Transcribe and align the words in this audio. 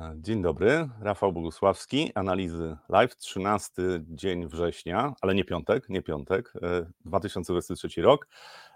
E, 0.00 0.14
dzień 0.16 0.42
dobry, 0.42 0.88
Rafał 1.00 1.32
Bogusławski, 1.32 2.12
analizy 2.14 2.76
live, 2.88 3.16
13 3.16 3.72
dzień 4.08 4.48
września, 4.48 5.14
ale 5.20 5.34
nie 5.34 5.44
piątek, 5.44 5.88
nie 5.88 6.02
piątek, 6.02 6.52
2023 7.04 8.00
e, 8.00 8.04
rok. 8.04 8.28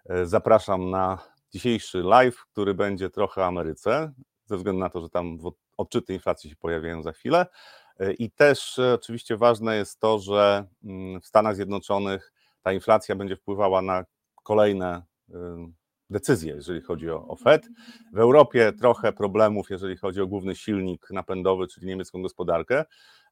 E, 0.09 0.27
zapraszam 0.27 0.91
na 0.91 1.19
dzisiejszy 1.51 2.03
live, 2.03 2.45
który 2.53 2.75
będzie 2.75 3.11
trochę 3.11 3.46
Ameryce, 3.46 4.12
ze 4.45 4.56
względu 4.56 4.80
na 4.80 4.91
to, 4.91 5.01
że 5.01 5.09
tam 5.09 5.38
odczyty 5.77 6.14
inflacji 6.14 6.51
się 6.51 6.56
pojawiają 6.56 7.02
za 7.02 7.12
chwilę. 7.12 7.46
I 8.18 8.30
też 8.30 8.80
oczywiście 8.95 9.37
ważne 9.37 9.77
jest 9.77 10.00
to, 10.00 10.18
że 10.18 10.66
mm, 10.84 11.21
w 11.21 11.27
Stanach 11.27 11.57
Zjednoczonych 11.57 12.32
ta 12.62 12.73
inflacja 12.73 13.16
będzie 13.16 13.37
wpływała 13.37 13.82
na 13.82 14.05
kolejne 14.43 15.02
decyzje, 16.11 16.54
jeżeli 16.54 16.80
chodzi 16.80 17.11
o, 17.11 17.29
o 17.29 17.36
Fed. 17.36 17.68
W 18.12 18.18
Europie 18.18 18.72
trochę 18.72 19.12
problemów, 19.12 19.70
jeżeli 19.70 19.96
chodzi 19.96 20.20
o 20.20 20.27
główny 20.27 20.56
silnik 20.56 21.06
napędowy, 21.10 21.66
czyli 21.66 21.87
niemiecką 21.87 22.23
gospodarkę. 22.23 22.84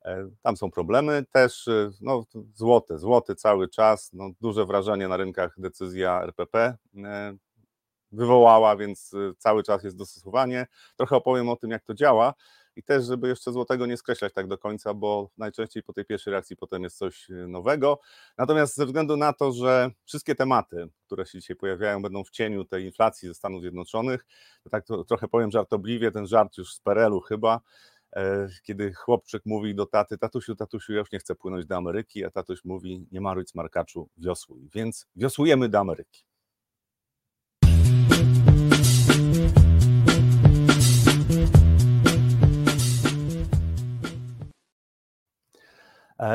E, 0.05 0.31
tam 0.43 0.57
są 0.57 0.71
problemy 0.71 1.25
też, 1.33 1.69
e, 1.69 1.91
no, 2.01 2.25
złoty, 2.55 2.99
złoty 2.99 3.35
cały 3.35 3.69
czas, 3.69 4.11
no, 4.13 4.31
duże 4.41 4.67
wrażenie 4.67 5.09
na 5.09 5.17
rynkach 5.17 5.55
decyzja 5.59 6.23
RPP 6.23 6.77
e, 7.05 7.37
wywołała, 8.13 8.77
więc 8.77 9.13
cały 9.39 9.63
czas 9.63 9.85
jest 9.85 9.97
dostosowanie. 9.97 10.67
Trochę 10.97 11.17
opowiem 11.17 11.49
o 11.49 11.57
tym, 11.57 11.71
jak 11.71 11.85
to 11.85 11.95
działa 11.95 12.35
i 12.79 12.83
też, 12.83 13.05
żeby 13.05 13.29
jeszcze 13.29 13.53
złotego 13.53 13.87
nie 13.87 13.97
skreślać 13.97 14.33
tak 14.33 14.47
do 14.47 14.59
końca, 14.59 14.95
bo 14.95 15.31
najczęściej 15.39 15.83
po 15.83 15.93
tej 15.93 16.05
pierwszej 16.05 16.31
reakcji 16.31 16.57
potem 16.57 16.83
jest 16.83 16.99
coś 16.99 17.31
y, 17.31 17.49
nowego. 17.49 18.01
Natomiast 18.39 18.77
ze 18.77 18.87
względu 18.87 19.17
na 19.17 19.33
to, 19.33 19.53
że 19.53 19.91
wszystkie 20.05 20.35
tematy, 20.35 20.89
które 21.07 21.27
się 21.27 21.41
dzisiaj 21.41 21.57
pojawiają, 21.57 22.03
będą 22.03 22.25
w 22.25 22.31
cieniu 22.31 22.65
tej 22.65 22.85
inflacji 22.85 23.29
ze 23.29 23.35
Stanów 23.35 23.61
Zjednoczonych, 23.61 24.27
to 24.65 24.71
tak 24.71 24.85
to, 24.85 25.05
trochę 25.05 25.29
powiem 25.29 25.51
żartobliwie, 25.51 26.11
ten 26.11 26.27
żart 26.27 26.59
już 26.59 26.75
z 26.75 26.81
Perelu 26.81 27.21
chyba, 27.21 27.61
e, 28.17 28.49
kiedy 28.63 28.95
chłopczyk 28.95 29.43
mówi 29.47 29.75
do 29.75 29.87
taty, 29.87 30.19
tatusiu, 30.19 30.57
tatusiu, 30.57 30.93
ja 30.93 30.99
już 30.99 31.13
nie 31.13 31.19
chcę 31.19 31.35
płynąć 31.35 31.67
do 31.67 31.77
Ameryki, 31.77 32.25
a 32.25 32.31
tatuś 32.31 32.65
mówi, 32.65 33.07
nie 33.13 33.21
maruj 33.21 33.47
smarkaczu, 33.47 34.09
wiosłuj. 34.17 34.69
Więc 34.75 35.07
wiosłujemy 35.17 35.69
do 35.69 35.79
Ameryki. 35.79 36.25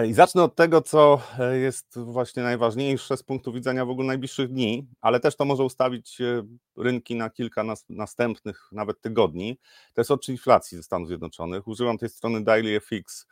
I 0.07 0.13
zacznę 0.13 0.43
od 0.43 0.55
tego, 0.55 0.81
co 0.81 1.21
e, 1.39 1.57
jest 1.57 1.99
właśnie 1.99 2.43
najważniejsze 2.43 3.17
z 3.17 3.23
punktu 3.23 3.53
widzenia 3.53 3.85
w 3.85 3.89
ogóle 3.89 4.07
najbliższych 4.07 4.47
dni, 4.47 4.87
ale 5.01 5.19
też 5.19 5.35
to 5.35 5.45
może 5.45 5.63
ustawić 5.63 6.21
e, 6.21 6.43
rynki 6.77 7.15
na 7.15 7.29
kilka 7.29 7.63
nas, 7.63 7.85
następnych, 7.89 8.69
nawet 8.71 9.01
tygodni. 9.01 9.57
To 9.93 10.01
jest 10.01 10.11
od 10.11 10.29
inflacji 10.29 10.77
ze 10.77 10.83
Stanów 10.83 11.07
Zjednoczonych. 11.07 11.67
Używam 11.67 11.97
tej 11.97 12.09
strony 12.09 12.43
Daily 12.43 12.79
FX, 12.79 13.27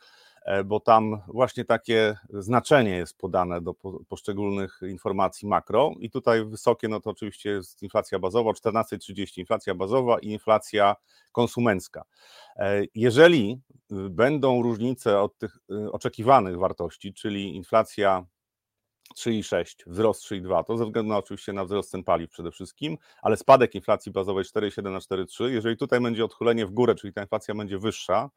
bo 0.64 0.80
tam 0.80 1.22
właśnie 1.26 1.64
takie 1.64 2.16
znaczenie 2.30 2.96
jest 2.96 3.18
podane 3.18 3.60
do 3.60 3.74
poszczególnych 4.08 4.80
informacji 4.90 5.48
makro. 5.48 5.92
I 5.98 6.10
tutaj 6.10 6.44
wysokie, 6.44 6.88
no 6.88 7.00
to 7.00 7.10
oczywiście 7.10 7.50
jest 7.50 7.82
inflacja 7.82 8.18
bazowa, 8.18 8.50
14,30 8.50 9.38
inflacja 9.38 9.74
bazowa 9.74 10.18
i 10.18 10.28
inflacja 10.28 10.96
konsumencka. 11.32 12.04
Jeżeli 12.94 13.60
będą 14.10 14.62
różnice 14.62 15.20
od 15.20 15.38
tych 15.38 15.58
y, 15.70 15.92
oczekiwanych 15.92 16.58
wartości, 16.58 17.14
czyli 17.14 17.56
inflacja 17.56 18.26
3,6, 19.16 19.64
wzrost 19.86 20.24
3,2, 20.24 20.64
to 20.64 20.78
ze 20.78 20.84
względu 20.84 21.08
na, 21.08 21.18
oczywiście 21.18 21.52
na 21.52 21.64
wzrost 21.64 21.90
cen 21.90 22.04
paliw 22.04 22.30
przede 22.30 22.50
wszystkim, 22.50 22.98
ale 23.22 23.36
spadek 23.36 23.74
inflacji 23.74 24.12
bazowej 24.12 24.44
4,7 24.44 24.82
na 24.82 24.98
4,3, 24.98 25.44
jeżeli 25.44 25.76
tutaj 25.76 26.00
będzie 26.00 26.24
odchylenie 26.24 26.66
w 26.66 26.70
górę, 26.70 26.94
czyli 26.94 27.12
ta 27.12 27.22
inflacja 27.22 27.54
będzie 27.54 27.78
wyższa, 27.78 28.30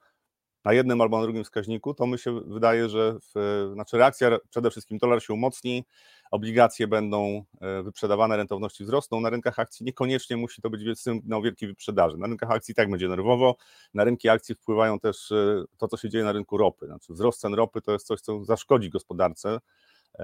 na 0.66 0.74
jednym 0.74 1.02
albo 1.02 1.18
na 1.18 1.24
drugim 1.24 1.44
wskaźniku, 1.44 1.94
to 1.94 2.08
mi 2.08 2.20
się 2.20 2.42
wydaje, 2.42 2.90
że 2.90 3.18
w, 3.36 3.70
znaczy 3.74 3.98
reakcja 3.98 4.38
przede 4.50 4.72
wszystkim 4.72 4.98
dolar 4.98 5.24
się 5.24 5.34
umocni, 5.34 5.86
obligacje 6.32 6.88
będą 6.88 7.46
e, 7.62 7.84
wyprzedawane, 7.84 8.38
rentowności 8.38 8.84
wzrosną. 8.84 9.20
Na 9.20 9.30
rynkach 9.30 9.60
akcji 9.60 9.86
niekoniecznie 9.86 10.38
musi 10.38 10.62
to 10.62 10.70
być 10.70 11.00
sygnał 11.00 11.42
wielkiej 11.42 11.70
wyprzedaży. 11.70 12.18
Na 12.18 12.28
rynkach 12.28 12.52
akcji 12.52 12.76
tak 12.76 12.90
będzie 12.90 13.08
nerwowo. 13.08 13.56
Na 13.94 14.04
rynki 14.04 14.30
akcji 14.30 14.56
wpływają 14.56 15.00
też 15.00 15.32
e, 15.32 15.64
to, 15.78 15.88
co 15.88 15.98
się 15.98 16.10
dzieje 16.10 16.24
na 16.24 16.32
rynku 16.32 16.58
ropy. 16.58 16.86
Znaczy 16.86 17.14
wzrost 17.14 17.40
cen 17.40 17.54
ropy 17.54 17.82
to 17.82 17.92
jest 17.92 18.08
coś, 18.08 18.22
co 18.22 18.44
zaszkodzi 18.44 18.90
gospodarce 18.90 19.60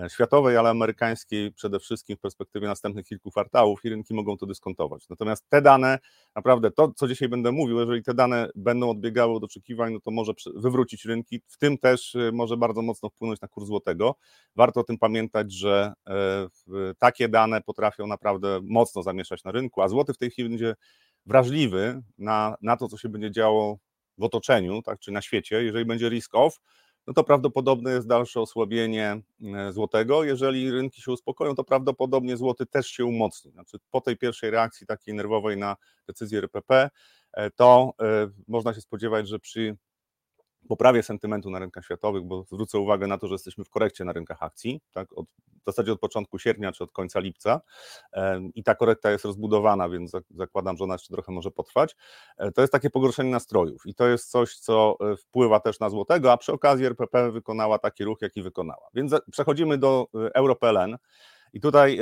światowej, 0.07 0.57
ale 0.57 0.69
amerykańskiej 0.69 1.51
przede 1.51 1.79
wszystkim 1.79 2.17
w 2.17 2.19
perspektywie 2.19 2.67
następnych 2.67 3.05
kilku 3.05 3.31
kwartałów 3.31 3.85
i 3.85 3.89
rynki 3.89 4.13
mogą 4.13 4.37
to 4.37 4.45
dyskontować. 4.45 5.09
Natomiast 5.09 5.49
te 5.49 5.61
dane, 5.61 5.99
naprawdę 6.35 6.71
to, 6.71 6.91
co 6.95 7.07
dzisiaj 7.07 7.29
będę 7.29 7.51
mówił, 7.51 7.79
jeżeli 7.79 8.03
te 8.03 8.13
dane 8.13 8.49
będą 8.55 8.89
odbiegały 8.89 9.35
od 9.35 9.43
oczekiwań, 9.43 9.93
no 9.93 9.99
to 9.99 10.11
może 10.11 10.33
wywrócić 10.55 11.05
rynki, 11.05 11.41
w 11.47 11.57
tym 11.57 11.77
też 11.77 12.15
e, 12.15 12.31
może 12.33 12.57
bardzo 12.57 12.81
mocno 12.81 13.09
wpłynąć 13.09 13.41
na 13.41 13.47
kurs 13.47 13.67
złotego. 13.67 14.15
Warto 14.55 14.79
o 14.79 14.83
tym 14.83 14.97
pamiętać, 14.97 15.53
że 15.53 15.93
e, 16.07 16.47
takie 16.97 17.29
dane 17.29 17.61
potrafią 17.61 18.07
naprawdę 18.07 18.59
mocno 18.63 19.03
zamieszać 19.03 19.43
na 19.43 19.51
rynku, 19.51 19.81
a 19.81 19.87
złoty 19.87 20.13
w 20.13 20.17
tej 20.17 20.31
chwili 20.31 20.49
będzie 20.49 20.75
wrażliwy 21.25 22.01
na, 22.17 22.55
na 22.61 22.77
to, 22.77 22.87
co 22.87 22.97
się 22.97 23.09
będzie 23.09 23.31
działo 23.31 23.77
w 24.17 24.23
otoczeniu, 24.23 24.81
tak, 24.81 24.99
czy 24.99 25.11
na 25.11 25.21
świecie. 25.21 25.63
Jeżeli 25.63 25.85
będzie 25.85 26.09
risk 26.09 26.35
off, 26.35 26.59
no 27.07 27.13
to 27.13 27.23
prawdopodobne 27.23 27.91
jest 27.91 28.07
dalsze 28.07 28.41
osłabienie 28.41 29.21
e, 29.55 29.71
złotego. 29.71 30.23
Jeżeli 30.23 30.71
rynki 30.71 31.01
się 31.01 31.11
uspokoją, 31.11 31.55
to 31.55 31.63
prawdopodobnie 31.63 32.37
złoty 32.37 32.65
też 32.65 32.87
się 32.87 33.05
umocni. 33.05 33.51
Znaczy, 33.51 33.77
po 33.91 34.01
tej 34.01 34.17
pierwszej 34.17 34.51
reakcji 34.51 34.87
takiej 34.87 35.13
nerwowej 35.13 35.57
na 35.57 35.75
decyzję 36.07 36.39
RPP, 36.39 36.89
e, 37.33 37.51
to 37.51 37.93
e, 38.01 38.29
można 38.47 38.73
się 38.73 38.81
spodziewać, 38.81 39.27
że 39.27 39.39
przy 39.39 39.77
poprawie 40.67 41.03
sentymentu 41.03 41.49
na 41.49 41.59
rynkach 41.59 41.85
światowych, 41.85 42.23
bo 42.23 42.43
zwrócę 42.43 42.79
uwagę 42.79 43.07
na 43.07 43.17
to, 43.17 43.27
że 43.27 43.33
jesteśmy 43.33 43.63
w 43.63 43.69
korekcie 43.69 44.05
na 44.05 44.13
rynkach 44.13 44.43
akcji, 44.43 44.81
tak, 44.91 45.17
od, 45.17 45.25
w 45.61 45.65
zasadzie 45.65 45.91
od 45.91 45.99
początku 45.99 46.39
sierpnia 46.39 46.71
czy 46.71 46.83
od 46.83 46.91
końca 46.91 47.19
lipca 47.19 47.61
i 48.55 48.63
ta 48.63 48.75
korekta 48.75 49.11
jest 49.11 49.25
rozbudowana, 49.25 49.89
więc 49.89 50.11
zakładam, 50.29 50.77
że 50.77 50.83
ona 50.83 50.93
jeszcze 50.93 51.13
trochę 51.13 51.31
może 51.31 51.51
potrwać. 51.51 51.95
E, 52.37 52.51
to 52.51 52.61
jest 52.61 52.73
takie 52.73 52.89
pogorszenie 52.89 53.31
nastrojów 53.31 53.85
i 53.85 53.95
to 53.95 54.07
jest 54.07 54.31
coś, 54.31 54.55
co 54.55 54.97
e, 55.11 55.17
wpływa 55.17 55.59
też 55.59 55.79
na 55.79 55.89
złotego, 55.89 56.31
a 56.31 56.37
przy 56.37 56.53
okazji 56.53 56.85
RPP 56.85 57.31
wykonała 57.31 57.79
taki 57.79 58.03
ruch, 58.03 58.21
jaki 58.21 58.43
wykonała. 58.43 58.87
Więc 58.93 59.15
przechodzimy 59.31 59.77
do 59.77 60.07
e, 60.15 60.35
EuroPLN 60.35 60.97
i 61.53 61.61
tutaj 61.61 61.99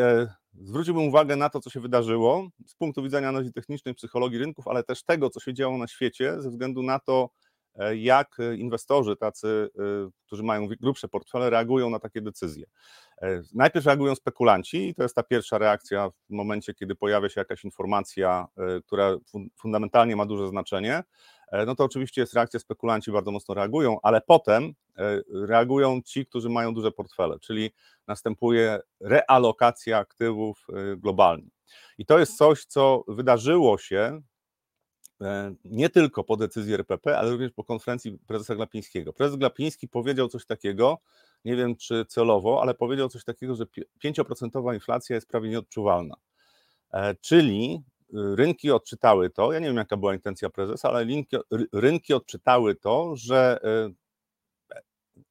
zwróciłbym 0.54 1.08
uwagę 1.08 1.36
na 1.36 1.50
to, 1.50 1.60
co 1.60 1.70
się 1.70 1.80
wydarzyło 1.80 2.48
z 2.66 2.76
punktu 2.76 3.04
widzenia 3.04 3.30
analizy 3.30 3.54
technicznej, 3.54 3.96
psychologii 3.96 4.40
rynków, 4.40 4.68
ale 4.68 4.84
też 4.84 5.04
tego, 5.04 5.30
co 5.30 5.40
się 5.40 5.54
działo 5.54 5.78
na 5.78 5.88
świecie, 5.88 6.42
ze 6.42 6.50
względu 6.50 6.84
na 6.84 7.00
to, 7.00 7.30
jak 7.96 8.38
inwestorzy, 8.58 9.16
tacy, 9.16 9.70
e, 9.80 10.10
którzy 10.26 10.44
mają 10.44 10.68
grubsze 10.68 11.08
portfele, 11.08 11.50
reagują 11.50 11.90
na 11.90 12.00
takie 12.00 12.22
decyzje. 12.22 12.66
E, 13.22 13.42
najpierw 13.54 13.86
reagują 13.86 14.16
spekulanci, 14.16 14.90
i 14.90 14.96
to 14.96 15.04
jest 15.04 15.16
ta 15.16 15.24
pierwsza 15.24 15.58
reakcja 15.58 16.10
w 16.10 16.30
momencie, 16.30 16.74
kiedy 16.74 16.96
pojawia 16.96 17.30
się 17.30 17.42
jakaś 17.42 17.64
informacja, 17.64 18.48
która 18.86 19.16
fundamentalnie 19.56 20.16
ma 20.16 20.26
duże 20.26 20.48
znaczenie. 20.48 21.04
No 21.66 21.76
to 21.76 21.84
oczywiście 21.84 22.22
jest 22.22 22.34
reakcja, 22.34 22.60
spekulanci 22.60 23.12
bardzo 23.12 23.32
mocno 23.32 23.54
reagują, 23.54 23.98
ale 24.04 24.22
potem 24.22 24.74
reagują 25.34 26.02
ci, 26.02 26.26
którzy 26.26 26.50
mają 26.50 26.74
duże 26.74 26.92
portfele, 26.92 27.40
czyli 27.40 27.72
następuje 28.08 28.80
realokacja 29.00 29.98
aktywów 29.98 30.68
globalnie. 30.98 31.50
I 31.98 32.06
to 32.06 32.20
jest 32.20 32.38
coś, 32.38 32.66
co 32.66 33.04
wydarzyło 33.08 33.78
się 33.78 34.22
E, 34.22 34.29
nie 35.66 35.90
tylko 35.90 36.24
po 36.24 36.38
decyzji 36.38 36.74
RPP, 36.74 37.18
ale 37.18 37.32
również 37.32 37.52
po 37.52 37.64
konferencji 37.64 38.20
prezesa 38.28 38.56
Glapińskiego. 38.56 39.14
Prezes 39.14 39.38
Glapiński 39.38 39.88
powiedział 39.88 40.28
coś 40.28 40.46
takiego, 40.46 40.98
nie 41.46 41.56
wiem 41.56 41.76
czy 41.76 42.06
celowo, 42.06 42.62
ale 42.62 42.74
powiedział 42.74 43.10
coś 43.10 43.24
takiego, 43.24 43.56
że 43.56 43.66
5% 44.04 44.74
inflacja 44.74 45.16
jest 45.16 45.28
prawie 45.28 45.50
nieodczuwalna. 45.50 46.16
E, 46.92 47.16
czyli 47.16 47.84
y, 48.14 48.36
rynki 48.36 48.72
odczytały 48.72 49.30
to, 49.30 49.54
ja 49.54 49.60
nie 49.60 49.68
wiem 49.68 49.78
jaka 49.78 49.98
była 49.98 50.14
intencja 50.14 50.50
prezesa, 50.50 50.90
ale 50.90 51.04
rynki, 51.04 51.38
rynki 51.74 52.14
odczytały 52.14 52.76
to, 52.76 53.16
że 53.16 53.60
e, 53.64 53.92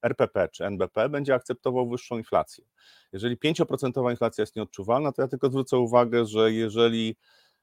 RPP 0.03 0.49
czy 0.49 0.65
NBP 0.65 1.09
będzie 1.09 1.35
akceptował 1.35 1.89
wyższą 1.89 2.19
inflację. 2.19 2.65
Jeżeli 3.13 3.37
5% 3.37 4.11
inflacja 4.11 4.43
jest 4.43 4.57
nieodczuwalna, 4.57 5.13
to 5.13 5.23
ja 5.23 5.29
tylko 5.29 5.49
zwrócę 5.51 5.79
uwagę, 5.79 6.27
że 6.27 6.53
jeżeli 6.53 7.17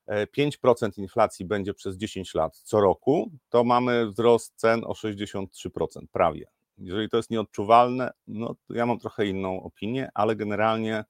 5% 0.07 0.99
inflacji 0.99 1.45
będzie 1.45 1.73
przez 1.73 1.97
10 1.97 2.33
lat 2.33 2.57
co 2.57 2.81
roku, 2.81 3.31
to 3.49 3.63
mamy 3.63 4.07
wzrost 4.07 4.53
cen 4.55 4.83
o 4.83 4.93
63%, 4.93 5.47
prawie. 6.11 6.47
Jeżeli 6.77 7.09
to 7.09 7.17
jest 7.17 7.29
nieodczuwalne, 7.29 8.11
no 8.27 8.55
to 8.67 8.73
ja 8.73 8.85
mam 8.85 8.99
trochę 8.99 9.25
inną 9.25 9.63
opinię, 9.63 10.09
ale 10.13 10.35
generalnie 10.35 11.05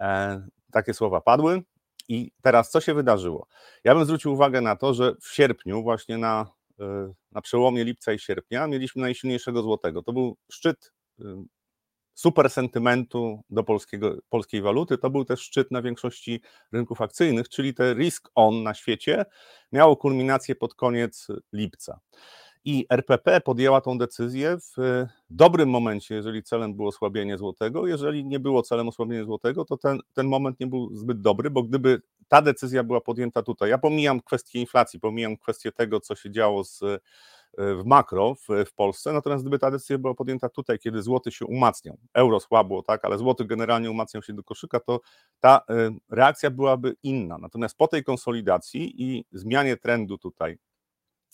e, 0.00 0.46
takie 0.72 0.94
słowa 0.94 1.20
padły. 1.20 1.62
I 2.08 2.32
teraz 2.42 2.70
co 2.70 2.80
się 2.80 2.94
wydarzyło? 2.94 3.46
Ja 3.84 3.94
bym 3.94 4.04
zwrócił 4.04 4.32
uwagę 4.32 4.60
na 4.60 4.76
to, 4.76 4.94
że 4.94 5.14
w 5.20 5.28
sierpniu, 5.28 5.82
właśnie 5.82 6.18
na, 6.18 6.46
e, 6.80 7.12
na 7.32 7.40
przełomie 7.40 7.84
lipca 7.84 8.12
i 8.12 8.18
sierpnia, 8.18 8.66
mieliśmy 8.66 9.02
najsilniejszego 9.02 9.62
złotego. 9.62 10.02
To 10.02 10.12
był 10.12 10.36
szczyt 10.52 10.92
super 12.14 12.50
sentymentu 12.50 13.42
do 13.50 13.64
polskiego, 13.64 14.16
polskiej 14.28 14.62
waluty. 14.62 14.98
To 14.98 15.10
był 15.10 15.24
też 15.24 15.40
szczyt 15.40 15.70
na 15.70 15.82
większości 15.82 16.40
rynków 16.72 17.00
akcyjnych, 17.00 17.48
czyli 17.48 17.74
te 17.74 17.94
risk 17.94 18.30
on 18.34 18.62
na 18.62 18.74
świecie 18.74 19.24
miało 19.72 19.96
kulminację 19.96 20.54
pod 20.54 20.74
koniec 20.74 21.26
lipca. 21.52 22.00
I 22.66 22.86
RPP 22.90 23.40
podjęła 23.40 23.80
tą 23.80 23.98
decyzję 23.98 24.56
w 24.58 25.06
dobrym 25.30 25.68
momencie, 25.68 26.14
jeżeli 26.14 26.42
celem 26.42 26.74
było 26.74 26.88
osłabienie 26.88 27.38
złotego. 27.38 27.86
Jeżeli 27.86 28.24
nie 28.24 28.40
było 28.40 28.62
celem 28.62 28.88
osłabienie 28.88 29.24
złotego, 29.24 29.64
to 29.64 29.76
ten, 29.76 29.98
ten 30.14 30.26
moment 30.26 30.60
nie 30.60 30.66
był 30.66 30.94
zbyt 30.94 31.20
dobry, 31.20 31.50
bo 31.50 31.62
gdyby 31.62 32.02
ta 32.28 32.42
decyzja 32.42 32.84
była 32.84 33.00
podjęta 33.00 33.42
tutaj, 33.42 33.70
ja 33.70 33.78
pomijam 33.78 34.20
kwestię 34.20 34.60
inflacji, 34.60 35.00
pomijam 35.00 35.36
kwestię 35.36 35.72
tego, 35.72 36.00
co 36.00 36.14
się 36.14 36.30
działo 36.30 36.64
z, 36.64 36.80
w 37.58 37.82
makro 37.84 38.34
w, 38.34 38.64
w 38.66 38.74
Polsce, 38.74 39.12
natomiast 39.12 39.42
gdyby 39.44 39.58
ta 39.58 39.70
decyzja 39.70 39.98
była 39.98 40.14
podjęta 40.14 40.48
tutaj, 40.48 40.78
kiedy 40.78 41.02
złoty 41.02 41.32
się 41.32 41.46
umacniał, 41.46 41.98
euro 42.14 42.40
słabło, 42.40 42.82
tak, 42.82 43.04
ale 43.04 43.18
złoty 43.18 43.44
generalnie 43.44 43.90
umacniał 43.90 44.22
się 44.22 44.32
do 44.32 44.42
koszyka, 44.42 44.80
to 44.80 45.00
ta 45.40 45.60
y, 45.70 45.90
reakcja 46.10 46.50
byłaby 46.50 46.96
inna. 47.02 47.38
Natomiast 47.38 47.76
po 47.76 47.88
tej 47.88 48.04
konsolidacji 48.04 49.02
i 49.02 49.24
zmianie 49.32 49.76
trendu 49.76 50.18
tutaj 50.18 50.58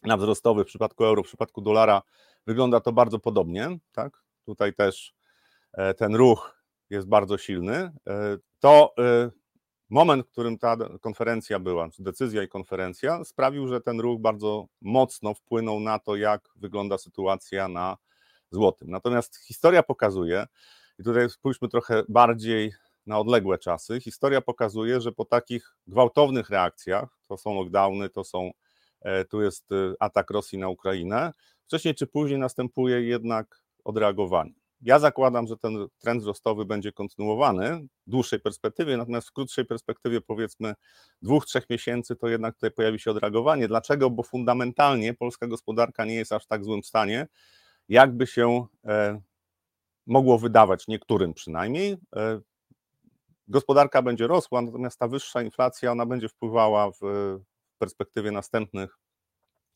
na 0.04 0.16
wzrostowy 0.16 0.64
w 0.64 0.66
przypadku 0.66 1.04
euro, 1.04 1.22
w 1.22 1.26
przypadku 1.26 1.60
dolara 1.60 2.02
wygląda 2.46 2.80
to 2.80 2.92
bardzo 2.92 3.18
podobnie, 3.18 3.78
tak? 3.92 4.22
Tutaj 4.44 4.74
też 4.74 5.14
e, 5.72 5.94
ten 5.94 6.14
ruch 6.14 6.62
jest 6.90 7.08
bardzo 7.08 7.38
silny. 7.38 7.74
E, 7.74 7.92
to 8.58 8.94
e, 8.98 9.30
moment, 9.90 10.26
w 10.26 10.30
którym 10.30 10.58
ta 10.58 10.76
konferencja 11.00 11.58
była, 11.58 11.90
czy 11.90 12.02
decyzja 12.02 12.42
i 12.42 12.48
konferencja, 12.48 13.24
sprawił, 13.24 13.68
że 13.68 13.80
ten 13.80 14.00
ruch 14.00 14.20
bardzo 14.20 14.66
mocno 14.80 15.34
wpłynął 15.34 15.80
na 15.80 15.98
to, 15.98 16.16
jak 16.16 16.48
wygląda 16.56 16.98
sytuacja 16.98 17.68
na 17.68 17.96
złotym. 18.50 18.90
Natomiast 18.90 19.36
historia 19.36 19.82
pokazuje, 19.82 20.46
i 20.98 21.04
tutaj 21.04 21.30
spójrzmy 21.30 21.68
trochę 21.68 22.02
bardziej 22.08 22.72
na 23.06 23.18
odległe 23.18 23.58
czasy, 23.58 24.00
historia 24.00 24.40
pokazuje, 24.40 25.00
że 25.00 25.12
po 25.12 25.24
takich 25.24 25.76
gwałtownych 25.86 26.50
reakcjach, 26.50 27.18
to 27.28 27.36
są 27.36 27.54
lockdowny, 27.54 28.08
to 28.08 28.24
są 28.24 28.50
E, 29.00 29.24
tu 29.24 29.42
jest 29.42 29.72
e, 29.72 29.94
atak 30.00 30.30
Rosji 30.30 30.58
na 30.58 30.68
Ukrainę. 30.68 31.32
Wcześniej 31.66 31.94
czy 31.94 32.06
później 32.06 32.38
następuje 32.38 33.02
jednak 33.02 33.62
odreagowanie. 33.84 34.59
Ja 34.82 34.98
zakładam, 34.98 35.46
że 35.46 35.56
ten 35.56 35.86
trend 35.98 36.22
wzrostowy 36.22 36.64
będzie 36.64 36.92
kontynuowany 36.92 37.86
w 38.06 38.10
dłuższej 38.10 38.40
perspektywie, 38.40 38.96
natomiast 38.96 39.28
w 39.28 39.32
krótszej 39.32 39.66
perspektywie, 39.66 40.20
powiedzmy 40.20 40.74
dwóch, 41.22 41.46
trzech 41.46 41.70
miesięcy, 41.70 42.16
to 42.16 42.28
jednak 42.28 42.54
tutaj 42.54 42.70
pojawi 42.70 42.98
się 42.98 43.10
odreagowanie. 43.10 43.68
Dlaczego? 43.68 44.10
Bo 44.10 44.22
fundamentalnie 44.22 45.14
polska 45.14 45.46
gospodarka 45.46 46.04
nie 46.04 46.14
jest 46.14 46.32
aż 46.32 46.46
tak 46.46 46.64
złym 46.64 46.82
stanie, 46.82 47.26
jakby 47.88 48.26
się 48.26 48.66
e, 48.84 49.20
mogło 50.06 50.38
wydawać, 50.38 50.88
niektórym 50.88 51.34
przynajmniej. 51.34 51.96
Gospodarka 53.48 54.02
będzie 54.02 54.26
rosła, 54.26 54.62
natomiast 54.62 54.98
ta 54.98 55.08
wyższa 55.08 55.42
inflacja, 55.42 55.92
ona 55.92 56.06
będzie 56.06 56.28
wpływała 56.28 56.90
w 56.90 57.00
perspektywie 57.78 58.30
następnych, 58.30 58.98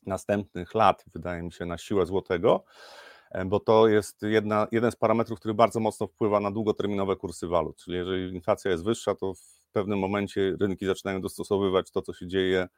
następnych 0.06 0.74
lat, 0.74 1.04
wydaje 1.14 1.42
mi 1.42 1.52
się, 1.52 1.66
na 1.66 1.78
siłę 1.78 2.06
złotego, 2.06 2.64
e, 2.64 3.13
bo 3.46 3.60
to 3.60 3.88
jest 3.88 4.22
jedna, 4.22 4.66
jeden 4.72 4.92
z 4.92 4.96
parametrów, 4.96 5.38
który 5.38 5.54
bardzo 5.54 5.80
mocno 5.80 6.06
wpływa 6.06 6.40
na 6.40 6.50
długoterminowe 6.50 7.16
kursy 7.16 7.46
walut. 7.48 7.76
Czyli 7.76 7.96
jeżeli 7.96 8.34
inflacja 8.34 8.70
jest 8.70 8.84
wyższa, 8.84 9.14
to 9.14 9.34
w 9.34 9.72
pewnym 9.72 9.98
momencie 9.98 10.56
rynki 10.60 10.86
zaczynają 10.86 11.20
dostosowywać 11.20 11.90
to, 11.90 12.02
co 12.02 12.12
się 12.12 12.26
dzieje 12.26 12.68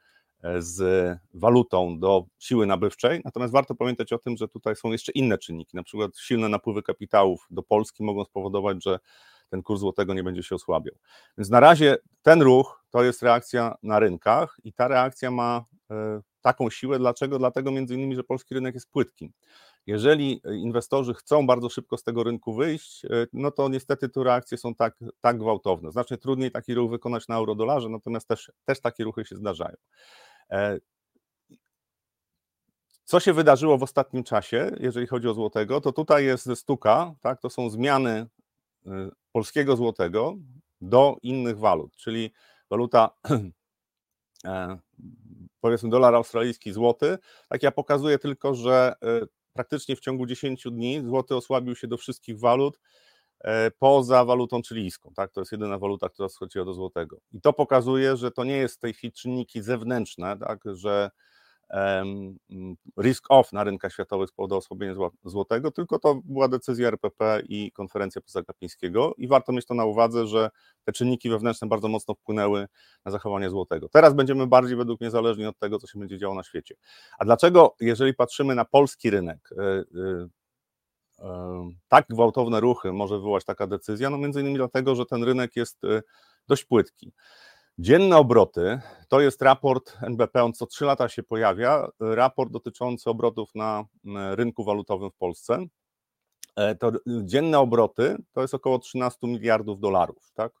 e, 0.43 0.61
z 0.61 1.09
walutą 1.33 1.99
do 1.99 2.25
siły 2.39 2.65
nabywczej. 2.65 3.21
Natomiast 3.25 3.53
warto 3.53 3.75
pamiętać 3.75 4.13
o 4.13 4.17
tym, 4.17 4.37
że 4.37 4.47
tutaj 4.47 4.75
są 4.75 4.91
jeszcze 4.91 5.11
inne 5.11 5.37
czynniki, 5.37 5.77
na 5.77 5.83
przykład 5.83 6.17
silne 6.17 6.49
napływy 6.49 6.83
kapitałów 6.83 7.47
do 7.49 7.63
Polski 7.63 8.03
mogą 8.03 8.25
spowodować, 8.25 8.83
że 8.83 8.99
ten 9.49 9.63
kurs 9.63 9.79
złotego 9.79 10.13
nie 10.13 10.23
będzie 10.23 10.43
się 10.43 10.55
osłabiał. 10.55 10.95
Więc 11.37 11.49
na 11.49 11.59
razie 11.59 11.97
ten 12.21 12.41
ruch 12.41 12.83
to 12.89 13.03
jest 13.03 13.23
reakcja 13.23 13.75
na 13.83 13.99
rynkach 13.99 14.57
i 14.63 14.73
ta 14.73 14.87
reakcja 14.87 15.31
ma 15.31 15.65
e, 15.91 16.21
taką 16.41 16.69
siłę. 16.69 16.99
Dlaczego? 16.99 17.39
Dlatego 17.39 17.71
między 17.71 17.95
innymi, 17.95 18.15
że 18.15 18.23
polski 18.23 18.55
rynek 18.55 18.73
jest 18.73 18.91
płytki. 18.91 19.31
Jeżeli 19.87 20.41
inwestorzy 20.45 21.13
chcą 21.13 21.47
bardzo 21.47 21.69
szybko 21.69 21.97
z 21.97 22.03
tego 22.03 22.23
rynku 22.23 22.53
wyjść, 22.53 23.05
e, 23.05 23.09
no 23.33 23.51
to 23.51 23.69
niestety 23.69 24.09
te 24.09 24.23
reakcje 24.23 24.57
są 24.57 24.75
tak, 24.75 24.99
tak 25.21 25.37
gwałtowne. 25.37 25.91
Znacznie 25.91 26.17
trudniej 26.17 26.51
taki 26.51 26.73
ruch 26.73 26.91
wykonać 26.91 27.27
na 27.27 27.35
eurodolarze, 27.35 27.89
natomiast 27.89 28.27
też, 28.27 28.51
też 28.65 28.81
takie 28.81 29.03
ruchy 29.03 29.25
się 29.25 29.35
zdarzają. 29.35 29.75
E, 30.51 30.79
co 33.03 33.19
się 33.19 33.33
wydarzyło 33.33 33.77
w 33.77 33.83
ostatnim 33.83 34.23
czasie, 34.23 34.71
jeżeli 34.79 35.07
chodzi 35.07 35.27
o 35.27 35.33
złotego, 35.33 35.81
to 35.81 35.91
tutaj 35.91 36.25
jest 36.25 36.49
stuka, 36.55 37.15
tak, 37.21 37.41
to 37.41 37.49
są 37.49 37.69
zmiany 37.69 38.27
polskiego 39.31 39.75
złotego 39.75 40.35
do 40.81 41.17
innych 41.23 41.59
walut, 41.59 41.95
czyli 41.95 42.33
waluta 42.69 43.09
e, 44.45 44.77
powiedzmy 45.61 45.89
dolar 45.89 46.15
australijski, 46.15 46.71
złoty, 46.71 47.17
tak 47.49 47.63
ja 47.63 47.71
pokazuję 47.71 48.19
tylko, 48.19 48.55
że 48.55 48.93
e, 49.03 49.36
praktycznie 49.57 49.95
w 49.95 49.99
ciągu 49.99 50.25
10 50.25 50.63
dni 50.71 51.01
złoty 51.05 51.35
osłabił 51.35 51.75
się 51.75 51.87
do 51.87 51.97
wszystkich 51.97 52.39
walut 52.39 52.79
e, 53.41 53.71
poza 53.71 54.25
walutą 54.25 54.61
chilijską, 54.61 55.13
tak, 55.15 55.31
to 55.31 55.41
jest 55.41 55.51
jedyna 55.51 55.77
waluta, 55.77 56.09
która 56.09 56.29
schodziła 56.29 56.65
do 56.65 56.73
złotego. 56.73 57.17
I 57.33 57.41
to 57.41 57.53
pokazuje, 57.53 58.17
że 58.17 58.31
to 58.31 58.43
nie 58.43 58.57
jest 58.57 58.75
w 58.75 58.79
tej 58.79 58.93
chwili 58.93 59.13
czynniki 59.13 59.61
zewnętrzne, 59.61 60.37
tak, 60.39 60.59
że 60.73 61.11
risk 63.01 63.25
off 63.29 63.53
na 63.53 63.63
rynkach 63.63 63.93
światowych 63.93 64.29
spowodował 64.29 64.59
osłabienie 64.59 64.95
złotego, 65.25 65.71
tylko 65.71 65.99
to 65.99 66.21
była 66.25 66.47
decyzja 66.47 66.87
RPP 66.87 67.41
i 67.49 67.71
konferencja 67.71 68.21
Pozakapińskiego 68.21 69.13
i 69.17 69.27
warto 69.27 69.51
mieć 69.51 69.65
to 69.65 69.73
na 69.73 69.85
uwadze, 69.85 70.27
że 70.27 70.49
te 70.83 70.91
czynniki 70.91 71.29
wewnętrzne 71.29 71.67
bardzo 71.67 71.87
mocno 71.87 72.13
wpłynęły 72.13 72.67
na 73.05 73.11
zachowanie 73.11 73.49
złotego. 73.49 73.89
Teraz 73.89 74.13
będziemy 74.13 74.47
bardziej 74.47 74.77
według 74.77 75.01
mnie 75.01 75.11
zależni 75.11 75.45
od 75.45 75.59
tego, 75.59 75.79
co 75.79 75.87
się 75.87 75.99
będzie 75.99 76.17
działo 76.17 76.35
na 76.35 76.43
świecie. 76.43 76.75
A 77.19 77.25
dlaczego, 77.25 77.75
jeżeli 77.79 78.13
patrzymy 78.13 78.55
na 78.55 78.65
polski 78.65 79.09
rynek, 79.09 79.49
e, 79.57 79.83
e, 79.99 80.27
tak 81.87 82.05
gwałtowne 82.09 82.59
ruchy 82.59 82.93
może 82.93 83.15
wywołać 83.15 83.45
taka 83.45 83.67
decyzja? 83.67 84.09
No 84.09 84.17
między 84.17 84.41
innymi 84.41 84.57
dlatego, 84.57 84.95
że 84.95 85.05
ten 85.05 85.23
rynek 85.23 85.55
jest 85.55 85.81
dość 86.47 86.65
płytki. 86.65 87.13
Dzienne 87.79 88.17
obroty 88.17 88.79
to 89.07 89.21
jest 89.21 89.41
raport 89.41 89.97
NBP, 90.01 90.43
on 90.43 90.53
co 90.53 90.65
trzy 90.65 90.85
lata 90.85 91.09
się 91.09 91.23
pojawia, 91.23 91.87
raport 91.99 92.51
dotyczący 92.51 93.09
obrotów 93.09 93.55
na 93.55 93.85
rynku 94.31 94.63
walutowym 94.63 95.11
w 95.11 95.15
Polsce. 95.15 95.65
E, 96.55 96.75
to 96.75 96.91
dzienne 97.23 97.59
obroty 97.59 98.17
to 98.33 98.41
jest 98.41 98.53
około 98.53 98.79
13 98.79 99.27
miliardów 99.27 99.79
dolarów, 99.79 100.31
tak? 100.33 100.51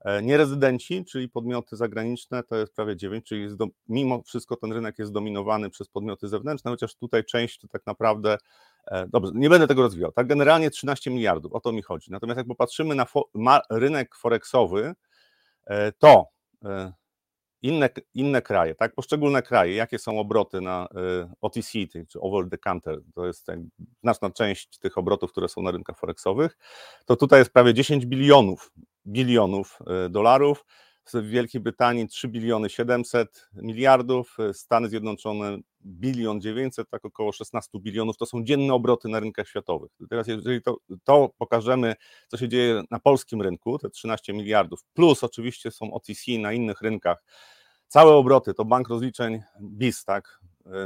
E, 0.00 0.22
nierezydenci, 0.22 1.04
czyli 1.04 1.28
podmioty 1.28 1.76
zagraniczne, 1.76 2.42
to 2.42 2.56
jest 2.56 2.74
prawie 2.74 2.96
9, 2.96 3.26
czyli 3.26 3.56
do, 3.56 3.66
mimo 3.88 4.22
wszystko 4.22 4.56
ten 4.56 4.72
rynek 4.72 4.98
jest 4.98 5.12
dominowany 5.12 5.70
przez 5.70 5.88
podmioty 5.88 6.28
zewnętrzne, 6.28 6.70
chociaż 6.70 6.94
tutaj 6.94 7.24
część 7.24 7.58
to 7.58 7.68
tak 7.68 7.82
naprawdę, 7.86 8.38
e, 8.86 9.08
dobrze, 9.08 9.32
nie 9.34 9.50
będę 9.50 9.66
tego 9.66 9.82
rozwijał, 9.82 10.12
tak 10.12 10.26
generalnie 10.26 10.70
13 10.70 11.10
miliardów, 11.10 11.52
o 11.52 11.60
to 11.60 11.72
mi 11.72 11.82
chodzi. 11.82 12.10
Natomiast 12.10 12.38
jak 12.38 12.46
popatrzymy 12.46 12.94
na 12.94 13.04
fo, 13.04 13.28
ma, 13.34 13.60
rynek 13.70 14.14
foreksowy, 14.14 14.94
E, 14.94 14.94
to 15.98 16.26
e, 16.64 16.92
inne, 17.62 17.88
inne 18.14 18.42
kraje, 18.42 18.74
tak, 18.74 18.94
poszczególne 18.94 19.42
kraje, 19.42 19.74
jakie 19.74 19.98
są 19.98 20.18
obroty 20.18 20.60
na 20.60 20.88
e, 20.94 21.32
OTC, 21.40 21.72
czy 22.08 22.20
over 22.20 22.50
the 22.50 22.58
counter, 22.58 22.98
to 23.14 23.26
jest 23.26 23.46
znaczna 24.02 24.30
część 24.30 24.78
tych 24.78 24.98
obrotów, 24.98 25.32
które 25.32 25.48
są 25.48 25.62
na 25.62 25.70
rynkach 25.70 25.98
forexowych, 25.98 26.58
to 27.06 27.16
tutaj 27.16 27.38
jest 27.38 27.52
prawie 27.52 27.74
10 27.74 28.06
bilionów, 28.06 28.72
bilionów 29.06 29.78
dolarów, 30.10 30.64
w 31.06 31.28
Wielkiej 31.28 31.60
Brytanii 31.60 32.08
3 32.08 32.28
biliony 32.28 32.70
700 32.70 33.48
miliardów, 33.54 34.36
Stany 34.52 34.88
Zjednoczone 34.88 35.58
bilion 35.84 36.40
900, 36.40 36.90
tak 36.90 37.04
około 37.04 37.32
16 37.32 37.78
bilionów, 37.78 38.16
to 38.16 38.26
są 38.26 38.44
dzienne 38.44 38.74
obroty 38.74 39.08
na 39.08 39.20
rynkach 39.20 39.48
światowych. 39.48 39.90
Teraz 40.10 40.26
jeżeli 40.26 40.62
to, 40.62 40.76
to 41.04 41.30
pokażemy, 41.38 41.94
co 42.28 42.36
się 42.36 42.48
dzieje 42.48 42.82
na 42.90 43.00
polskim 43.00 43.42
rynku, 43.42 43.78
te 43.78 43.90
13 43.90 44.32
miliardów, 44.32 44.84
plus 44.94 45.24
oczywiście 45.24 45.70
są 45.70 45.92
OTC 45.92 46.38
na 46.38 46.52
innych 46.52 46.80
rynkach, 46.80 47.24
całe 47.88 48.12
obroty 48.12 48.54
to 48.54 48.64
bank 48.64 48.88
rozliczeń 48.88 49.42
BIS, 49.60 50.04
tak, 50.04 50.40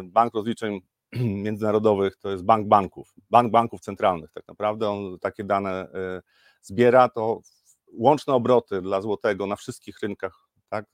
bank 0.05 0.35
rozliczeń 0.35 0.81
międzynarodowych 1.45 2.17
to 2.17 2.31
jest 2.31 2.45
bank 2.45 2.69
banków, 2.69 3.15
bank 3.31 3.53
banków 3.53 3.81
centralnych 3.81 4.33
tak 4.33 4.49
naprawdę, 4.49 4.89
on 4.89 5.19
takie 5.19 5.45
dane 5.45 5.71
e, 5.71 6.23
zbiera, 6.63 7.09
to 7.09 7.41
łączne 7.93 8.35
obroty 8.35 8.83
dla 8.83 9.01
złotego 9.01 9.47
na 9.47 9.57
wszystkich 9.57 10.01
rynkach 10.01 10.47
tak, 10.69 10.87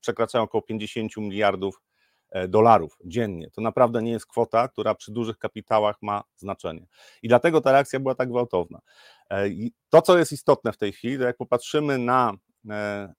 przekraczają 0.00 0.44
około 0.44 0.62
50 0.62 1.16
miliardów 1.16 1.82
e, 2.30 2.48
dolarów 2.48 2.98
dziennie. 3.04 3.50
To 3.50 3.60
naprawdę 3.60 4.02
nie 4.02 4.12
jest 4.12 4.26
kwota, 4.26 4.68
która 4.68 4.94
przy 4.94 5.12
dużych 5.12 5.38
kapitałach 5.38 5.96
ma 6.02 6.22
znaczenie. 6.36 6.86
I 7.22 7.28
dlatego 7.28 7.60
ta 7.60 7.72
reakcja 7.72 8.00
była 8.00 8.14
tak 8.14 8.28
gwałtowna. 8.28 8.80
E, 9.30 9.48
to, 9.90 10.02
co 10.02 10.18
jest 10.18 10.32
istotne 10.32 10.72
w 10.72 10.76
tej 10.76 10.92
chwili, 10.92 11.18
to 11.18 11.24
jak 11.24 11.36
popatrzymy 11.36 11.98
na 11.98 12.32
e, 12.70 13.14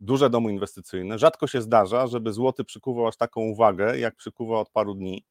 duże 0.00 0.30
domy 0.30 0.52
inwestycyjne, 0.52 1.18
rzadko 1.18 1.46
się 1.46 1.62
zdarza, 1.62 2.06
żeby 2.06 2.32
złoty 2.32 2.64
przykuwał 2.64 3.06
aż 3.06 3.16
taką 3.16 3.40
uwagę, 3.40 3.98
jak 3.98 4.16
przykuwa 4.16 4.60
od 4.60 4.70
paru 4.70 4.94
dni 4.94 5.24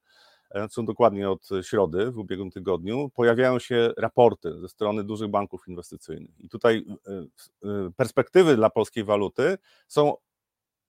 co 0.70 0.84
dokładnie 0.84 1.30
od 1.30 1.50
środy 1.62 2.12
w 2.12 2.18
ubiegłym 2.18 2.51
tygodniu, 2.51 3.10
pojawiają 3.16 3.60
się 3.60 3.94
raporty 3.98 4.60
ze 4.60 4.70
strony 4.70 5.04
dużych 5.04 5.27
banków 5.27 5.68
inwestycyjnych. 5.68 6.39
I 6.39 6.50
tutaj 6.50 6.86
e, 7.08 7.12
e, 7.70 7.92
perspektywy 7.98 8.56
dla 8.56 8.70
polskiej 8.70 9.04
waluty 9.04 9.58
są 9.88 10.13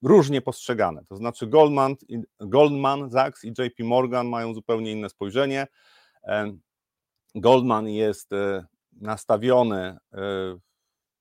różnie 0.02 0.40
postrzegane. 0.40 1.04
To 1.08 1.16
znaczy 1.16 1.46
Goldman, 1.46 1.96
Goldman 2.40 3.10
Sachs 3.10 3.44
i 3.44 3.48
JP 3.48 3.84
Morgan 3.84 4.28
mają 4.28 4.54
zupełnie 4.54 4.92
inne 4.92 5.08
spojrzenie. 5.08 5.66
Goldman 7.34 7.88
jest 7.88 8.30
nastawiony 8.92 9.96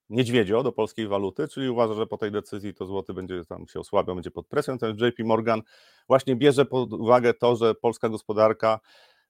niedźwiedzio 0.09 0.63
do 0.63 0.71
polskiej 0.71 1.07
waluty, 1.07 1.47
czyli 1.47 1.69
uważa, 1.69 1.93
że 1.93 2.07
po 2.07 2.17
tej 2.17 2.31
decyzji 2.31 2.73
to 2.73 2.85
złoty 2.85 3.13
będzie 3.13 3.45
tam 3.45 3.67
się 3.67 3.79
osłabiał, 3.79 4.15
będzie 4.15 4.31
pod 4.31 4.47
presją. 4.47 4.73
Natomiast 4.73 4.99
JP 4.99 5.25
Morgan 5.25 5.61
właśnie 6.07 6.35
bierze 6.35 6.65
pod 6.65 6.93
uwagę 6.93 7.33
to, 7.33 7.55
że 7.55 7.75
polska 7.75 8.09
gospodarka 8.09 8.79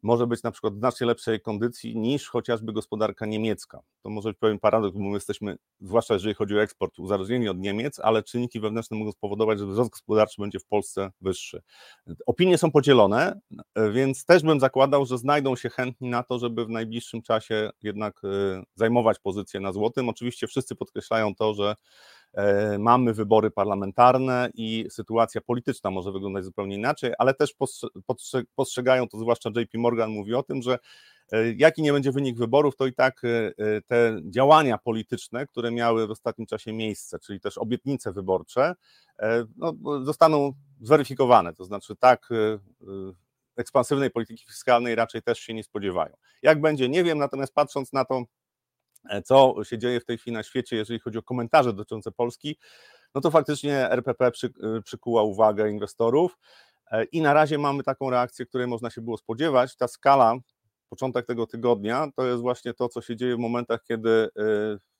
może 0.01 0.27
być 0.27 0.44
na 0.44 0.51
przykład 0.51 0.74
w 0.74 0.77
znacznie 0.77 1.08
lepszej 1.08 1.42
kondycji 1.42 1.98
niż 1.98 2.30
chociażby 2.30 2.74
gospodarka 2.74 3.25
niemiecka. 3.25 3.80
To 4.04 4.10
może 4.10 4.30
być 4.30 4.38
pewien 4.38 4.60
paradoks, 4.60 4.98
bo 4.98 5.04
my 5.04 5.13
jesteśmy, 5.13 5.58
zwłaszcza 5.82 6.13
jeżeli 6.13 6.36
chodzi 6.36 6.56
o 6.56 6.62
eksport, 6.62 7.00
uzależnieni 7.00 7.50
od 7.50 7.58
Niemiec, 7.58 8.00
ale 8.00 8.24
czynniki 8.24 8.60
wewnętrzne 8.60 8.98
mogą 8.98 9.12
spowodować, 9.12 9.60
że 9.60 9.66
wzrost 9.66 9.92
gospodarczy 9.92 10.42
będzie 10.42 10.60
w 10.60 10.66
Polsce 10.66 11.12
wyższy. 11.22 11.62
Opinie 12.25 12.58
są 12.58 12.72
podzielone, 12.72 13.39
więc 13.92 14.25
też 14.25 14.44
bym 14.44 14.60
zakładał, 14.60 15.06
że 15.06 15.18
znajdą 15.18 15.56
się 15.56 15.70
chętni 15.70 16.10
na 16.10 16.24
to, 16.24 16.39
żeby 16.39 16.66
w 16.66 16.70
najbliższym 16.70 17.22
czasie 17.22 17.70
jednak 17.84 18.22
e, 18.24 18.63
zajmować 18.75 19.20
pozycję 19.20 19.60
na 19.60 19.72
złotym. 19.72 20.10
Oczywiście 20.10 20.48
wszyscy 20.48 20.75
podkreślają 20.75 21.36
to, 21.36 21.54
że 21.54 21.75
mamy 22.80 23.14
wybory 23.14 23.52
parlamentarne 23.52 24.50
i 24.54 24.86
sytuacja 24.90 25.42
polityczna 25.42 25.92
może 25.92 26.12
wyglądać 26.12 26.44
zupełnie 26.44 26.76
inaczej, 26.76 27.14
ale 27.18 27.34
też 27.34 27.56
postrzegają 28.56 29.08
to, 29.08 29.20
zwłaszcza 29.20 29.50
JP 29.50 29.78
Morgan 29.78 30.12
mówi 30.12 30.34
o 30.34 30.44
tym, 30.44 30.62
że 30.62 30.80
e, 31.32 31.54
jaki 31.54 31.82
nie 31.82 31.94
będzie 31.94 32.12
wynik 32.12 32.38
wyborów, 32.38 32.76
to 32.76 32.88
i 32.88 32.94
tak 32.94 33.22
e, 33.24 33.82
te 33.82 34.22
działania 34.30 34.78
polityczne, 34.78 35.48
które 35.48 35.72
miały 35.72 36.08
w 36.08 36.12
ostatnim 36.12 36.48
czasie 36.48 36.74
miejsce, 36.74 37.20
czyli 37.20 37.40
też 37.40 37.58
obietnice 37.58 38.14
wyborcze, 38.14 38.76
no, 39.58 39.74
zostaną 40.04 40.54
zweryfikowane. 40.82 41.54
To 41.54 41.66
znaczy, 41.66 41.96
tak 41.96 42.30
ekspansywnej 43.56 44.12
polityki 44.12 44.46
fiskalnej 44.46 44.96
raczej 44.96 45.22
też 45.22 45.40
się 45.40 45.54
nie 45.54 45.64
spodziewają. 45.64 46.16
Jak 46.42 46.62
będzie, 46.62 46.90
nie 46.90 47.04
wiem, 47.04 47.18
natomiast 47.18 47.54
patrząc 47.54 47.94
na 47.94 48.06
to, 48.06 48.24
E, 48.24 48.47
co 49.26 49.64
się 49.64 49.78
dzieje 49.78 50.00
w 50.00 50.06
tej 50.06 50.18
chwili 50.18 50.34
na 50.34 50.44
świecie, 50.44 50.76
jeżeli 50.76 51.00
chodzi 51.00 51.18
o 51.18 51.24
komentarze 51.24 51.74
dotyczące 51.74 52.12
Polski, 52.12 52.58
no 53.16 53.22
to 53.22 53.32
faktycznie 53.32 53.92
RPP 53.92 54.32
przy, 54.32 54.48
e, 54.48 54.82
przykuła 54.82 55.24
uwagę 55.24 55.70
inwestorów 55.70 56.38
e, 56.92 57.04
i 57.04 57.22
na 57.22 57.34
razie 57.34 57.58
mamy 57.58 57.84
taką 57.84 58.10
reakcję, 58.10 58.46
której 58.46 58.68
można 58.68 58.90
się 58.90 59.02
było 59.02 59.18
spodziewać. 59.18 59.76
Ta 59.76 59.88
skala, 59.88 60.36
początek 60.90 61.26
tego 61.26 61.48
tygodnia, 61.48 62.08
to 62.16 62.26
jest 62.26 62.42
właśnie 62.42 62.74
to, 62.74 62.90
co 62.90 63.02
się 63.02 63.16
dzieje 63.16 63.36
w 63.36 63.40
momentach, 63.40 63.84
kiedy 63.84 64.30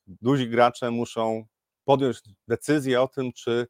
duzi 0.08 0.50
gracze 0.50 0.92
muszą 0.92 1.46
podjąć 1.86 2.22
decyzję 2.48 3.02
o 3.02 3.08
tym, 3.08 3.34
czy 3.34 3.68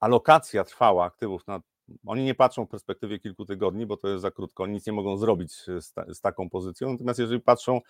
alokacja 0.00 0.64
trwała 0.64 1.04
aktywów 1.04 1.46
na 1.46 1.60
oni 2.06 2.24
nie 2.24 2.34
patrzą 2.34 2.66
w 2.66 2.68
perspektywie 2.68 3.18
kilku 3.18 3.44
tygodni, 3.44 3.86
bo 3.86 3.96
to 3.96 4.08
jest 4.08 4.22
za 4.22 4.30
krótko, 4.30 4.62
oni 4.62 4.72
nic 4.72 4.86
nie 4.86 4.92
mogą 4.92 5.16
zrobić 5.16 5.52
z, 5.52 5.92
ta, 5.92 6.14
z, 6.14 6.20
taką 6.20 6.50
pozycją. 6.50 6.92
Natomiast 6.92 7.18
jeżeli 7.18 7.40
patrzą 7.40 7.80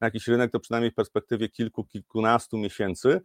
na 0.00 0.06
jakiś 0.06 0.28
rynek, 0.28 0.52
to 0.52 0.60
przynajmniej 0.60 0.90
w 0.90 0.94
perspektywie 0.94 1.48
kilku, 1.48 1.84
kilkunastu 1.84 2.58
miesięcy. 2.58 3.20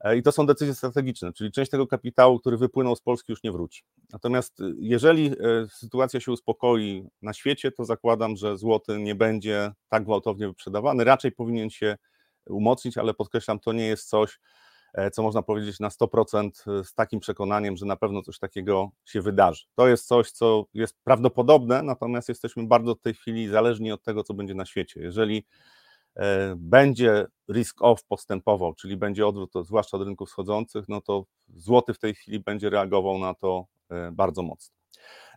E, 0.00 0.16
I 0.16 0.22
to 0.22 0.32
są 0.32 0.46
decyzje 0.46 0.74
strategiczne, 0.74 1.32
czyli 1.32 1.52
część 1.52 1.70
tego 1.70 1.86
kapitału, 1.86 2.38
który 2.38 2.56
wypłynął 2.56 2.96
z 2.96 3.00
Polski, 3.00 3.32
już 3.32 3.42
nie 3.42 3.52
wróci. 3.52 3.82
Natomiast 4.12 4.60
e, 4.60 4.64
jeżeli 4.78 5.26
e, 5.26 5.34
sytuacja 5.68 6.20
się 6.20 6.32
uspokoi 6.32 7.04
na 7.22 7.32
świecie, 7.32 7.72
to 7.72 7.84
zakładam, 7.84 8.36
że 8.36 8.58
złoty 8.58 8.98
nie 8.98 9.14
będzie 9.14 9.72
tak 9.88 10.04
gwałtownie 10.04 10.48
wyprzedawany. 10.48 11.04
Raczej 11.04 11.32
powinien 11.32 11.70
się 11.70 11.96
umocnić, 12.46 12.98
ale 12.98 13.14
podkreślam, 13.14 13.60
to 13.60 13.72
nie 13.72 13.86
jest 13.86 14.08
coś, 14.08 14.40
co 15.12 15.22
można 15.22 15.42
powiedzieć 15.42 15.80
na 15.80 15.88
100% 15.88 16.80
e, 16.80 16.84
z 16.84 16.94
takim 16.94 17.20
przekonaniem, 17.20 17.76
że 17.76 17.86
na 17.86 17.96
pewno 17.96 18.22
coś 18.22 18.38
takiego 18.38 18.90
się 19.04 19.22
wydarzy. 19.22 19.64
To 19.74 19.88
jest 19.88 20.06
coś, 20.06 20.30
co 20.30 20.64
jest 20.74 20.96
prawdopodobne, 21.04 21.82
natomiast 21.82 22.28
jesteśmy 22.28 22.66
bardzo 22.66 22.94
w 22.94 23.00
tej 23.00 23.14
chwili 23.14 23.48
zależni 23.48 23.92
od 23.92 24.02
tego, 24.02 24.24
co 24.24 24.34
będzie 24.34 24.54
na 24.54 24.66
świecie. 24.66 25.00
Jeżeli 25.00 25.46
e, 26.16 26.54
będzie 26.56 27.26
risk-off 27.52 28.04
postępował, 28.08 28.74
czyli 28.74 28.96
będzie 28.96 29.26
odwrót, 29.26 29.50
zwłaszcza 29.62 29.96
od 29.96 30.02
rynków 30.02 30.28
wschodzących, 30.28 30.88
no 30.88 31.00
to 31.00 31.24
złoty 31.48 31.94
w 31.94 31.98
tej 31.98 32.14
chwili 32.14 32.40
będzie 32.40 32.70
reagował 32.70 33.18
na 33.18 33.34
to 33.34 33.66
bardzo 34.12 34.42
mocno. 34.42 34.80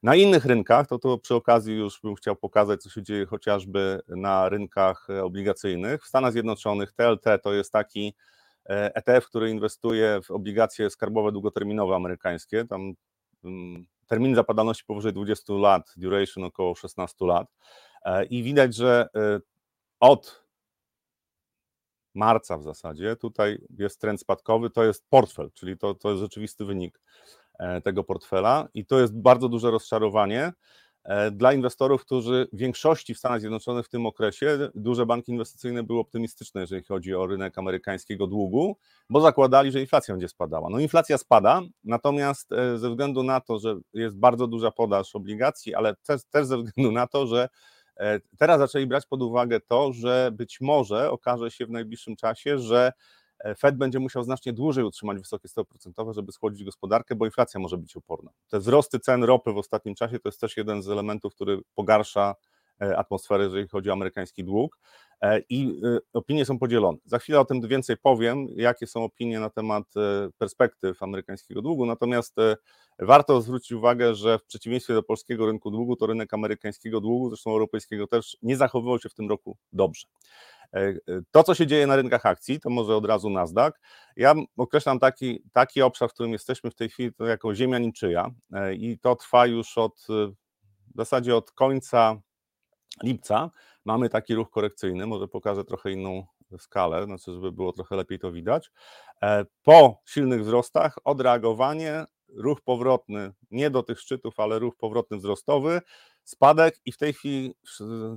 Na 0.03 0.15
innych 0.15 0.45
rynkach, 0.45 0.87
to, 0.87 0.99
to 0.99 1.17
przy 1.17 1.35
okazji 1.35 1.75
już 1.75 2.01
bym 2.03 2.15
chciał 2.15 2.35
pokazać, 2.35 2.81
co 2.81 2.89
się 2.89 3.03
dzieje 3.03 3.25
chociażby 3.25 4.01
na 4.07 4.49
rynkach 4.49 5.07
obligacyjnych. 5.23 6.03
W 6.03 6.07
Stanach 6.07 6.31
Zjednoczonych 6.31 6.91
TLT 6.91 7.41
to 7.43 7.53
jest 7.53 7.71
taki 7.71 8.15
ETF, 8.65 9.27
który 9.27 9.49
inwestuje 9.49 10.19
w 10.23 10.31
obligacje 10.31 10.89
skarbowe 10.89 11.31
długoterminowe 11.31 11.95
amerykańskie, 11.95 12.65
tam 12.65 12.93
mm, 13.43 13.85
termin 14.07 14.35
zapadalności 14.35 14.85
powyżej 14.85 15.13
20 15.13 15.53
lat, 15.53 15.93
duration 15.97 16.43
około 16.43 16.75
16 16.75 17.25
lat. 17.25 17.47
E, 18.05 18.25
i 18.25 18.43
widać, 18.43 18.75
że 18.75 19.07
e, 19.15 19.39
od 19.99 20.43
marca 22.13 22.57
w 22.57 22.63
zasadzie 22.63 23.15
tutaj 23.15 23.57
jest 23.79 24.01
trend 24.01 24.21
spadkowy, 24.21 24.69
to 24.69 24.83
jest 24.83 25.05
portfel, 25.09 25.51
czyli 25.53 25.77
to, 25.77 25.93
to 25.93 26.09
jest 26.09 26.21
rzeczywisty 26.21 26.65
wynik 26.65 27.01
e, 27.59 27.81
tego 27.81 28.03
portfela 28.03 28.67
i 28.73 28.85
to 28.85 28.99
jest 28.99 29.17
bardzo 29.17 29.49
duże 29.49 29.71
rozczarowanie, 29.71 30.51
E, 30.51 30.51
dla 31.31 31.53
inwestorów, 31.53 32.01
którzy 32.01 32.47
w 32.53 32.57
większości 32.57 33.13
w 33.13 33.17
Stanach 33.17 33.39
Zjednoczonych 33.39 33.85
w 33.85 33.89
tym 33.89 34.05
okresie 34.05 34.69
duże 34.75 35.05
banki 35.05 35.31
inwestycyjne 35.31 35.83
były 35.83 35.99
optymistyczne, 35.99 36.61
jeżeli 36.61 36.83
chodzi 36.83 37.15
o 37.15 37.27
rynek 37.27 37.57
amerykańskiego 37.57 38.27
długu, 38.27 38.77
bo 39.09 39.21
zakładali, 39.21 39.71
że 39.71 39.81
inflacja 39.81 40.13
będzie 40.13 40.29
spadała. 40.29 40.69
No 40.69 40.79
inflacja 40.79 41.17
spada, 41.17 41.61
natomiast 41.83 42.51
e, 42.51 42.77
ze 42.77 42.89
względu 42.89 43.23
na 43.23 43.41
to, 43.41 43.59
że 43.59 43.75
jest 43.93 44.17
bardzo 44.17 44.47
duża 44.47 44.71
podaż 44.71 45.15
obligacji, 45.15 45.75
ale 45.75 45.95
też, 45.95 46.21
też 46.25 46.45
ze 46.45 46.57
względu 46.57 46.91
na 46.91 47.07
to, 47.07 47.27
że 47.27 47.49
e, 47.97 48.19
teraz 48.37 48.59
zaczęli 48.59 48.87
brać 48.87 49.05
pod 49.05 49.21
uwagę 49.21 49.59
to, 49.59 49.93
że 49.93 50.29
być 50.33 50.61
może 50.61 51.11
okaże 51.11 51.51
się 51.51 51.65
w 51.65 51.69
najbliższym 51.69 52.15
czasie, 52.15 52.59
że 52.59 52.91
E, 52.91 52.91
Fed 53.57 53.77
będzie 53.77 53.99
musiał 53.99 54.23
znacznie 54.23 54.53
dłużej 54.53 54.83
utrzymać 54.83 55.17
wysokie 55.19 55.47
stopy 55.47 55.69
procentowe, 55.69 56.13
żeby 56.13 56.31
schłodzić 56.31 56.63
gospodarkę, 56.63 57.15
bo 57.15 57.25
inflacja 57.25 57.59
może 57.59 57.77
być 57.77 57.97
oporna. 57.97 58.31
Te 58.49 58.59
wzrosty 58.59 58.99
cen 58.99 59.23
ropy 59.23 59.53
w 59.53 59.57
ostatnim 59.57 59.95
czasie 59.95 60.19
to 60.19 60.29
jest 60.29 60.41
też 60.41 60.57
jeden 60.57 60.81
z 60.81 60.89
elementów, 60.89 61.35
który 61.35 61.59
pogarsza 61.75 62.35
e, 62.81 62.97
atmosferę, 62.97 63.43
jeżeli 63.43 63.67
chodzi 63.67 63.89
o 63.89 63.93
amerykański 63.93 64.43
dług. 64.43 64.79
E, 65.21 65.41
I 65.49 65.81
opinie 66.13 66.45
są 66.45 66.59
podzielone. 66.59 66.97
Za 67.05 67.19
chwilę 67.19 67.39
o 67.39 67.45
tym 67.45 67.67
więcej 67.67 67.97
powiem, 67.97 68.47
jakie 68.55 68.87
są 68.87 69.03
opinie 69.03 69.39
na 69.39 69.49
temat 69.49 69.83
perspektyw 70.37 71.03
amerykańskiego 71.03 71.61
długu. 71.61 71.85
Natomiast 71.85 72.35
warto 72.99 73.41
zwrócić 73.41 73.71
uwagę, 73.71 74.15
że 74.15 74.39
w 74.39 74.43
przeciwieństwie 74.43 74.93
do 74.93 75.03
polskiego 75.03 75.45
rynku 75.45 75.71
długu, 75.71 75.95
to 75.95 76.07
rynek 76.07 76.33
amerykańskiego 76.33 77.01
długu, 77.01 77.29
zresztą 77.29 77.51
europejskiego 77.51 78.07
też, 78.07 78.37
nie 78.41 78.57
zachowywał 78.57 78.99
się 78.99 79.09
w 79.09 79.13
tym 79.13 79.29
roku 79.29 79.57
dobrze. 79.73 80.07
E, 80.73 80.79
e, 80.79 80.95
to, 81.31 81.43
co 81.43 81.55
się 81.55 81.67
dzieje 81.67 81.87
na 81.87 81.95
rynkach 81.95 82.25
akcji, 82.25 82.59
to 82.59 82.69
może 82.69 82.95
od 82.95 83.05
razu 83.05 83.29
Nasdaq. 83.29 83.79
Ja 84.15 84.35
określam 84.57 84.99
taki, 84.99 85.43
taki 85.53 85.81
obszar, 85.81 86.09
w 86.09 86.13
którym 86.13 86.31
jesteśmy 86.31 86.71
w 86.71 86.75
tej 86.75 86.89
chwili, 86.89 87.13
to 87.13 87.25
jako 87.25 87.55
ziemia 87.55 87.79
niczyja 87.79 88.31
e, 88.53 88.73
i 88.73 88.99
to 88.99 89.15
trwa 89.15 89.45
już 89.45 89.77
od 89.77 90.07
w 90.93 90.97
zasadzie 90.97 91.35
od 91.35 91.51
końca 91.51 92.21
lipca. 93.03 93.51
Mamy 93.85 94.09
taki 94.09 94.35
ruch 94.35 94.49
korekcyjny, 94.49 95.07
może 95.07 95.27
pokażę 95.27 95.63
trochę 95.63 95.91
inną 95.91 96.25
skalę, 96.57 97.05
znaczy, 97.05 97.33
żeby 97.33 97.51
było 97.51 97.73
trochę 97.73 97.95
lepiej 97.95 98.19
to 98.19 98.31
widać. 98.31 98.71
Po 99.63 100.01
silnych 100.05 100.41
wzrostach 100.41 100.95
odreagowanie, 101.03 102.05
ruch 102.35 102.61
powrotny, 102.61 103.33
nie 103.51 103.69
do 103.69 103.83
tych 103.83 103.99
szczytów, 103.99 104.39
ale 104.39 104.59
ruch 104.59 104.75
powrotny 104.75 105.17
wzrostowy, 105.17 105.81
spadek 106.23 106.79
i 106.85 106.91
w 106.91 106.97
tej 106.97 107.13
chwili, 107.13 107.55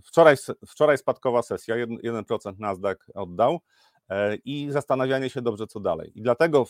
wczoraj, 0.04 0.36
wczoraj 0.68 0.98
spadkowa 0.98 1.42
sesja, 1.42 1.76
1% 1.76 2.58
Nasdaq 2.58 3.06
oddał 3.14 3.60
e, 4.08 4.36
i 4.36 4.70
zastanawianie 4.70 5.30
się 5.30 5.42
dobrze, 5.42 5.66
co 5.66 5.80
dalej. 5.80 6.12
I 6.14 6.22
dlatego 6.22 6.66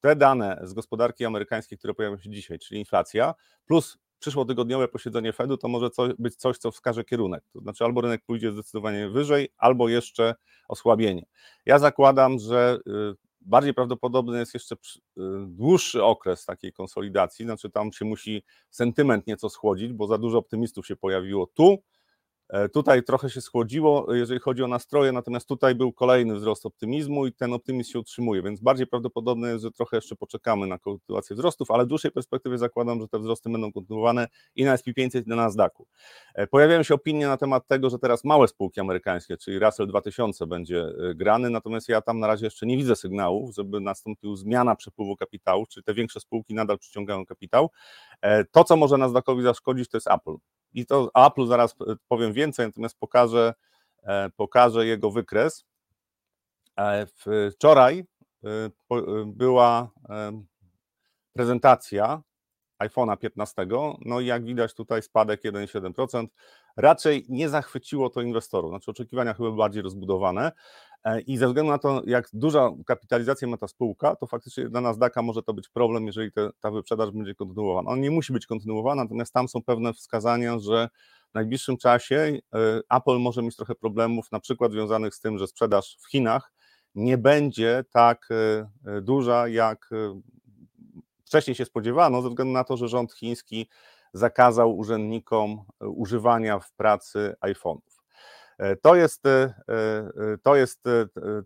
te 0.00 0.16
dane 0.16 0.60
z 0.62 0.74
gospodarki 0.74 1.24
amerykańskiej, 1.24 1.78
które 1.78 1.94
pojawią 1.94 2.18
się 2.18 2.30
dzisiaj, 2.30 2.58
czyli 2.58 2.80
inflacja, 2.80 3.34
plus 3.66 3.98
przyszłotygodniowe 4.18 4.88
posiedzenie 4.88 5.32
Fedu, 5.32 5.56
to 5.56 5.68
może 5.68 5.90
coś, 5.90 6.12
być 6.18 6.36
coś, 6.36 6.58
co 6.58 6.70
wskaże 6.70 7.04
kierunek. 7.04 7.44
To 7.52 7.60
znaczy 7.60 7.84
albo 7.84 8.00
rynek 8.00 8.24
pójdzie 8.26 8.52
zdecydowanie 8.52 9.08
wyżej, 9.08 9.48
albo 9.56 9.88
jeszcze 9.88 10.34
osłabienie. 10.68 11.26
Ja 11.66 11.78
zakładam, 11.78 12.38
że 12.38 12.78
y, 12.86 13.27
Bardziej 13.48 13.74
prawdopodobny 13.74 14.38
jest 14.38 14.54
jeszcze 14.54 14.74
y, 14.74 15.20
dłuższy 15.46 16.04
okres 16.04 16.44
takiej 16.44 16.72
konsolidacji, 16.72 17.44
znaczy 17.44 17.70
tam 17.70 17.92
się 17.92 18.04
musi 18.04 18.42
sentyment 18.70 19.26
nieco 19.26 19.48
schłodzić, 19.50 19.92
bo 19.92 20.06
za 20.06 20.18
dużo 20.18 20.38
optymistów 20.38 20.86
się 20.86 20.96
pojawiło 20.96 21.46
tu, 21.46 21.82
tutaj 22.72 23.02
trochę 23.02 23.30
się 23.30 23.40
schłodziło, 23.40 24.14
jeżeli 24.14 24.40
chodzi 24.40 24.62
o 24.62 24.68
nastroje, 24.68 25.12
natomiast 25.12 25.48
tutaj 25.48 25.74
był 25.74 25.92
kolejny 25.92 26.34
wzrost 26.34 26.66
optymizmu 26.66 27.26
i 27.26 27.32
ten 27.32 27.52
optymizm 27.52 27.92
się 27.92 27.98
utrzymuje, 27.98 28.42
więc 28.42 28.60
bardziej 28.60 28.86
prawdopodobne 28.86 29.48
jest, 29.48 29.62
że 29.64 29.70
trochę 29.70 29.96
jeszcze 29.96 30.16
poczekamy 30.16 30.66
na 30.66 30.78
kontynuację 30.78 31.36
wzrostów, 31.36 31.70
ale 31.70 31.84
w 31.84 31.88
dłuższej 31.88 32.10
perspektywie 32.10 32.58
zakładam, 32.58 33.00
że 33.00 33.08
te 33.08 33.18
wzrosty 33.18 33.50
będą 33.50 33.72
kontynuowane 33.72 34.28
i 34.56 34.64
na 34.64 34.76
SP500 34.76 35.26
i 35.26 35.28
na 35.28 35.36
Nasdaqu. 35.36 35.86
E, 36.34 36.46
pojawiają 36.46 36.82
się 36.82 36.94
opinie 36.94 37.26
na 37.26 37.36
temat 37.36 37.66
tego, 37.66 37.90
że 37.90 37.98
teraz 37.98 38.24
małe 38.24 38.48
spółki 38.48 38.80
amerykańskie, 38.80 39.36
czyli 39.36 39.58
Russell 39.58 39.86
2000 39.86 40.46
będzie 40.46 40.80
e, 40.80 41.14
grany, 41.14 41.50
natomiast 41.50 41.88
ja 41.88 42.02
tam 42.02 42.20
na 42.20 42.26
razie 42.26 42.46
jeszcze 42.46 42.66
nie 42.66 42.76
widzę 42.76 42.96
sygnałów, 42.96 43.54
żeby 43.54 43.80
nastąpił 43.80 44.36
zmiana 44.36 44.76
przepływu 44.76 45.16
kapitału, 45.16 45.66
czyli 45.66 45.84
te 45.84 45.94
większe 45.94 46.20
spółki 46.20 46.54
nadal 46.54 46.78
przyciągają 46.78 47.26
kapitał. 47.26 47.70
To, 48.52 48.64
co 48.64 48.76
może 48.76 48.98
Nasdaqowi 48.98 49.42
zaszkodzić, 49.42 49.88
to 49.88 49.96
jest 49.96 50.10
Apple 50.10 50.36
i 50.72 50.86
to 50.86 51.10
Apple 51.14 51.46
zaraz 51.46 51.74
powiem 52.08 52.32
więcej, 52.32 52.66
natomiast 52.66 52.98
pokażę, 52.98 53.54
e, 54.02 54.30
pokażę 54.36 54.86
jego 54.86 55.10
wykres. 55.10 55.64
E, 56.78 57.06
wczoraj 57.50 58.04
e, 58.44 58.70
była 59.26 59.90
prezentacja 61.32 62.22
iPhone'a 62.78 63.16
15, 63.16 63.66
no 64.04 64.20
i 64.20 64.26
jak 64.26 64.44
widać 64.44 64.74
tutaj 64.74 65.02
spadek 65.02 65.42
1,7%. 65.42 66.26
Raczej 66.76 67.26
nie 67.28 67.48
zachwyciło 67.48 68.10
to 68.10 68.20
inwestorów, 68.20 68.70
znaczy 68.70 68.90
oczekiwania 68.90 69.34
chyba 69.34 69.50
bardziej 69.50 69.82
rozbudowane 69.82 70.52
i 71.26 71.36
ze 71.36 71.46
względu 71.46 71.72
na 71.72 71.78
to, 71.78 72.02
jak 72.06 72.28
duża 72.32 72.70
kapitalizacja 72.86 73.48
ma 73.48 73.56
ta 73.56 73.68
spółka, 73.68 74.16
to 74.16 74.26
faktycznie 74.26 74.68
dla 74.68 74.80
Nasdaqa 74.80 75.22
może 75.22 75.42
to 75.42 75.54
być 75.54 75.68
problem, 75.68 76.06
jeżeli 76.06 76.32
te, 76.32 76.50
ta 76.60 76.70
wyprzedaż 76.70 77.10
będzie 77.10 77.34
kontynuowana. 77.34 77.90
On 77.90 78.00
nie 78.00 78.10
musi 78.10 78.32
być 78.32 78.46
kontynuowana, 78.46 79.02
natomiast 79.02 79.32
tam 79.32 79.48
są 79.48 79.62
pewne 79.62 79.92
wskazania, 79.92 80.58
że 80.58 80.88
w 81.30 81.34
najbliższym 81.34 81.76
czasie 81.76 82.16
e, 82.16 82.40
Apple 82.90 83.18
może 83.18 83.42
mieć 83.42 83.56
trochę 83.56 83.74
problemów, 83.74 84.32
na 84.32 84.40
przykład 84.40 84.72
związanych 84.72 85.14
z 85.14 85.20
tym, 85.20 85.38
że 85.38 85.46
sprzedaż 85.46 85.96
w 86.00 86.10
Chinach 86.10 86.52
nie 86.94 87.18
będzie 87.18 87.84
tak 87.90 88.28
e, 88.30 88.68
e, 88.96 89.00
duża, 89.00 89.48
jak 89.48 89.90
wcześniej 91.24 91.54
się 91.54 91.64
spodziewano, 91.64 92.22
ze 92.22 92.28
względu 92.28 92.52
na 92.52 92.64
to, 92.64 92.76
że 92.76 92.88
rząd 92.88 93.12
chiński 93.12 93.68
zakazał 94.12 94.76
urzędnikom 94.76 95.64
używania 95.80 96.58
w 96.58 96.72
pracy 96.72 97.34
iPhone'ów. 97.40 97.87
To 98.82 98.96
jest, 98.96 99.22
to 100.42 100.56
jest 100.56 100.84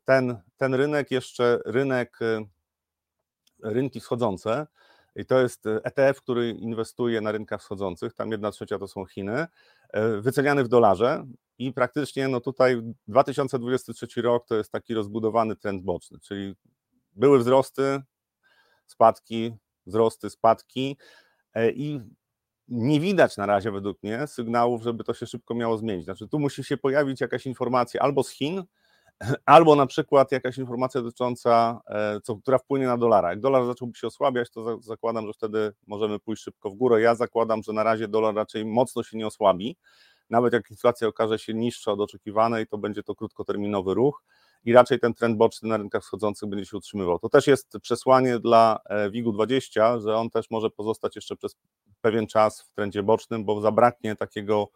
ten, 0.04 0.36
ten 0.56 0.74
rynek, 0.74 1.10
jeszcze 1.10 1.60
rynek, 1.66 2.18
rynki 3.62 4.00
wschodzące, 4.00 4.66
i 5.16 5.26
to 5.26 5.40
jest 5.40 5.66
ETF, 5.66 6.22
który 6.22 6.50
inwestuje 6.50 7.20
na 7.20 7.32
rynkach 7.32 7.60
wschodzących, 7.60 8.14
tam 8.14 8.30
jedna 8.30 8.50
trzecia 8.50 8.78
to 8.78 8.88
są 8.88 9.06
Chiny, 9.06 9.46
wyceniany 10.20 10.64
w 10.64 10.68
dolarze 10.68 11.26
i 11.58 11.72
praktycznie 11.72 12.28
no 12.28 12.40
tutaj 12.40 12.82
2023 13.08 14.22
rok 14.22 14.46
to 14.46 14.56
jest 14.56 14.72
taki 14.72 14.94
rozbudowany 14.94 15.56
trend 15.56 15.82
boczny, 15.82 16.18
czyli 16.20 16.54
były 17.12 17.38
wzrosty, 17.38 18.00
spadki, 18.86 19.54
wzrosty, 19.86 20.30
spadki 20.30 20.96
e, 21.54 21.70
i 21.70 22.00
nie 22.68 23.00
widać 23.00 23.36
na 23.36 23.46
razie 23.46 23.70
według 23.70 24.02
mnie 24.02 24.26
sygnałów, 24.26 24.82
żeby 24.82 25.04
to 25.04 25.14
się 25.14 25.26
szybko 25.26 25.54
miało 25.54 25.78
zmienić. 25.78 26.04
Znaczy 26.04 26.28
tu 26.28 26.38
musi 26.38 26.64
się 26.64 26.76
pojawić 26.76 27.20
jakaś 27.20 27.46
informacja 27.46 28.00
albo 28.00 28.22
z 28.22 28.30
Chin, 28.30 28.62
albo 29.46 29.76
na 29.76 29.86
przykład 29.86 30.32
jakaś 30.32 30.58
informacja 30.58 31.02
dotycząca, 31.02 31.80
e, 31.86 32.20
co, 32.20 32.36
która 32.36 32.58
wpłynie 32.58 32.86
na 32.86 32.98
dolara. 32.98 33.30
Jak 33.30 33.40
dolar 33.40 33.66
zacząłby 33.66 33.98
się 33.98 34.06
osłabiać, 34.06 34.50
to 34.50 34.80
zakładam, 34.80 35.26
że 35.26 35.32
wtedy 35.32 35.72
możemy 35.86 36.18
pójść 36.18 36.42
szybko 36.42 36.70
w 36.70 36.74
górę. 36.74 37.00
Ja 37.00 37.14
zakładam, 37.14 37.62
że 37.62 37.72
na 37.72 37.82
razie 37.82 38.08
dolar 38.08 38.34
raczej 38.34 38.64
mocno 38.64 39.02
się 39.02 39.18
nie 39.18 39.26
osłabi. 39.26 39.76
Nawet 40.30 40.52
jak 40.52 40.70
inflacja 40.70 41.08
okaże 41.08 41.38
się 41.38 41.54
niższa 41.54 41.92
od 41.92 42.00
oczekiwanej, 42.00 42.66
to 42.66 42.78
będzie 42.78 43.02
to 43.02 43.14
krótkoterminowy 43.14 43.94
ruch 43.94 44.22
i 44.64 44.72
raczej 44.72 45.00
ten 45.00 45.14
trend 45.14 45.36
boczny 45.36 45.68
na 45.68 45.76
rynkach 45.76 46.02
wschodzących 46.02 46.48
będzie 46.48 46.66
się 46.66 46.76
utrzymywał. 46.76 47.18
To 47.18 47.28
też 47.28 47.46
jest 47.46 47.78
przesłanie 47.82 48.38
dla 48.38 48.78
e, 48.84 49.10
WIG-20, 49.10 50.00
że 50.00 50.16
on 50.16 50.30
też 50.30 50.50
może 50.50 50.70
pozostać 50.70 51.16
jeszcze 51.16 51.36
przez 51.36 51.56
pewien 52.02 52.26
czas 52.26 52.62
w 52.62 52.72
trendzie 52.74 53.02
bocznym, 53.02 53.44
bo 53.44 53.60
zabraknie 53.60 54.16
takiego 54.16 54.68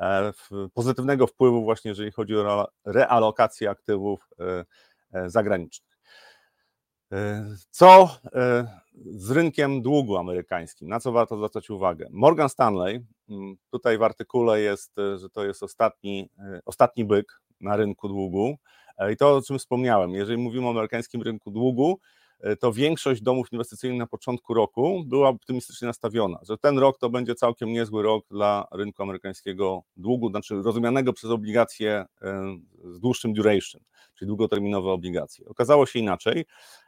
e, 0.00 0.32
pozytywnego 0.74 1.26
wpływu 1.26 1.64
właśnie, 1.64 1.88
jeżeli 1.88 2.12
chodzi 2.12 2.36
o 2.36 2.68
realokację 2.84 3.70
aktywów 3.70 4.28
e, 5.12 5.30
zagranicznych. 5.30 5.94
Co 7.70 8.16
z 8.94 9.30
rynkiem 9.30 9.82
długu 9.82 10.16
amerykańskim? 10.16 10.88
Na 10.88 11.00
co 11.00 11.12
warto 11.12 11.36
zwracać 11.36 11.70
uwagę? 11.70 12.08
Morgan 12.10 12.48
Stanley, 12.48 13.06
mm, 13.28 13.56
tutaj 13.70 13.98
w 13.98 14.02
artykule 14.02 14.60
jest, 14.60 14.92
że 15.16 15.30
to 15.30 15.44
jest 15.44 15.62
ostatni, 15.62 16.30
ostatni 16.64 17.04
byk 17.04 17.40
na 17.60 17.76
rynku 17.76 18.08
długu. 18.08 18.56
E, 18.98 19.12
I 19.12 19.16
to, 19.16 19.36
o 19.36 19.42
czym 19.42 19.58
wspomniałem, 19.58 20.10
jeżeli 20.10 20.38
mówimy 20.38 20.66
o 20.66 20.70
amerykańskim 20.70 21.22
rynku 21.22 21.50
długu, 21.50 22.00
e, 22.00 22.23
to 22.60 22.72
większość 22.72 23.22
domów 23.22 23.52
inwestycyjnych 23.52 23.98
na 23.98 24.06
początku 24.06 24.54
roku 24.54 25.04
była 25.06 25.28
optymistycznie 25.28 25.88
nastawiona, 25.88 26.38
że 26.42 26.58
ten 26.58 26.78
rok 26.78 26.98
to 26.98 27.10
będzie 27.10 27.34
całkiem 27.34 27.72
niezły 27.72 28.02
rok 28.02 28.24
dla 28.30 28.66
rynku 28.72 29.02
amerykańskiego 29.02 29.82
długu, 29.96 30.30
znaczy 30.30 30.54
rozumianego 30.54 31.12
przez 31.12 31.30
obligacje 31.30 32.04
e, 32.22 32.56
z 32.84 33.00
dłuższym 33.00 33.32
duration, 33.32 33.80
czyli 34.14 34.26
długoterminowe 34.26 34.90
obligacje. 34.90 35.46
Okazało 35.48 35.86
się 35.86 35.98
inaczej. 35.98 36.44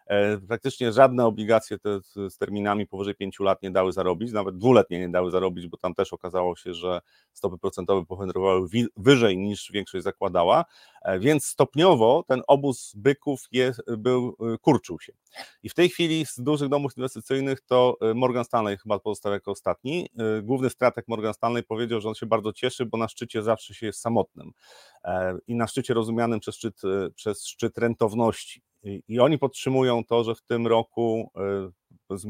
E, 0.06 0.38
praktycznie 0.38 0.92
żadne 0.92 1.26
obligacje 1.26 1.78
te 1.78 2.00
z 2.30 2.38
terminami 2.38 2.86
powyżej 2.86 3.14
5 3.14 3.40
lat 3.40 3.62
nie 3.62 3.70
dały 3.70 3.92
zarobić, 3.92 4.32
nawet 4.32 4.58
dwuletnie 4.58 4.98
nie 4.98 5.08
dały 5.08 5.30
zarobić, 5.30 5.68
bo 5.68 5.76
tam 5.76 5.94
też 5.94 6.12
okazało 6.12 6.56
się, 6.56 6.74
że 6.74 7.00
stopy 7.32 7.58
procentowe 7.58 8.06
powędrowały 8.06 8.68
wyżej 8.96 9.38
niż 9.38 9.70
większość 9.72 10.04
zakładała, 10.04 10.64
e, 11.02 11.18
więc 11.18 11.46
stopniowo 11.46 12.24
ten 12.28 12.42
obóz 12.46 12.92
byków 12.96 13.48
był, 13.98 14.36
e, 14.54 14.58
kurczył 14.58 15.00
się. 15.00 15.12
I 15.62 15.68
w 15.68 15.74
tej 15.74 15.88
chwili 15.88 16.26
z 16.26 16.40
dużych 16.40 16.68
domów 16.68 16.96
inwestycyjnych 16.96 17.60
to 17.60 17.98
Morgan 18.14 18.44
Stanley 18.44 18.76
chyba 18.76 18.98
pozostał 18.98 19.32
jako 19.32 19.50
ostatni. 19.50 20.08
Główny 20.42 20.70
strateg 20.70 21.08
Morgan 21.08 21.34
Stanley 21.34 21.62
powiedział, 21.62 22.00
że 22.00 22.08
on 22.08 22.14
się 22.14 22.26
bardzo 22.26 22.52
cieszy, 22.52 22.86
bo 22.86 22.98
na 22.98 23.08
szczycie 23.08 23.42
zawsze 23.42 23.74
się 23.74 23.86
jest 23.86 24.00
samotnym 24.00 24.52
i 25.46 25.54
na 25.54 25.66
szczycie 25.66 25.94
rozumianym 25.94 26.40
przez 26.40 26.54
szczyt, 26.54 26.80
przez 27.14 27.46
szczyt 27.46 27.78
rentowności. 27.78 28.62
I 28.82 29.20
oni 29.20 29.38
podtrzymują 29.38 30.04
to, 30.04 30.24
że 30.24 30.34
w 30.34 30.42
tym 30.42 30.66
roku, 30.66 31.30
e, 31.36 31.70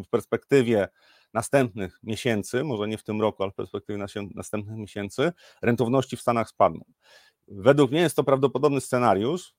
w 0.04 0.08
perspektywie 0.10 0.88
następnych 1.34 1.98
miesięcy, 2.02 2.64
może 2.64 2.88
nie 2.88 2.98
w 2.98 3.02
tym 3.02 3.20
roku, 3.20 3.42
ale 3.42 3.52
w 3.52 3.54
perspektywie 3.54 4.04
następnych 4.34 4.78
miesięcy, 4.78 5.32
rentowności 5.62 6.16
w 6.16 6.20
Stanach 6.20 6.48
spadną. 6.48 6.84
Według 7.48 7.90
mnie 7.90 8.00
jest 8.00 8.16
to 8.16 8.24
prawdopodobny 8.24 8.80
scenariusz, 8.80 9.54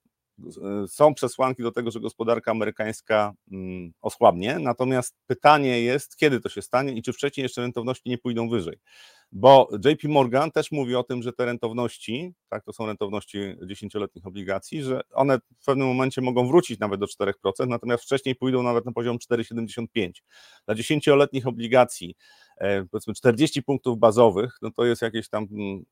są 0.88 1.14
przesłanki 1.14 1.64
do 1.64 1.72
tego, 1.72 1.92
że 1.92 2.00
gospodarka 2.00 2.52
amerykańska 2.52 3.34
mm, 3.52 3.92
osłabnie, 4.02 4.60
natomiast 4.60 5.16
pytanie 5.28 5.82
jest, 5.82 6.18
kiedy 6.18 6.40
to 6.40 6.50
się 6.50 6.62
stanie 6.62 6.94
i 6.94 7.02
czy 7.02 7.14
wcześniej 7.14 7.44
jeszcze 7.44 7.62
rentowności 7.62 8.10
nie 8.10 8.18
pójdą 8.18 8.50
wyżej. 8.50 8.78
Bo 9.32 9.70
JP 9.86 10.04
Morgan 10.08 10.52
też 10.52 10.72
mówi 10.72 10.96
o 10.96 11.04
tym, 11.04 11.24
że 11.24 11.34
te 11.34 11.46
rentowności, 11.46 12.34
tak, 12.50 12.64
to 12.64 12.74
są 12.74 12.86
rentowności 12.86 13.40
dziesięcioletnich 13.66 14.28
obligacji, 14.28 14.84
że 14.84 15.02
one 15.14 15.40
w 15.60 15.66
pewnym 15.66 15.88
momencie 15.88 16.22
mogą 16.22 16.48
wrócić 16.48 16.80
nawet 16.80 17.00
do 17.00 17.06
4%, 17.06 17.34
natomiast 17.68 18.04
wcześniej 18.04 18.36
pójdą 18.36 18.64
nawet 18.64 18.86
na 18.86 18.92
poziom 18.92 19.18
4,75. 19.32 20.12
Dla 20.66 20.76
dziesięcioletnich 20.76 21.48
obligacji 21.48 22.16
e, 22.58 22.86
powiedzmy 22.86 23.14
40 23.14 23.64
punktów 23.64 24.00
bazowych, 24.00 24.58
no 24.62 24.72
to 24.72 24.86
jest 24.86 25.02
jakieś 25.02 25.30
tam 25.30 25.48
mm, 25.52 25.84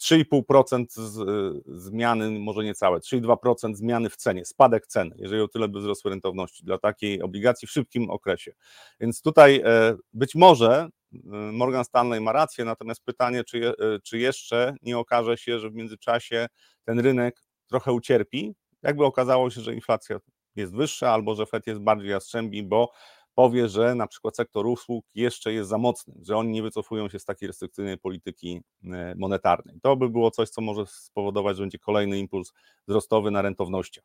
3,5% 0.00 0.86
z, 0.90 1.26
zmiany, 1.66 2.30
może 2.30 2.64
niecałe, 2.64 2.98
3,2% 2.98 3.74
zmiany 3.74 4.10
w 4.10 4.16
cenie, 4.16 4.44
spadek 4.44 4.86
ceny, 4.86 5.16
jeżeli 5.18 5.42
o 5.42 5.48
tyle 5.48 5.68
by 5.68 5.78
wzrosły 5.78 6.10
rentowności 6.10 6.64
dla 6.64 6.78
takiej 6.78 7.22
obligacji 7.22 7.68
w 7.68 7.70
szybkim 7.70 8.10
okresie. 8.10 8.52
Więc 9.00 9.22
tutaj 9.22 9.62
e, 9.64 9.96
być 10.12 10.34
może 10.34 10.88
e, 11.14 11.18
Morgan 11.52 11.84
Stanley 11.84 12.20
ma 12.20 12.32
rację, 12.32 12.64
natomiast 12.64 13.04
pytanie, 13.04 13.44
czy, 13.44 13.68
e, 13.68 13.72
czy 14.04 14.18
jeszcze 14.18 14.74
nie 14.82 14.98
okaże 14.98 15.36
się, 15.36 15.58
że 15.58 15.70
w 15.70 15.74
międzyczasie 15.74 16.46
ten 16.84 17.00
rynek 17.00 17.40
trochę 17.68 17.92
ucierpi, 17.92 18.54
jakby 18.82 19.04
okazało 19.04 19.50
się, 19.50 19.60
że 19.60 19.74
inflacja 19.74 20.18
jest 20.56 20.74
wyższa 20.74 21.10
albo 21.10 21.34
że 21.34 21.46
FED 21.46 21.66
jest 21.66 21.80
bardziej 21.80 22.10
jastrzębi, 22.10 22.62
bo 22.62 22.92
powie, 23.38 23.68
że 23.68 23.94
na 23.94 24.06
przykład 24.06 24.36
sektor 24.36 24.66
usług 24.66 25.06
jeszcze 25.14 25.52
jest 25.52 25.70
za 25.70 25.78
mocny, 25.78 26.14
że 26.22 26.36
oni 26.36 26.52
nie 26.52 26.62
wycofują 26.62 27.08
się 27.08 27.18
z 27.18 27.24
takiej 27.24 27.46
restrykcyjnej 27.46 27.98
polityki 27.98 28.60
e, 28.84 29.14
monetarnej. 29.18 29.80
To 29.82 29.96
by 29.96 30.08
było 30.08 30.30
coś, 30.30 30.48
co 30.48 30.60
może 30.60 30.86
spowodować, 30.86 31.56
że 31.56 31.62
będzie 31.62 31.78
kolejny 31.78 32.18
impuls 32.18 32.52
wzrostowy 32.88 33.30
na 33.30 33.42
rentownościach. 33.42 34.04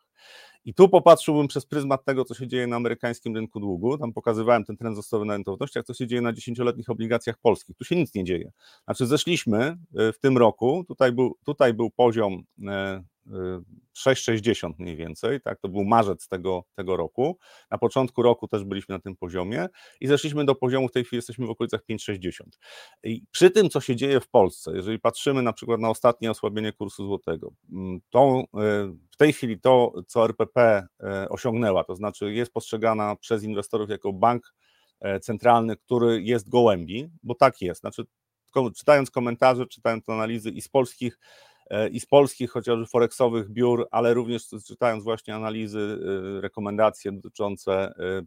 I 0.66 0.74
tu 0.74 0.90
popatrzyłbym 0.90 1.48
przez 1.48 1.66
pryzmat 1.66 2.06
tego, 2.06 2.26
co 2.26 2.34
się 2.34 2.48
dzieje 2.48 2.68
na 2.68 2.76
amerykańskim 2.76 3.36
rynku 3.36 3.60
długu. 3.60 3.98
Tam 3.98 4.14
pokazywałem 4.14 4.66
ten 4.66 4.78
trend 4.78 4.94
wzrostowy 4.94 5.26
na 5.26 5.34
rentownościach, 5.34 5.86
co 5.86 5.94
się 5.94 6.08
dzieje 6.08 6.22
na 6.22 6.34
dziesięcioletnich 6.34 6.90
obligacjach 6.90 7.38
polskich. 7.38 7.78
Tu 7.78 7.84
się 7.86 7.96
nic 7.96 8.14
nie 8.16 8.24
dzieje. 8.24 8.52
Znaczy, 8.84 9.08
zeszliśmy 9.08 9.78
e, 9.96 10.14
w 10.14 10.20
tym 10.20 10.38
roku, 10.38 10.84
tutaj 10.88 11.12
był, 11.12 11.38
tutaj 11.46 11.74
był 11.74 11.90
poziom 11.90 12.44
6,60 13.28 14.74
mniej 14.80 14.96
więcej, 14.96 15.42
tak, 15.42 15.60
to 15.60 15.70
był 15.70 15.84
marzec 15.84 16.28
tego, 16.28 16.64
tego 16.76 16.98
roku. 16.98 17.38
Na 17.72 17.78
początku 17.78 18.22
roku 18.22 18.48
też 18.48 18.64
byliśmy 18.64 18.96
na 18.96 19.00
tym 19.02 19.16
poziomie 19.16 19.68
i 20.02 20.08
zeszliśmy 20.08 20.46
do 20.46 20.56
poziomu, 20.56 20.88
w 20.88 20.92
tej 20.92 21.04
chwili 21.04 21.18
jesteśmy 21.18 21.48
w 21.48 21.50
okolicach 21.50 21.82
5,60. 21.90 22.44
I 23.04 23.24
przy 23.32 23.52
tym, 23.52 23.70
co 23.70 23.82
się 23.82 23.96
dzieje 23.96 24.20
w 24.20 24.30
Polsce, 24.30 24.72
jeżeli 24.76 25.00
patrzymy 25.00 25.42
na 25.42 25.54
przykład 25.54 25.80
na 25.80 25.90
ostatnie 25.90 26.32
osłabienie 26.32 26.74
kursu 26.74 27.06
złotego, 27.06 27.54
mm, 27.72 28.00
to 28.10 28.44
w 29.12 29.18
tej 29.18 29.34
chwili 29.34 29.60
to, 29.60 29.94
co 30.08 30.26
RPP 30.26 30.88
osiągnęła, 31.30 31.84
to 31.84 31.96
znaczy 31.96 32.34
jest 32.34 32.54
postrzegana 32.54 33.16
przez 33.16 33.44
inwestorów 33.44 33.90
jako 33.90 34.14
bank 34.14 34.54
centralny, 35.22 35.78
który 35.78 36.22
jest 36.22 36.50
gołębi, 36.50 37.10
bo 37.24 37.36
tak 37.36 37.62
jest, 37.62 37.82
znaczy 37.82 38.04
czytając 38.76 39.12
komentarze, 39.12 39.66
czytając 39.68 40.10
analizy 40.10 40.50
i 40.50 40.62
z 40.62 40.70
polskich 40.70 41.20
E, 41.53 41.53
i 41.92 42.00
z 42.00 42.06
polskich 42.06 42.52
chociażby 42.52 42.86
forexowych 42.86 43.50
biur, 43.50 43.88
ale 43.92 44.14
również 44.14 44.48
czytając 44.68 45.04
właśnie 45.04 45.36
analizy, 45.36 46.00
e, 46.38 46.42
rekomendacje 46.42 47.12
dotyczące 47.12 47.74
e, 47.74 48.22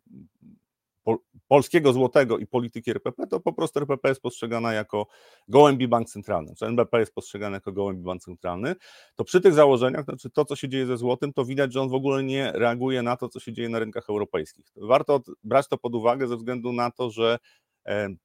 polskiego 1.48 1.92
złotego 1.92 2.38
i 2.38 2.46
polityki 2.46 2.90
RPP, 2.90 3.26
to 3.26 3.40
po 3.40 3.52
prostu 3.52 3.78
RPP 3.78 4.08
jest 4.08 4.20
postrzegana 4.20 4.72
jako 4.72 5.06
gołębi 5.48 5.88
bank 5.88 6.08
centralny, 6.08 6.54
czy 6.54 6.66
NBP 6.66 7.00
jest 7.00 7.14
postrzegany 7.14 7.54
jako 7.56 7.72
gołębi 7.72 8.02
bank 8.02 8.22
centralny, 8.22 8.74
to 9.16 9.24
przy 9.24 9.40
tych 9.40 9.54
założeniach, 9.54 10.04
znaczy 10.04 10.30
to, 10.30 10.44
co 10.44 10.56
się 10.56 10.68
dzieje 10.68 10.86
ze 10.86 10.96
złotym, 10.96 11.32
to 11.32 11.44
widać, 11.44 11.72
że 11.72 11.80
on 11.80 11.88
w 11.88 11.94
ogóle 11.94 12.24
nie 12.24 12.52
reaguje 12.52 13.02
na 13.02 13.16
to, 13.16 13.28
co 13.28 13.40
się 13.40 13.52
dzieje 13.52 13.68
na 13.68 13.78
rynkach 13.78 14.04
europejskich. 14.08 14.66
Warto 14.76 15.20
brać 15.44 15.68
to 15.68 15.78
pod 15.78 15.94
uwagę 15.94 16.28
ze 16.28 16.36
względu 16.36 16.72
na 16.72 16.90
to, 16.90 17.10
że 17.10 17.38
E, 17.38 17.65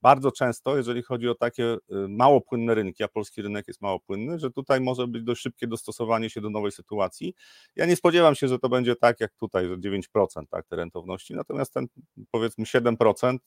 bardzo 0.01 0.31
często, 0.31 0.77
jeżeli 0.77 1.03
chodzi 1.03 1.29
o 1.29 1.35
takie 1.35 1.65
e, 1.73 1.77
mało 2.09 2.41
płynne 2.41 2.75
rynki, 2.75 3.03
a 3.03 3.07
polski 3.07 3.41
rynek 3.41 3.67
jest 3.67 3.81
mało 3.81 3.99
płynny, 3.99 4.39
że 4.39 4.51
tutaj 4.51 4.81
może 4.81 5.07
być 5.07 5.23
dość 5.23 5.41
szybkie 5.41 5.67
dostosowanie 5.67 6.29
się 6.29 6.41
do 6.41 6.49
nowej 6.49 6.71
sytuacji. 6.71 7.33
Ja 7.75 7.85
nie 7.85 7.95
spodziewam 7.95 8.35
się, 8.35 8.47
że 8.47 8.59
to 8.59 8.69
będzie 8.69 8.95
tak 8.95 9.19
jak 9.19 9.35
tutaj, 9.35 9.67
że 9.67 9.77
9% 9.77 10.01
tak, 10.49 10.67
te 10.67 10.75
rentowności, 10.75 11.35
natomiast 11.35 11.73
ten 11.73 11.87
powiedzmy 12.31 12.65
7%, 12.65 13.37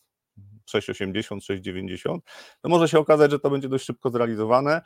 6,80, 0.67 1.39
6,90, 1.39 2.19
to 2.61 2.69
może 2.69 2.89
się 2.89 2.99
okazać, 2.99 3.31
że 3.31 3.39
to 3.39 3.51
będzie 3.51 3.69
dość 3.69 3.85
szybko 3.85 4.11
zrealizowane. 4.11 4.83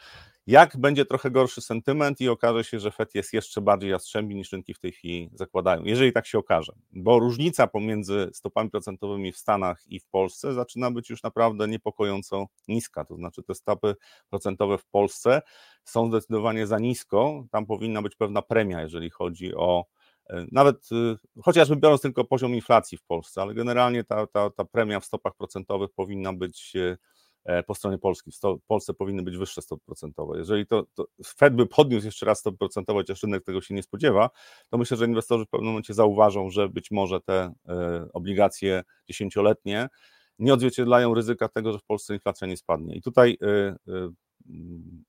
Jak 0.47 0.77
będzie 0.77 1.05
trochę 1.05 1.31
gorszy 1.31 1.61
sentyment 1.61 2.21
i 2.21 2.29
okaże 2.29 2.65
się, 2.65 2.81
że 2.81 2.91
FED 2.91 3.15
jest 3.15 3.33
jeszcze 3.33 3.61
bardziej 3.61 3.91
jastrzębi 3.91 4.35
niż 4.35 4.53
rynki 4.53 4.75
w 4.75 4.79
tej 4.79 4.93
chwili 4.93 5.31
zakładają, 5.35 5.85
jeżeli 5.85 6.13
tak 6.13 6.27
się 6.27 6.39
okaże, 6.39 6.73
bo 6.93 7.19
różnica 7.19 7.67
pomiędzy 7.67 8.31
stopami 8.33 8.71
procentowymi 8.71 9.33
w 9.33 9.39
Stanach 9.39 9.83
i 9.87 10.01
w 10.01 10.07
Polsce 10.07 10.55
zaczyna 10.55 10.91
być 10.91 11.11
już 11.11 11.23
naprawdę 11.23 11.69
niepokojąco 11.69 12.47
niska, 12.69 13.05
to 13.05 13.17
znaczy 13.17 13.43
te 13.43 13.55
stopy 13.55 13.95
procentowe 14.31 14.79
w 14.79 14.87
Polsce 14.87 15.43
są 15.85 16.09
zdecydowanie 16.09 16.67
za 16.67 16.79
nisko, 16.79 17.45
tam 17.51 17.67
powinna 17.67 18.03
być 18.03 18.17
pewna 18.17 18.43
premia, 18.43 18.83
jeżeli 18.83 19.11
chodzi 19.11 19.55
o 19.55 19.85
nawet 20.53 20.88
y, 20.93 21.43
chociażby 21.43 21.77
biorąc 21.77 22.03
tylko 22.03 22.25
poziom 22.25 22.55
inflacji 22.55 22.99
w 22.99 23.03
Polsce, 23.03 23.43
ale 23.43 23.55
generalnie 23.55 24.05
ta, 24.05 24.27
ta, 24.27 24.51
ta 24.51 24.64
premia 24.64 25.01
w 25.01 25.05
stopach 25.05 25.35
procentowych 25.35 25.91
powinna 25.91 26.33
być 26.33 26.73
e, 26.77 26.97
e, 27.45 27.62
po 27.62 27.75
stronie 27.75 27.99
polskiej. 27.99 28.33
W 28.43 28.67
Polsce 28.67 28.95
powinny 28.95 29.23
być 29.23 29.37
wyższe 29.37 29.62
stopy 29.62 29.85
procentowe. 29.87 30.38
Jeżeli 30.38 30.67
to, 30.67 30.87
to 30.95 31.07
Fed 31.27 31.55
by 31.55 31.67
podniósł 31.67 32.07
jeszcze 32.07 32.27
raz 32.27 32.38
stopy 32.38 32.59
procentowe, 32.59 33.01
chociaż 33.01 33.23
rynek 33.23 33.45
tego 33.45 33.61
się 33.61 33.75
nie 33.75 33.83
spodziewa, 33.83 34.31
to 34.71 34.79
myślę, 34.79 34.97
że 34.97 35.07
inwestorzy 35.07 35.45
w 35.45 35.49
pewnym 35.49 35.69
momencie 35.69 35.95
zauważą, 35.95 36.51
że 36.51 36.69
być 36.69 36.91
może 36.91 37.21
te 37.21 37.53
obligacje 38.12 38.83
dziesięcioletnie 39.09 39.88
nie 40.38 40.55
odzwierciedlają 40.55 41.14
ryzyka 41.14 41.49
tego, 41.49 41.73
że 41.73 41.79
w 41.79 41.85
Polsce 41.85 42.14
inflacja 42.14 42.47
nie 42.47 42.57
spadnie. 42.57 42.97
I 42.97 43.03
tutaj 43.03 43.38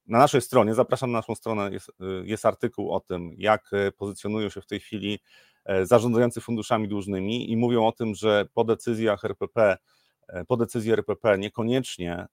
na 0.06 0.18
naszej 0.18 0.40
stronie, 0.40 0.74
zapraszam 0.74 1.12
na 1.12 1.18
naszą 1.18 1.34
stronę, 1.34 1.70
jest, 1.72 1.90
jest 2.24 2.46
artykuł 2.46 2.92
o 2.92 3.00
tym, 3.00 3.30
jak 3.36 3.70
e, 3.72 3.92
pozycjonują 3.92 4.48
się 4.48 4.60
w 4.60 4.66
tej 4.66 4.80
chwili 4.80 5.18
e, 5.64 5.86
zarządzający 5.86 6.40
funduszami 6.40 6.88
dłużnymi 6.88 7.50
i 7.52 7.56
mówią 7.56 7.86
o 7.86 7.92
tym, 7.92 8.14
że 8.14 8.46
po 8.54 8.64
decyzjach 8.64 9.24
RPP, 9.24 9.76
e, 10.28 10.44
po 10.44 10.56
decyzji 10.56 10.92
RPP 10.92 11.38
niekoniecznie 11.38 12.26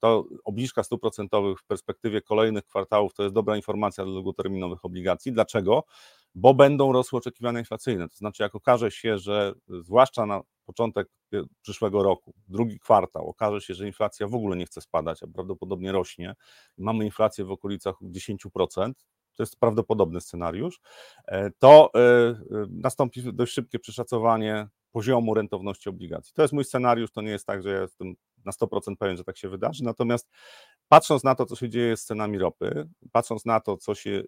to 0.00 0.24
obniżka 0.44 0.82
stóp 0.82 1.00
procentowych 1.00 1.58
w 1.58 1.64
perspektywie 1.64 2.22
kolejnych 2.22 2.64
kwartałów 2.64 3.14
to 3.14 3.22
jest 3.22 3.34
dobra 3.34 3.56
informacja 3.56 4.04
dla 4.04 4.12
długoterminowych 4.12 4.84
obligacji. 4.84 5.32
Dlaczego? 5.32 5.84
Bo 6.34 6.54
będą 6.54 6.92
rosły 6.92 7.18
oczekiwania 7.18 7.58
inflacyjne. 7.58 8.08
To 8.08 8.16
znaczy, 8.16 8.42
jak 8.42 8.54
okaże 8.54 8.90
się, 8.90 9.18
że 9.18 9.52
zwłaszcza 9.68 10.26
na 10.26 10.40
początek 10.66 11.08
przyszłego 11.62 12.02
roku, 12.02 12.34
drugi 12.48 12.78
kwartał, 12.78 13.28
okaże 13.28 13.60
się, 13.60 13.74
że 13.74 13.86
inflacja 13.86 14.28
w 14.28 14.34
ogóle 14.34 14.56
nie 14.56 14.66
chce 14.66 14.80
spadać, 14.80 15.22
a 15.22 15.26
prawdopodobnie 15.26 15.92
rośnie, 15.92 16.34
mamy 16.78 17.04
inflację 17.04 17.44
w 17.44 17.50
okolicach 17.50 17.94
10%, 18.02 18.92
to 19.36 19.42
jest 19.42 19.60
prawdopodobny 19.60 20.20
scenariusz, 20.20 20.80
e, 21.26 21.50
to 21.50 21.90
e, 21.94 21.98
e, 22.00 22.36
nastąpi 22.70 23.22
dość 23.32 23.52
szybkie 23.52 23.78
przeszacowanie 23.78 24.68
poziomu 24.92 25.34
rentowności 25.34 25.88
obligacji. 25.88 26.32
To 26.34 26.42
jest 26.42 26.54
mój 26.54 26.64
scenariusz, 26.64 27.12
to 27.12 27.22
nie 27.22 27.30
jest 27.30 27.46
tak, 27.46 27.62
że 27.62 27.70
ja 27.70 27.80
jestem 27.80 28.14
na 28.44 28.52
100% 28.52 28.96
pewien, 28.98 29.16
że 29.16 29.24
tak 29.24 29.38
się 29.38 29.48
wydarzy, 29.48 29.84
natomiast 29.84 30.30
patrząc 30.88 31.24
na 31.24 31.34
to, 31.34 31.46
co 31.46 31.56
się 31.56 31.68
dzieje 31.68 31.96
z 31.96 32.04
cenami 32.04 32.38
ropy, 32.38 32.88
patrząc 33.12 33.44
na 33.44 33.60
to, 33.60 33.76
co 33.76 33.94
się, 33.94 34.22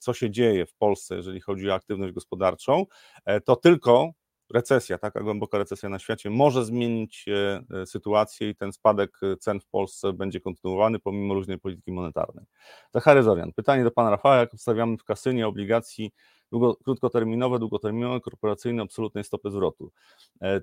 co 0.00 0.14
się 0.14 0.30
dzieje 0.30 0.66
w 0.66 0.74
Polsce, 0.74 1.16
jeżeli 1.16 1.40
chodzi 1.40 1.70
o 1.70 1.74
aktywność 1.74 2.12
gospodarczą, 2.12 2.86
to 3.44 3.56
tylko 3.56 4.12
recesja, 4.50 4.98
taka 4.98 5.20
głęboka 5.20 5.58
recesja 5.58 5.88
na 5.88 5.98
świecie 5.98 6.30
może 6.30 6.64
zmienić 6.64 7.24
e, 7.28 7.62
e, 7.80 7.86
sytuację 7.86 8.50
i 8.50 8.54
ten 8.54 8.72
spadek 8.72 9.20
e, 9.22 9.36
cen 9.36 9.60
w 9.60 9.66
Polsce 9.66 10.12
będzie 10.12 10.40
kontynuowany 10.40 10.98
pomimo 10.98 11.34
różnej 11.34 11.58
polityki 11.58 11.92
monetarnej. 11.92 12.44
Zachary 12.94 13.22
Zorian, 13.22 13.52
pytanie 13.52 13.84
do 13.84 13.90
pana 13.90 14.10
Rafała, 14.10 14.36
jak 14.36 14.54
obstawiamy 14.54 14.96
w 14.96 15.04
kasynie 15.04 15.48
obligacji 15.48 16.12
długo, 16.50 16.76
krótkoterminowe, 16.76 17.58
długoterminowe, 17.58 18.20
korporacyjne, 18.20 18.82
absolutnej 18.82 19.24
stopy 19.24 19.50
zwrotu. 19.50 19.92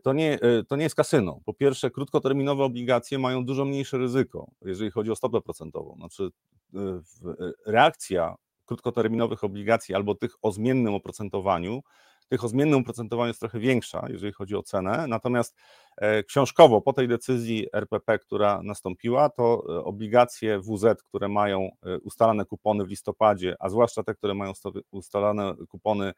To 0.03 0.13
nie, 0.13 0.39
to 0.67 0.75
nie 0.75 0.83
jest 0.83 0.95
kasyno. 0.95 1.39
Po 1.45 1.53
pierwsze, 1.53 1.91
krótkoterminowe 1.91 2.63
obligacje 2.63 3.19
mają 3.19 3.45
dużo 3.45 3.65
mniejsze 3.65 3.97
ryzyko, 3.97 4.51
jeżeli 4.61 4.91
chodzi 4.91 5.11
o 5.11 5.15
stopę 5.15 5.41
procentową. 5.41 5.95
Znaczy, 5.95 6.29
reakcja 7.65 8.35
krótkoterminowych 8.65 9.43
obligacji 9.43 9.95
albo 9.95 10.15
tych 10.15 10.35
o 10.41 10.51
zmiennym 10.51 10.93
oprocentowaniu 10.93 11.81
tych 12.29 12.43
o 12.43 12.47
zmiennym 12.47 12.79
oprocentowaniu 12.79 13.27
jest 13.27 13.39
trochę 13.39 13.59
większa, 13.59 14.05
jeżeli 14.09 14.33
chodzi 14.33 14.55
o 14.55 14.63
cenę, 14.63 15.05
natomiast 15.07 15.55
książkowo 16.27 16.81
po 16.81 16.93
tej 16.93 17.07
decyzji 17.07 17.67
RPP, 17.73 18.19
która 18.19 18.61
nastąpiła, 18.63 19.29
to 19.29 19.63
e, 19.69 19.83
obligacje 19.83 20.59
WZ, 20.59 21.03
które 21.03 21.27
mają 21.27 21.69
e, 21.83 21.97
ustalane 21.99 22.45
kupony 22.45 22.85
w 22.85 22.89
listopadzie, 22.89 23.55
a 23.59 23.69
zwłaszcza 23.69 24.03
te, 24.03 24.15
które 24.15 24.33
mają 24.33 24.53
ustalane 24.91 25.55
kupony 25.69 26.13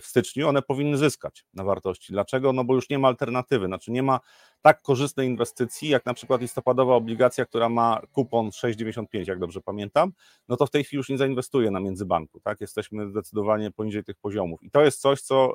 w 0.00 0.06
styczniu, 0.06 0.48
one 0.48 0.62
powinny 0.62 0.96
zyskać 0.96 1.44
na 1.54 1.64
wartości. 1.64 2.12
Dlaczego? 2.12 2.52
No 2.52 2.64
bo 2.64 2.74
już 2.74 2.90
nie 2.90 2.98
ma 2.98 3.08
alternatywy, 3.08 3.66
znaczy 3.66 3.92
nie 3.92 4.02
ma 4.02 4.20
tak 4.62 4.82
korzystnej 4.82 5.28
inwestycji, 5.28 5.88
jak 5.88 6.06
na 6.06 6.14
przykład 6.14 6.40
listopadowa 6.40 6.94
obligacja, 6.94 7.46
która 7.46 7.68
ma 7.68 8.00
kupon 8.12 8.48
6,95, 8.48 9.28
jak 9.28 9.38
dobrze 9.38 9.60
pamiętam, 9.60 10.12
no 10.48 10.56
to 10.56 10.66
w 10.66 10.70
tej 10.70 10.84
chwili 10.84 10.96
już 10.98 11.08
nie 11.08 11.18
zainwestuje 11.18 11.70
na 11.70 11.80
międzybanku, 11.80 12.40
tak? 12.40 12.60
Jesteśmy 12.60 13.08
zdecydowanie 13.08 13.70
poniżej 13.70 14.04
tych 14.04 14.16
poziomów. 14.16 14.62
I 14.62 14.70
to 14.70 14.84
jest 14.84 15.00
coś, 15.00 15.20
co 15.20 15.54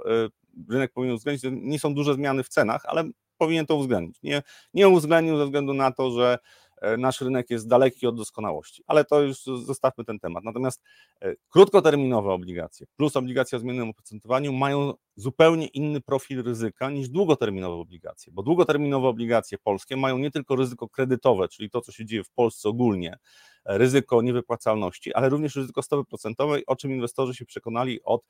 rynek 0.69 0.91
powinien 0.93 1.15
uwzględnić. 1.15 1.53
Nie 1.61 1.79
są 1.79 1.93
duże 1.93 2.13
zmiany 2.13 2.43
w 2.43 2.49
cenach, 2.49 2.85
ale 2.85 3.03
powinien 3.43 3.65
to 3.65 3.75
uwzględnić. 3.75 4.17
Nie, 4.23 4.41
nie 4.73 4.89
uwzględnił 4.89 5.37
ze 5.37 5.45
względu 5.45 5.73
na 5.73 5.91
to, 5.91 6.11
że 6.11 6.37
E, 6.83 6.97
nasz 6.97 7.21
rynek 7.21 7.49
jest 7.49 7.67
daleki 7.67 8.07
od 8.07 8.17
doskonałości, 8.17 8.83
ale 8.87 9.05
to 9.05 9.21
już 9.21 9.43
zostawmy 9.43 10.05
ten 10.05 10.19
temat. 10.19 10.43
Natomiast 10.43 10.83
e, 11.21 11.35
krótkoterminowe 11.49 12.31
obligacje 12.31 12.87
plus 12.95 13.15
obligacja 13.15 13.55
o 13.55 13.59
zmiennym 13.59 13.89
oprocentowaniu 13.89 14.53
mają 14.53 14.93
zupełnie 15.15 15.67
inny 15.67 16.01
profil 16.01 16.43
ryzyka 16.43 16.89
niż 16.89 17.09
długoterminowe 17.09 17.75
obligacje, 17.75 18.33
bo 18.33 18.43
długoterminowe 18.43 19.07
obligacje 19.07 19.57
polskie 19.57 19.97
mają 19.97 20.17
nie 20.17 20.31
tylko 20.31 20.55
ryzyko 20.55 20.89
kredytowe, 20.89 21.47
czyli 21.47 21.69
to, 21.69 21.81
co 21.81 21.91
się 21.91 22.05
dzieje 22.05 22.23
w 22.23 22.31
Polsce 22.31 22.69
ogólnie, 22.69 23.17
e, 23.65 23.77
ryzyko 23.77 24.21
niewypłacalności, 24.21 25.13
ale 25.13 25.29
również 25.29 25.55
ryzyko 25.55 25.81
stopy 25.81 26.09
procentowej, 26.09 26.65
o 26.65 26.75
czym 26.75 26.91
inwestorzy 26.91 27.35
się 27.35 27.45
przekonali 27.45 27.99
od 28.03 28.25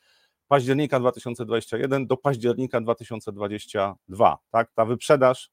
października 0.48 1.00
2021 1.00 2.08
do 2.08 2.18
października 2.18 2.82
2022. 2.82 4.38
Tak? 4.52 4.72
Ta 4.76 4.86
wyprzedaż 4.86 5.50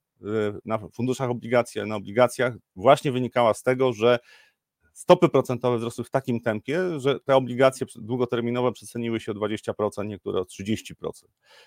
na 0.64 0.78
funduszach 0.78 1.30
obligacji, 1.30 1.86
na 1.86 1.96
obligacjach 1.96 2.54
właśnie 2.76 3.12
wynikała 3.12 3.54
z 3.54 3.62
tego, 3.62 3.92
że 3.92 4.18
stopy 5.00 5.28
procentowe 5.28 5.78
wzrosły 5.78 6.04
w 6.04 6.10
takim 6.10 6.40
tempie, 6.40 7.00
że 7.00 7.20
te 7.20 7.36
obligacje 7.36 7.86
długoterminowe 7.96 8.72
przeceniły 8.72 9.20
się 9.20 9.32
o 9.32 9.34
20%, 9.34 10.06
niektóre 10.06 10.40
o 10.40 10.44
30%. 10.44 10.92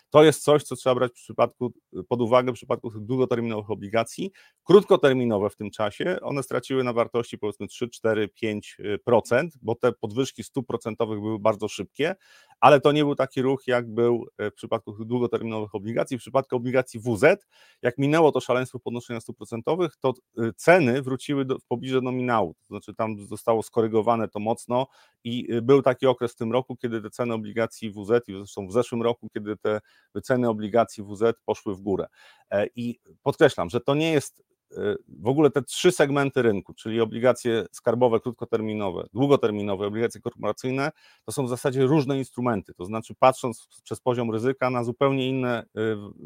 To 0.09 0.23
jest 0.23 0.43
coś, 0.43 0.63
co 0.63 0.75
trzeba 0.75 0.95
brać 0.95 1.11
w 1.11 1.15
przypadku, 1.15 1.73
pod 2.09 2.21
uwagę 2.21 2.51
w 2.51 2.55
przypadku 2.55 2.91
tych 2.91 3.01
długoterminowych 3.01 3.69
obligacji. 3.69 4.31
Krótkoterminowe 4.63 5.49
w 5.49 5.55
tym 5.55 5.71
czasie, 5.71 6.17
one 6.21 6.43
straciły 6.43 6.83
na 6.83 6.93
wartości 6.93 7.37
powiedzmy 7.37 7.67
3, 7.67 7.89
4, 7.89 8.29
5%, 9.07 9.47
bo 9.61 9.75
te 9.75 9.91
podwyżki 9.91 10.43
stóp 10.43 10.67
procentowych 10.67 11.19
były 11.19 11.39
bardzo 11.39 11.67
szybkie, 11.67 12.15
ale 12.59 12.81
to 12.81 12.91
nie 12.91 13.03
był 13.03 13.15
taki 13.15 13.41
ruch, 13.41 13.67
jak 13.67 13.93
był 13.93 14.27
e, 14.37 14.51
w 14.51 14.53
przypadku 14.53 15.05
długoterminowych 15.05 15.75
obligacji. 15.75 16.17
W 16.17 16.21
przypadku 16.21 16.55
obligacji 16.55 16.99
WZ, 16.99 17.47
jak 17.81 17.97
minęło 17.97 18.31
to 18.31 18.41
szaleństwo 18.41 18.79
podnoszenia 18.79 19.19
stóp 19.19 19.37
procentowych, 19.37 19.95
to 19.99 20.13
e, 20.37 20.51
ceny 20.55 21.01
wróciły 21.01 21.45
do, 21.45 21.59
w 21.59 21.65
pobliże 21.65 22.01
nominału, 22.01 22.53
to 22.53 22.67
znaczy 22.67 22.93
tam 22.93 23.22
zostało 23.27 23.63
skorygowane 23.63 24.27
to 24.27 24.39
mocno 24.39 24.87
i 25.23 25.47
był 25.61 25.81
taki 25.81 26.07
okres 26.07 26.33
w 26.33 26.35
tym 26.35 26.51
roku, 26.51 26.75
kiedy 26.75 27.01
te 27.01 27.09
ceny 27.09 27.33
obligacji 27.33 27.91
WZ, 27.91 28.29
i 28.29 28.33
zresztą 28.33 28.67
w 28.67 28.71
zeszłym 28.71 29.01
roku, 29.01 29.29
kiedy 29.33 29.57
te 29.57 29.81
wyceny 30.13 30.49
obligacji 30.49 31.03
WZ 31.03 31.35
poszły 31.45 31.75
w 31.75 31.79
górę. 31.79 32.07
I 32.75 32.99
podkreślam, 33.23 33.69
że 33.69 33.81
to 33.81 33.95
nie 33.95 34.11
jest 34.11 34.43
w 35.07 35.27
ogóle 35.27 35.49
te 35.49 35.61
trzy 35.61 35.91
segmenty 35.91 36.41
rynku, 36.41 36.73
czyli 36.73 37.01
obligacje 37.01 37.65
skarbowe, 37.71 38.19
krótkoterminowe, 38.19 39.07
długoterminowe, 39.13 39.87
obligacje 39.87 40.21
korporacyjne, 40.21 40.91
to 41.25 41.31
są 41.31 41.45
w 41.45 41.49
zasadzie 41.49 41.83
różne 41.83 42.17
instrumenty. 42.17 42.73
To 42.73 42.85
znaczy, 42.85 43.15
patrząc 43.19 43.67
przez 43.83 43.99
poziom 43.99 44.31
ryzyka 44.31 44.69
na 44.69 44.83
zupełnie 44.83 45.29
inne 45.29 45.63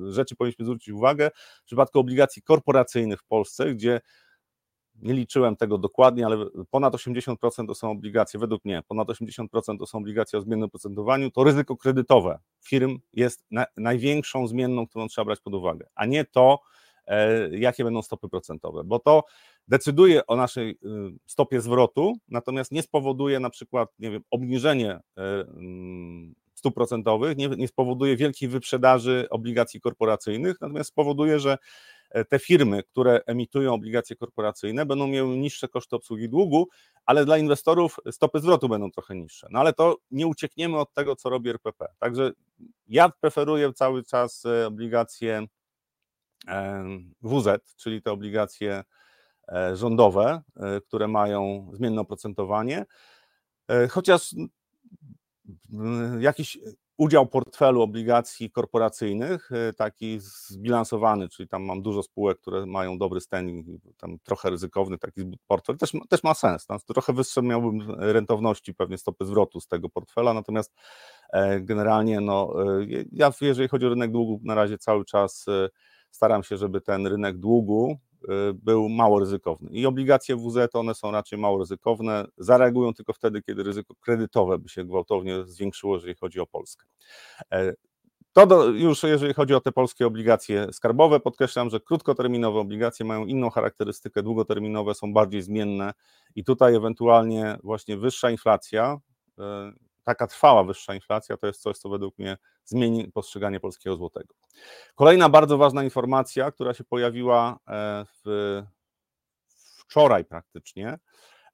y, 0.08 0.14
rzeczy, 0.14 0.36
powinniśmy 0.36 0.66
zwrócić 0.66 0.90
uwagę. 0.90 1.32
W 1.64 1.66
przypadku 1.66 2.00
obligacji 2.00 2.42
korporacyjnych 2.42 3.22
w 3.22 3.26
Polsce, 3.26 3.76
gdzie 3.76 4.02
nie 5.02 5.14
liczyłem 5.14 5.56
tego 5.56 5.78
dokładnie, 5.78 6.26
ale 6.26 6.46
ponad 6.72 6.94
80% 6.94 7.68
to 7.68 7.76
są 7.76 7.92
obligacje, 7.92 8.40
według 8.40 8.66
mnie, 8.66 8.84
ponad 8.88 9.08
80% 9.08 9.80
to 9.80 9.86
są 9.86 9.98
obligacje 9.98 10.40
o 10.40 10.42
zmiennym 10.42 10.70
procentowaniu, 10.70 11.32
to 11.32 11.44
ryzyko 11.44 11.78
kredytowe 11.78 12.40
firm 12.66 13.00
jest 13.14 13.46
na, 13.52 13.66
największą 13.78 14.48
zmienną, 14.48 14.88
którą 14.88 15.08
trzeba 15.08 15.26
brać 15.26 15.40
pod 15.40 15.54
uwagę, 15.54 15.88
a 15.96 16.06
nie 16.06 16.26
to, 16.26 16.60
E, 17.08 17.50
jakie 17.58 17.84
będą 17.84 18.02
stopy 18.02 18.30
procentowe, 18.30 18.84
bo 18.84 19.00
to 19.00 19.24
decyduje 19.68 20.28
o 20.28 20.36
naszej 20.36 20.72
y, 20.72 20.78
stopie 21.26 21.62
zwrotu, 21.62 22.14
natomiast 22.28 22.72
nie 22.72 22.82
spowoduje 22.82 23.40
na 23.40 23.50
przykład, 23.50 23.90
nie 24.00 24.12
wiem, 24.12 24.22
obniżenie 24.32 24.92
e, 24.92 25.02
mm, 25.18 26.36
stóp 26.54 26.76
procentowych, 26.76 27.38
nie, 27.38 27.48
nie 27.48 27.68
spowoduje 27.68 28.18
wielkiej 28.18 28.50
wyprzedaży 28.50 29.28
obligacji 29.30 29.82
korporacyjnych, 29.82 30.62
natomiast 30.62 30.90
spowoduje, 30.90 31.40
że 31.40 31.58
te 32.30 32.40
firmy, 32.40 32.84
które 32.84 33.22
emitują 33.26 33.74
obligacje 33.74 34.16
korporacyjne, 34.16 34.86
będą 34.86 35.08
miały 35.08 35.38
niższe 35.38 35.68
koszty 35.68 35.96
obsługi 35.96 36.30
długu, 36.30 36.68
ale 37.06 37.26
dla 37.26 37.38
inwestorów 37.38 37.98
stopy 38.12 38.40
zwrotu 38.40 38.70
będą 38.70 38.92
trochę 38.92 39.16
niższe. 39.16 39.48
No 39.52 39.60
ale 39.60 39.74
to 39.74 39.98
nie 40.12 40.28
uciekniemy 40.28 40.78
od 40.78 40.94
tego, 40.94 41.16
co 41.16 41.30
robi 41.30 41.50
RPP. 41.50 41.88
Także 42.00 42.32
ja 42.88 43.10
preferuję 43.10 43.74
cały 43.74 44.04
czas 44.04 44.44
obligacje 44.68 45.48
WZ, 47.22 47.76
czyli 47.76 48.02
te 48.02 48.12
obligacje 48.12 48.84
e, 49.48 49.76
rządowe, 49.76 50.42
e, 50.56 50.82
które 50.82 51.08
mają 51.08 51.72
zmienne 51.74 52.02
oprocentowanie, 52.02 52.86
e, 53.68 53.88
chociaż 53.88 54.36
jakiś 56.20 56.58
udział 56.98 57.28
portfelu 57.28 57.82
obligacji 57.82 58.52
korporacyjnych, 58.52 59.50
taki 59.78 60.18
zbilansowany, 60.20 61.30
czyli 61.30 61.50
tam 61.50 61.64
mam 61.64 61.82
dużo 61.82 62.04
spółek, 62.04 62.40
które 62.40 62.66
mają 62.66 62.98
dobry 62.98 63.22
standing, 63.22 63.66
tam 63.98 64.20
trochę 64.20 64.50
ryzykowny 64.50 64.98
taki 64.98 65.22
portfel, 65.48 65.78
też, 65.78 65.92
też 66.10 66.24
ma 66.24 66.34
sens. 66.34 66.66
Tam 66.66 66.80
trochę 66.80 67.14
wyższe 67.14 67.42
miałbym 67.42 67.92
rentowności, 67.98 68.74
pewnie 68.74 68.98
stopy 68.98 69.26
zwrotu 69.26 69.60
z 69.60 69.68
tego 69.68 69.90
portfela, 69.90 70.34
natomiast 70.34 70.74
generalnie 71.60 72.22
no, 72.22 72.54
ja 73.12 73.32
jeżeli 73.42 73.68
chodzi 73.68 73.86
o 73.86 73.90
rynek 73.90 74.12
długu, 74.12 74.40
na 74.44 74.56
razie 74.56 74.78
cały 74.78 75.06
czas 75.06 75.46
staram 76.12 76.44
się, 76.44 76.58
żeby 76.58 76.82
ten 76.82 77.08
rynek 77.08 77.38
długu 77.38 77.92
y, 77.92 78.07
był 78.54 78.90
mało 78.90 79.20
ryzykowny. 79.20 79.70
I 79.72 79.86
obligacje 79.86 80.36
WZ 80.36 80.76
one 80.76 80.96
są 80.96 81.12
raczej 81.12 81.40
mało 81.40 81.58
ryzykowne, 81.58 82.26
zareagują 82.38 82.94
tylko 82.94 83.14
wtedy, 83.14 83.42
kiedy 83.42 83.64
ryzyko 83.64 83.96
kredytowe 83.96 84.58
by 84.60 84.70
się 84.70 84.86
gwałtownie 84.86 85.46
zwiększyło, 85.46 85.96
jeżeli 85.96 86.16
chodzi 86.16 86.40
o 86.40 86.48
Polskę. 86.48 86.86
E, 87.52 87.74
to 88.34 88.48
do, 88.48 88.66
już 88.66 89.04
jeżeli 89.04 89.34
chodzi 89.34 89.54
o 89.54 89.62
te 89.62 89.72
polskie 89.72 90.08
obligacje 90.08 90.74
skarbowe, 90.74 91.20
podkreślam, 91.20 91.70
że 91.70 91.80
krótkoterminowe 91.80 92.60
obligacje 92.60 93.06
mają 93.06 93.26
inną 93.26 93.50
charakterystykę, 93.50 94.24
długoterminowe 94.24 94.94
są 94.94 95.14
bardziej 95.14 95.42
zmienne 95.42 95.94
i 96.36 96.44
tutaj 96.44 96.76
ewentualnie 96.76 97.58
właśnie 97.64 97.98
wyższa 97.98 98.32
inflacja 98.32 98.98
y, 99.40 99.44
taka 100.08 100.28
trwała 100.28 100.64
wyższa 100.64 100.96
inflacja 100.96 101.38
to 101.38 101.48
jest 101.48 101.62
coś, 101.62 101.78
co 101.78 101.90
według 101.90 102.18
mnie 102.18 102.38
zmieni 102.66 103.12
postrzeganie 103.12 103.60
polskiego 103.60 103.96
złotego. 103.96 104.34
Kolejna 104.96 105.30
bardzo 105.30 105.58
ważna 105.58 105.84
informacja, 105.84 106.52
która 106.52 106.74
się 106.74 106.84
pojawiła 106.84 107.60
e, 107.68 108.06
w, 108.26 108.62
wczoraj 109.48 110.26
praktycznie, 110.26 111.00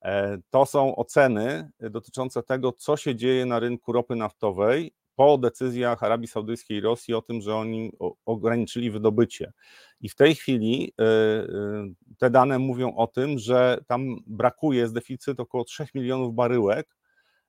e, 0.02 0.38
to 0.50 0.66
są 0.66 0.96
oceny 0.96 1.72
dotyczące 1.80 2.44
tego, 2.44 2.72
co 2.72 2.98
się 2.98 3.16
dzieje 3.16 3.46
na 3.46 3.60
rynku 3.60 3.92
ropy 3.92 4.16
naftowej 4.16 4.94
po 5.16 5.38
decyzjach 5.38 6.04
Arabii 6.04 6.28
Saudyjskiej 6.28 6.78
i 6.78 6.82
Rosji 6.82 7.13
o 7.13 7.22
tym, 7.22 7.42
że 7.42 7.56
oni 7.56 7.92
ograniczyli 8.26 8.92
wydobycie. 8.92 9.54
I 10.02 10.10
w 10.10 10.16
tej 10.16 10.36
chwili 10.36 10.94
e, 11.00 11.06
te 12.18 12.30
dane 12.30 12.60
mówią 12.60 12.96
o 12.96 13.08
tym, 13.08 13.39
że 13.39 13.78
tam 13.88 14.16
brakuje, 14.28 14.80
jest 14.80 14.94
deficyt 14.94 15.39
około 15.39 15.63
3 15.63 15.86
milionów 15.96 16.36
baryłek 16.36 17.03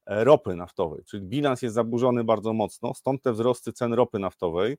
ropy 0.07 0.55
naftowej, 0.55 1.05
czyli 1.05 1.23
bilans 1.23 1.63
jest 1.63 1.75
zaburzony 1.75 2.25
bardzo 2.25 2.53
mocno, 2.53 2.95
stąd 2.95 3.23
te 3.23 3.33
wzrosty 3.33 3.73
cen 3.73 3.93
ropy 3.93 4.19
naftowej 4.19 4.77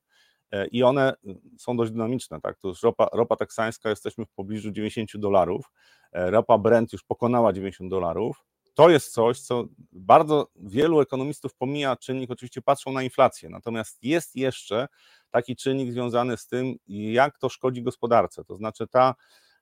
e, 0.50 0.66
i 0.66 0.82
one 0.82 1.14
mm, 1.24 1.40
są 1.58 1.76
dość 1.76 1.92
dynamiczne, 1.92 2.40
tak, 2.40 2.58
to 2.58 2.68
już 2.68 2.82
ropa, 2.82 3.08
ropa 3.12 3.36
teksańska, 3.36 3.90
jesteśmy 3.90 4.26
w 4.26 4.30
pobliżu 4.30 4.70
90 4.70 5.22
dolarów, 5.22 5.70
e, 6.12 6.30
ropa 6.30 6.58
Brent 6.58 6.92
już 6.92 7.04
pokonała 7.04 7.52
90 7.52 7.90
dolarów, 7.90 8.44
to 8.74 8.90
jest 8.90 9.12
coś, 9.12 9.40
co 9.40 9.64
bardzo 9.92 10.48
wielu 10.56 11.00
ekonomistów 11.00 11.54
pomija 11.54 11.96
czynnik, 11.96 12.30
oczywiście 12.30 12.62
patrzą 12.62 12.92
na 12.92 13.02
inflację, 13.02 13.48
natomiast 13.48 14.02
jest 14.02 14.36
jeszcze 14.36 14.88
taki 15.30 15.56
czynnik 15.56 15.92
związany 15.92 16.36
z 16.36 16.46
tym, 16.46 16.74
jak 16.88 17.38
to 17.38 17.48
szkodzi 17.48 17.82
gospodarce, 17.82 18.44
to 18.44 18.56
znaczy 18.56 18.86
ta 18.86 19.14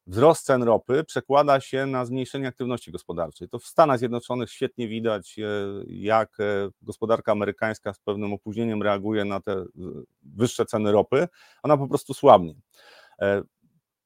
wzrost 0.06 0.46
cen 0.46 0.62
ropy 0.62 1.04
przekłada 1.04 1.60
się 1.60 1.86
na 1.86 2.04
zmniejszenie 2.04 2.48
aktywności 2.48 2.92
gospodarczej. 2.92 3.48
To 3.48 3.58
w 3.58 3.64
Stanach 3.64 3.98
Zjednoczonych 3.98 4.50
świetnie 4.50 4.88
widać, 4.88 5.38
e, 5.38 5.44
jak 5.86 6.40
e, 6.40 6.70
gospodarka 6.82 7.32
amerykańska 7.32 7.94
z 7.94 7.98
pewnym 7.98 8.32
opóźnieniem 8.32 8.82
reaguje 8.82 9.24
na 9.24 9.40
te 9.40 9.64
wyższe 10.22 10.66
ceny 10.66 10.92
ropy. 10.92 11.28
Ona 11.62 11.76
po 11.76 11.88
prostu 11.88 12.14
słabnie. 12.14 12.54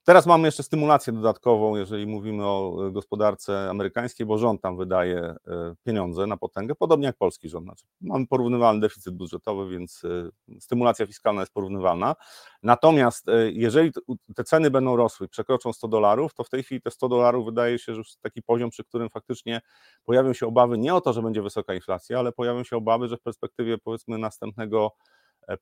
Teraz 0.08 0.26
mamy 0.26 0.48
jeszcze 0.48 0.62
stymulację 0.62 1.12
dodatkową, 1.12 1.76
jeżeli 1.76 2.06
mówimy 2.06 2.46
o 2.46 2.86
e, 2.86 2.90
gospodarce 2.90 3.70
amerykańskiej, 3.70 4.26
bo 4.26 4.38
rząd 4.38 4.62
tam 4.62 4.76
wydaje 4.76 5.18
e, 5.18 5.36
pieniądze 5.84 6.26
na 6.26 6.36
potęgę, 6.36 6.74
podobnie 6.74 7.06
jak 7.06 7.16
polski 7.16 7.48
rząd. 7.48 7.64
Znaczy, 7.64 7.84
mamy 8.00 8.26
porównywalny 8.26 8.80
deficyt 8.80 9.14
budżetowy, 9.16 9.70
więc 9.70 10.02
e, 10.04 10.58
stymulacja 10.60 11.06
fiskalna 11.06 11.42
jest 11.42 11.52
porównywalna. 11.52 12.14
Natomiast 12.62 13.26
jeżeli 13.52 13.92
te 14.36 14.44
ceny 14.44 14.70
będą 14.70 14.96
rosły, 14.96 15.28
przekroczą 15.28 15.72
100 15.72 15.88
dolarów, 15.88 16.34
to 16.34 16.44
w 16.44 16.48
tej 16.48 16.62
chwili 16.62 16.80
te 16.80 16.90
100 16.90 17.08
dolarów 17.08 17.46
wydaje 17.46 17.78
się, 17.78 17.94
że 17.94 17.98
już 17.98 18.16
taki 18.16 18.42
poziom, 18.42 18.70
przy 18.70 18.84
którym 18.84 19.10
faktycznie 19.10 19.60
pojawią 20.04 20.32
się 20.32 20.46
obawy 20.46 20.78
nie 20.78 20.94
o 20.94 21.00
to, 21.00 21.12
że 21.12 21.22
będzie 21.22 21.42
wysoka 21.42 21.74
inflacja, 21.74 22.18
ale 22.18 22.32
pojawią 22.32 22.64
się 22.64 22.76
obawy, 22.76 23.08
że 23.08 23.16
w 23.16 23.22
perspektywie 23.22 23.78
powiedzmy 23.78 24.18
następnego 24.18 24.92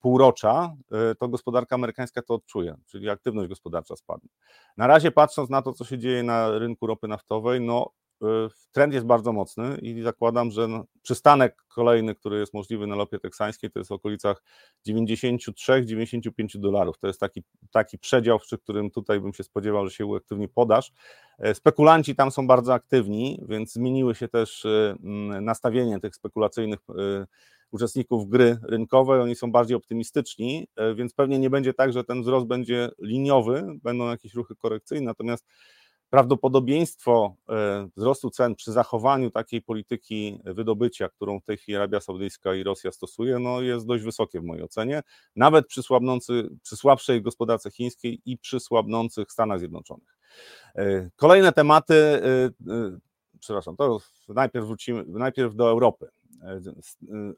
półrocza, 0.00 0.74
e, 0.92 1.14
to 1.14 1.28
gospodarka 1.28 1.74
amerykańska 1.74 2.22
to 2.22 2.34
odczuje, 2.34 2.76
czyli 2.86 3.10
aktywność 3.10 3.48
gospodarcza 3.48 3.96
spadnie. 3.96 4.30
Na 4.76 4.86
razie 4.86 5.10
patrząc 5.10 5.50
na 5.50 5.62
to, 5.62 5.72
co 5.72 5.84
się 5.84 5.98
dzieje 5.98 6.22
na 6.22 6.58
rynku 6.58 6.86
ropy 6.86 7.08
naftowej, 7.08 7.60
no 7.60 7.86
e, 7.86 8.05
trend 8.72 8.94
jest 8.94 9.06
bardzo 9.06 9.32
mocny 9.32 9.78
i 9.82 10.02
zakładam, 10.02 10.50
że 10.50 10.68
no, 10.68 10.84
przystanek 11.02 11.64
kolejny, 11.68 12.14
który 12.14 12.38
jest 12.38 12.54
możliwy 12.54 12.86
na 12.86 12.96
lopie 12.96 13.18
teksańskiej, 13.18 13.70
to 13.70 13.78
jest 13.78 13.88
w 13.88 13.92
okolicach 13.92 14.42
93-95 14.88 16.58
dolarów. 16.58 16.98
To 16.98 17.06
jest 17.06 17.20
taki, 17.20 17.42
taki 17.70 17.98
przedział, 17.98 18.38
przy 18.38 18.58
którym 18.58 18.90
tutaj 18.90 19.20
bym 19.20 19.34
się 19.34 19.44
spodziewał, 19.44 19.86
że 19.86 19.94
się 19.94 20.06
uaktywni 20.06 20.48
podaż. 20.48 20.92
Spekulanci 21.54 22.14
tam 22.14 22.30
są 22.30 22.46
bardzo 22.46 22.74
aktywni, 22.74 23.40
więc 23.48 23.72
zmieniły 23.72 24.14
się 24.14 24.28
też 24.28 24.66
nastawienie 25.40 26.00
tych 26.00 26.14
spekulacyjnych 26.14 26.80
uczestników 27.70 28.28
gry 28.28 28.58
rynkowej, 28.62 29.20
oni 29.20 29.36
są 29.36 29.52
bardziej 29.52 29.76
optymistyczni, 29.76 30.68
e, 30.76 30.94
więc 30.94 31.14
pewnie 31.14 31.38
nie 31.38 31.50
będzie 31.50 31.74
tak, 31.74 31.92
że 31.92 32.04
ten 32.04 32.22
wzrost 32.22 32.46
będzie 32.46 32.90
liniowy, 32.98 33.66
będą 33.82 34.08
jakieś 34.10 34.34
ruchy 34.34 34.56
korekcyjne, 34.56 35.06
natomiast 35.06 35.46
prawdopodobieństwo 36.10 37.36
e, 37.48 37.88
wzrostu 37.96 38.30
cen 38.30 38.54
przy 38.54 38.72
zachowaniu 38.72 39.30
takiej 39.30 39.62
polityki 39.62 40.40
wydobycia, 40.44 41.08
którą 41.08 41.40
w 41.40 41.44
tej 41.44 41.56
chwili 41.56 41.76
Arabia 41.76 42.00
Saudyjska 42.00 42.54
i 42.54 42.62
Rosja 42.62 42.92
stosuje, 42.92 43.38
no 43.38 43.60
jest 43.60 43.86
dość 43.86 44.04
wysokie 44.04 44.40
w 44.40 44.44
mojej 44.44 44.64
ocenie, 44.64 45.02
nawet 45.36 45.66
przy, 45.66 45.82
słabnący, 45.82 46.48
przy 46.62 46.76
słabszej 46.76 47.22
gospodarce 47.22 47.70
chińskiej 47.70 48.20
i 48.24 48.38
przy 48.38 48.60
słabnących 48.60 49.32
Stanach 49.32 49.58
Zjednoczonych. 49.58 50.18
E, 50.74 51.10
kolejne 51.16 51.52
tematy, 51.52 52.20
przepraszam, 53.40 53.76
to 53.76 53.98
najpierw 54.28 54.66
wrócimy, 54.66 55.04
najpierw 55.06 55.54
do 55.54 55.70
Europy. 55.70 56.08
E, 56.42 56.60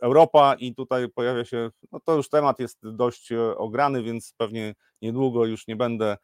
Europa 0.01 0.55
i 0.55 0.75
tutaj 0.75 1.09
pojawia 1.09 1.45
się, 1.45 1.71
no 1.93 2.01
to 2.01 2.17
już 2.17 2.29
temat 2.29 2.59
jest 2.59 2.79
dość 2.83 3.33
e, 3.33 3.57
ograny, 3.57 4.03
więc 4.03 4.35
pewnie 4.37 4.75
niedługo 5.03 5.47
już 5.47 5.67
nie 5.67 5.77
będę 5.77 6.07
e, 6.13 6.17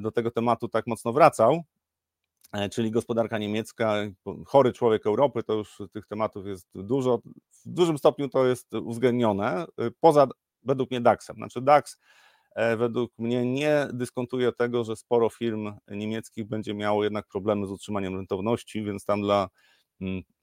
do 0.00 0.12
tego 0.12 0.30
tematu 0.30 0.68
tak 0.68 0.86
mocno 0.86 1.12
wracał, 1.12 1.62
czyli 2.72 2.90
gospodarka 2.90 3.38
niemiecka, 3.38 3.94
chory 4.46 4.72
człowiek 4.72 5.06
Europy, 5.06 5.42
to 5.42 5.52
już 5.52 5.78
tych 5.92 6.06
tematów 6.06 6.46
jest 6.46 6.68
dużo, 6.74 7.18
w 7.64 7.68
dużym 7.68 7.98
stopniu 7.98 8.28
to 8.28 8.46
jest 8.46 8.74
uwzględnione, 8.74 9.64
poza 10.00 10.26
według 10.62 10.90
mnie 10.90 11.00
DAX-em, 11.00 11.36
znaczy 11.36 11.60
DAX 11.60 11.98
według 12.76 13.12
mnie 13.18 13.46
nie 13.46 13.88
dyskontuje 13.92 14.52
tego, 14.52 14.84
że 14.84 14.96
sporo 14.96 15.28
firm 15.28 15.72
niemieckich 15.88 16.48
będzie 16.48 16.74
miało 16.74 17.04
jednak 17.04 17.28
problemy 17.28 17.66
z 17.66 17.70
utrzymaniem 17.70 18.16
rentowności, 18.16 18.84
więc 18.84 19.04
tam 19.04 19.20
dla 19.20 19.48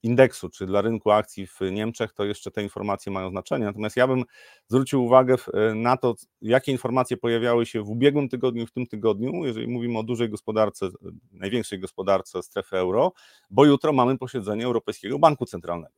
indeksu, 0.02 0.48
czy 0.48 0.66
dla 0.66 0.80
rynku 0.80 1.10
akcji 1.10 1.46
w 1.46 1.60
Niemczech, 1.72 2.12
to 2.12 2.24
jeszcze 2.24 2.50
te 2.50 2.62
informacje 2.62 3.12
mają 3.12 3.30
znaczenie. 3.30 3.64
Natomiast 3.64 3.96
ja 3.96 4.06
bym 4.06 4.24
zwrócił 4.68 5.04
uwagę 5.04 5.34
e, 5.54 5.74
na 5.74 5.96
to, 5.96 6.14
jakie 6.42 6.72
informacje 6.72 7.16
pojawiały 7.16 7.66
się 7.66 7.82
w 7.82 7.90
ubiegłym 7.90 8.28
tygodniu, 8.28 8.66
w 8.66 8.72
tym 8.72 8.86
tygodniu, 8.86 9.44
jeżeli 9.44 9.68
mówimy 9.68 9.98
o 9.98 10.02
dużej 10.02 10.30
gospodarce, 10.30 10.86
e, 10.86 10.90
największej 11.32 11.80
gospodarce 11.80 12.42
strefy 12.42 12.76
euro, 12.76 13.12
bo 13.50 13.64
jutro 13.64 13.92
mamy 13.92 14.18
posiedzenie 14.18 14.64
Europejskiego 14.64 15.18
Banku 15.18 15.46
Centralnego. 15.46 15.94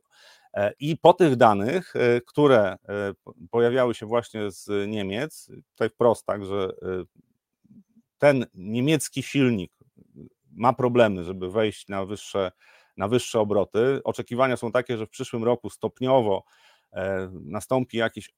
E, 0.53 0.73
I 0.79 0.97
po 0.97 1.13
tych 1.13 1.35
danych, 1.35 1.93
które 2.25 2.75
pojawiały 3.51 3.95
się 3.95 4.05
właśnie 4.05 4.51
z 4.51 4.89
Niemiec, 4.89 5.51
tutaj 5.71 5.89
wprost 5.89 6.25
tak, 6.25 6.45
że 6.45 6.69
ten 8.17 8.45
niemiecki 8.53 9.23
silnik 9.23 9.71
ma 10.51 10.73
problemy, 10.73 11.23
żeby 11.23 11.51
wejść 11.51 11.87
na 11.87 12.05
wyższe 12.05 12.51
na 12.97 13.07
wyższe 13.07 13.39
obroty. 13.39 14.01
Oczekiwania 14.03 14.57
są 14.57 14.71
takie, 14.71 14.97
że 14.97 15.05
w 15.05 15.09
przyszłym 15.09 15.43
roku 15.43 15.69
stopniowo 15.69 16.43
e, 16.93 17.29
nastąpi 17.45 17.97
jakieś 17.97 18.29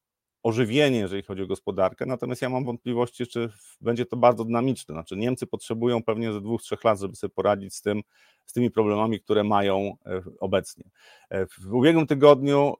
ożywienie, 0.43 0.97
jeżeli 0.97 1.23
chodzi 1.23 1.41
o 1.41 1.47
gospodarkę, 1.47 2.05
natomiast 2.05 2.41
ja 2.41 2.49
mam 2.49 2.65
wątpliwości, 2.65 3.27
czy 3.27 3.49
będzie 3.81 4.05
to 4.05 4.17
bardzo 4.17 4.45
dynamiczne. 4.45 4.93
Znaczy 4.95 5.15
Niemcy 5.17 5.47
potrzebują 5.47 6.03
pewnie 6.03 6.33
ze 6.33 6.41
dwóch, 6.41 6.61
trzech 6.61 6.83
lat, 6.83 6.99
żeby 6.99 7.15
sobie 7.15 7.33
poradzić 7.33 7.75
z 7.75 7.81
tym, 7.81 8.01
z 8.45 8.53
tymi 8.53 8.71
problemami, 8.71 9.19
które 9.19 9.43
mają 9.43 9.97
e, 10.05 10.21
obecnie. 10.39 10.83
E, 11.29 11.45
w 11.45 11.73
ubiegłym 11.73 12.07
tygodniu, 12.07 12.73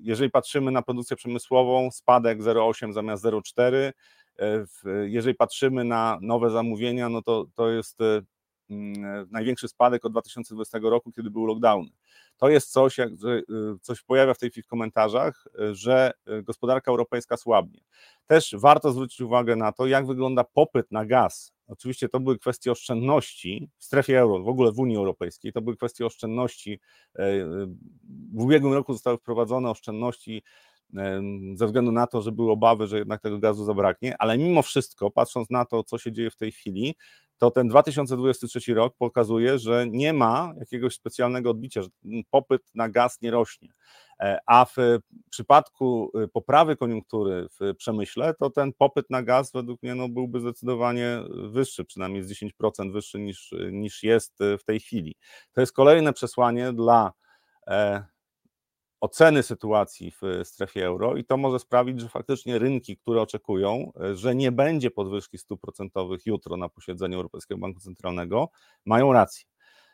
jeżeli 0.00 0.30
patrzymy 0.30 0.70
na 0.70 0.82
produkcję 0.82 1.16
przemysłową, 1.16 1.90
spadek 1.90 2.38
0,8 2.38 2.92
zamiast 2.92 3.24
0,4. 3.24 3.92
Jeżeli 5.04 5.34
patrzymy 5.34 5.84
na 5.84 6.18
nowe 6.22 6.50
zamówienia, 6.50 7.08
no 7.08 7.22
to, 7.22 7.46
to 7.54 7.70
jest 7.70 7.98
największy 9.30 9.68
spadek 9.68 10.04
od 10.04 10.12
2020 10.12 10.78
roku, 10.82 11.12
kiedy 11.12 11.30
był 11.30 11.46
lockdown. 11.46 11.86
To 12.36 12.48
jest 12.48 12.72
coś, 12.72 12.98
jak, 12.98 13.16
że 13.16 13.38
y, 13.38 13.42
coś 13.80 14.02
pojawia 14.02 14.34
w 14.34 14.38
tej 14.38 14.50
chwili 14.50 14.62
w 14.62 14.68
komentarzach, 14.68 15.44
y, 15.60 15.74
że 15.74 16.12
y, 16.28 16.42
gospodarka 16.42 16.90
europejska 16.90 17.36
słabnie. 17.36 17.80
Też 18.26 18.54
warto 18.58 18.92
zwrócić 18.92 19.20
uwagę 19.20 19.56
na 19.56 19.72
to, 19.72 19.86
jak 19.86 20.06
wygląda 20.06 20.44
popyt 20.44 20.92
na 20.92 21.06
gaz. 21.06 21.52
Oczywiście 21.66 22.08
to 22.08 22.20
były 22.20 22.38
kwestie 22.38 22.72
oszczędności 22.72 23.70
w 23.78 23.84
strefie 23.84 24.20
euro, 24.20 24.44
w 24.44 24.48
ogóle 24.48 24.72
w 24.72 24.78
Unii 24.78 24.96
Europejskiej, 24.96 25.52
to 25.52 25.62
były 25.62 25.76
kwestie 25.76 26.06
oszczędności. 26.06 26.80
W 28.34 28.42
ubiegłym 28.42 28.72
roku 28.72 28.92
zostały 28.92 29.18
wprowadzone 29.18 29.70
oszczędności 29.70 30.42
ze 31.54 31.66
względu 31.66 31.92
na 31.92 32.06
to, 32.06 32.22
że 32.22 32.32
były 32.32 32.50
obawy, 32.50 32.86
że 32.86 32.98
jednak 32.98 33.20
tego 33.20 33.38
gazu 33.38 33.64
zabraknie, 33.64 34.16
ale 34.18 34.38
mimo 34.38 34.62
wszystko, 34.62 35.10
patrząc 35.10 35.50
na 35.50 35.64
to, 35.64 35.84
co 35.84 35.98
się 35.98 36.12
dzieje 36.12 36.30
w 36.30 36.36
tej 36.36 36.52
chwili, 36.52 36.94
to 37.38 37.50
ten 37.50 37.68
2023 37.68 38.74
rok 38.74 38.94
pokazuje, 38.98 39.58
że 39.58 39.86
nie 39.90 40.12
ma 40.12 40.54
jakiegoś 40.58 40.94
specjalnego 40.94 41.50
odbicia, 41.50 41.82
że 41.82 41.88
popyt 42.30 42.62
na 42.74 42.88
gaz 42.88 43.22
nie 43.22 43.30
rośnie. 43.30 43.68
E, 44.20 44.38
a 44.46 44.64
w 44.64 44.76
przypadku 45.30 46.10
y, 46.24 46.28
poprawy 46.28 46.76
koniunktury 46.76 47.46
w 47.60 47.76
przemyśle, 47.76 48.34
to 48.34 48.50
ten 48.50 48.72
popyt 48.72 49.10
na 49.10 49.22
gaz 49.22 49.52
według 49.52 49.82
mnie 49.82 49.94
no, 49.94 50.08
byłby 50.08 50.40
zdecydowanie 50.40 51.18
wyższy, 51.30 51.84
przynajmniej 51.84 52.22
z 52.22 52.32
10% 52.60 52.92
wyższy 52.92 53.20
niż, 53.20 53.54
niż 53.72 54.02
jest 54.02 54.38
w 54.58 54.64
tej 54.64 54.80
chwili. 54.80 55.14
To 55.52 55.60
jest 55.60 55.72
kolejne 55.72 56.12
przesłanie 56.12 56.72
dla 56.72 57.12
e, 57.66 58.04
oceny 59.02 59.42
sytuacji 59.42 60.10
w 60.10 60.22
strefie 60.44 60.86
euro 60.86 61.16
i 61.16 61.24
to 61.24 61.36
może 61.36 61.58
sprawić, 61.58 62.00
że 62.00 62.08
faktycznie 62.08 62.58
rynki, 62.58 62.96
które 62.96 63.22
oczekują, 63.22 63.92
e, 64.00 64.14
że 64.16 64.34
nie 64.34 64.52
będzie 64.52 64.90
podwyżki 64.90 65.38
stóp 65.38 65.60
procentowych 65.60 66.26
jutro 66.26 66.56
na 66.56 66.68
posiedzeniu 66.68 67.16
Europejskiego 67.16 67.60
Banku 67.60 67.80
Centralnego, 67.80 68.48
mają 68.84 69.12
rację. 69.12 69.44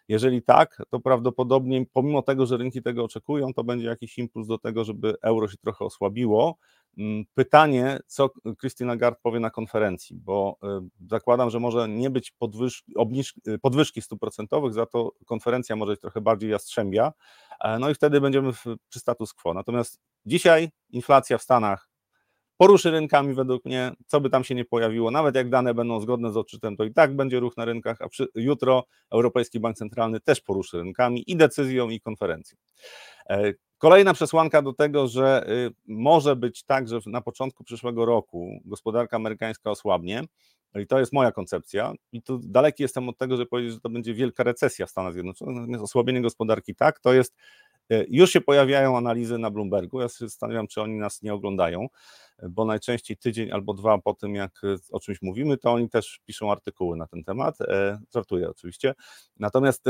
Jeżeli 0.09 0.43
tak, 0.43 0.83
to 0.91 1.01
prawdopodobnie 1.01 1.87
pomimo 1.93 2.23
tego, 2.23 2.47
że 2.47 2.57
rynki 2.57 2.83
tego 2.83 3.05
oczekują, 3.05 3.55
to 3.55 3.65
będzie 3.65 3.87
jakiś 3.87 4.19
impuls 4.19 4.47
do 4.47 4.59
tego, 4.59 4.85
żeby 4.85 5.15
euro 5.23 5.49
się 5.49 5.57
trochę 5.57 5.85
osłabiło. 5.85 6.57
Mm, 6.99 7.25
pytanie, 7.35 7.99
co 8.07 8.31
Christine 8.61 8.89
Lagarde 8.89 9.21
powie 9.23 9.41
na 9.41 9.51
konferencji, 9.51 10.17
bo 10.17 10.57
e, 10.63 10.89
zakładam, 11.11 11.51
że 11.51 11.61
może 11.61 11.89
nie 11.89 12.11
być 12.11 12.31
podwyżki, 12.31 12.93
podwyżki 13.63 14.03
stóp 14.03 14.21
procentowych, 14.21 14.75
za 14.75 14.87
to 14.87 15.13
konferencja 15.27 15.77
może 15.77 15.93
być 15.93 16.01
trochę 16.01 16.21
bardziej 16.21 16.51
jastrzębia, 16.51 17.13
e, 17.61 17.79
no 17.79 17.91
i 17.91 17.95
wtedy 17.95 18.21
będziemy 18.21 18.53
w, 18.53 18.65
przy 18.89 19.01
status 19.01 19.35
quo. 19.35 19.55
Natomiast 19.55 20.01
dzisiaj 20.27 20.71
inflacja 20.91 21.39
w 21.39 21.43
Stanach 21.43 21.89
poruszy 22.57 22.91
rynkami 22.91 23.35
według 23.35 23.65
mnie, 23.65 23.93
co 24.07 24.21
by 24.21 24.31
tam 24.31 24.45
się 24.45 24.55
nie 24.55 24.65
pojawiło, 24.65 25.11
nawet 25.11 25.35
jak 25.35 25.51
dane 25.51 25.75
będą 25.75 26.01
zgodne 26.01 26.33
z 26.33 26.37
odczytem, 26.37 26.77
to 26.77 26.85
i 26.85 26.93
tak 26.93 27.17
będzie 27.17 27.41
ruch 27.41 27.57
na 27.57 27.65
rynkach, 27.65 28.03
a 28.03 28.09
przy, 28.09 28.29
jutro 28.35 28.85
Europejski 29.13 29.61
Bank 29.61 29.77
Centralny 29.77 30.21
też 30.21 30.41
poruszy 30.41 30.79
rynkami 30.79 31.31
i 31.31 31.37
decyzją, 31.37 31.91
i 31.91 32.01
konferencją. 32.01 32.59
Kolejna 33.79 34.15
przesłanka 34.15 34.63
do 34.63 34.73
tego, 34.73 35.07
że 35.07 35.51
y, 35.51 35.75
może 35.87 36.37
być 36.37 36.65
tak, 36.65 36.89
że 36.89 36.99
na 37.07 37.21
początku 37.21 37.65
przyszłego 37.65 38.05
roku 38.05 38.61
gospodarka 38.65 39.17
amerykańska 39.17 39.71
osłabnie, 39.71 40.23
i 40.75 40.87
to 40.87 40.99
jest 40.99 41.13
moja 41.13 41.33
koncepcja, 41.33 41.93
i 42.13 42.23
tu 42.23 42.39
daleki 42.39 42.83
jestem 42.83 43.09
od 43.09 43.19
tego, 43.19 43.37
żeby 43.37 43.49
powiedzieć, 43.49 43.73
że 43.73 43.81
to 43.81 43.91
będzie 43.91 44.15
wielka 44.15 44.43
recesja 44.43 44.87
w 44.87 44.91
Stanach 44.91 45.13
Zjednoczonych, 45.13 45.57
natomiast 45.57 45.85
osłabienie 45.85 46.23
gospodarki 46.23 46.75
tak, 46.75 47.01
to 47.01 47.13
jest 47.13 47.35
E, 47.91 48.05
już 48.09 48.31
się 48.31 48.41
pojawiają 48.41 48.97
analizy 48.97 49.39
na 49.39 49.51
Bloombergu. 49.51 50.01
Ja 50.01 50.09
się 50.09 50.29
zastanawiam, 50.29 50.67
czy 50.67 50.83
oni 50.83 50.99
nas 50.99 51.23
nie 51.23 51.35
oglądają, 51.35 51.87
bo 52.49 52.65
najczęściej 52.65 53.17
tydzień 53.17 53.53
albo 53.53 53.75
dwa 53.75 53.99
po 53.99 54.15
tym, 54.15 54.35
jak 54.35 54.61
e, 54.65 54.77
o 54.93 55.01
czymś 55.01 55.23
mówimy, 55.23 55.57
to 55.57 55.73
oni 55.73 55.89
też 55.89 56.21
piszą 56.25 56.53
artykuły 56.53 56.97
na 56.97 57.07
ten 57.07 57.25
temat. 57.25 57.61
E, 57.61 57.99
żartuję 58.15 58.51
oczywiście. 58.51 58.95
Natomiast 59.37 59.85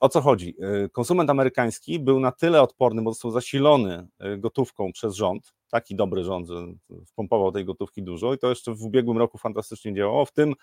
o 0.00 0.08
co 0.08 0.20
chodzi? 0.20 0.56
Konsument 0.92 1.30
amerykański 1.30 2.00
był 2.00 2.20
na 2.20 2.32
tyle 2.32 2.62
odporny, 2.62 3.02
bo 3.02 3.12
został 3.12 3.30
zasilony 3.30 4.08
gotówką 4.38 4.92
przez 4.92 5.14
rząd, 5.14 5.54
taki 5.70 5.96
dobry 5.96 6.24
rząd, 6.24 6.48
że 6.48 6.66
wpompował 7.06 7.52
tej 7.52 7.64
gotówki 7.64 8.02
dużo 8.02 8.34
i 8.34 8.38
to 8.38 8.48
jeszcze 8.48 8.74
w 8.74 8.82
ubiegłym 8.82 9.18
roku 9.18 9.38
fantastycznie 9.38 9.94
działało. 9.94 10.24
W 10.24 10.32
tym 10.32 10.54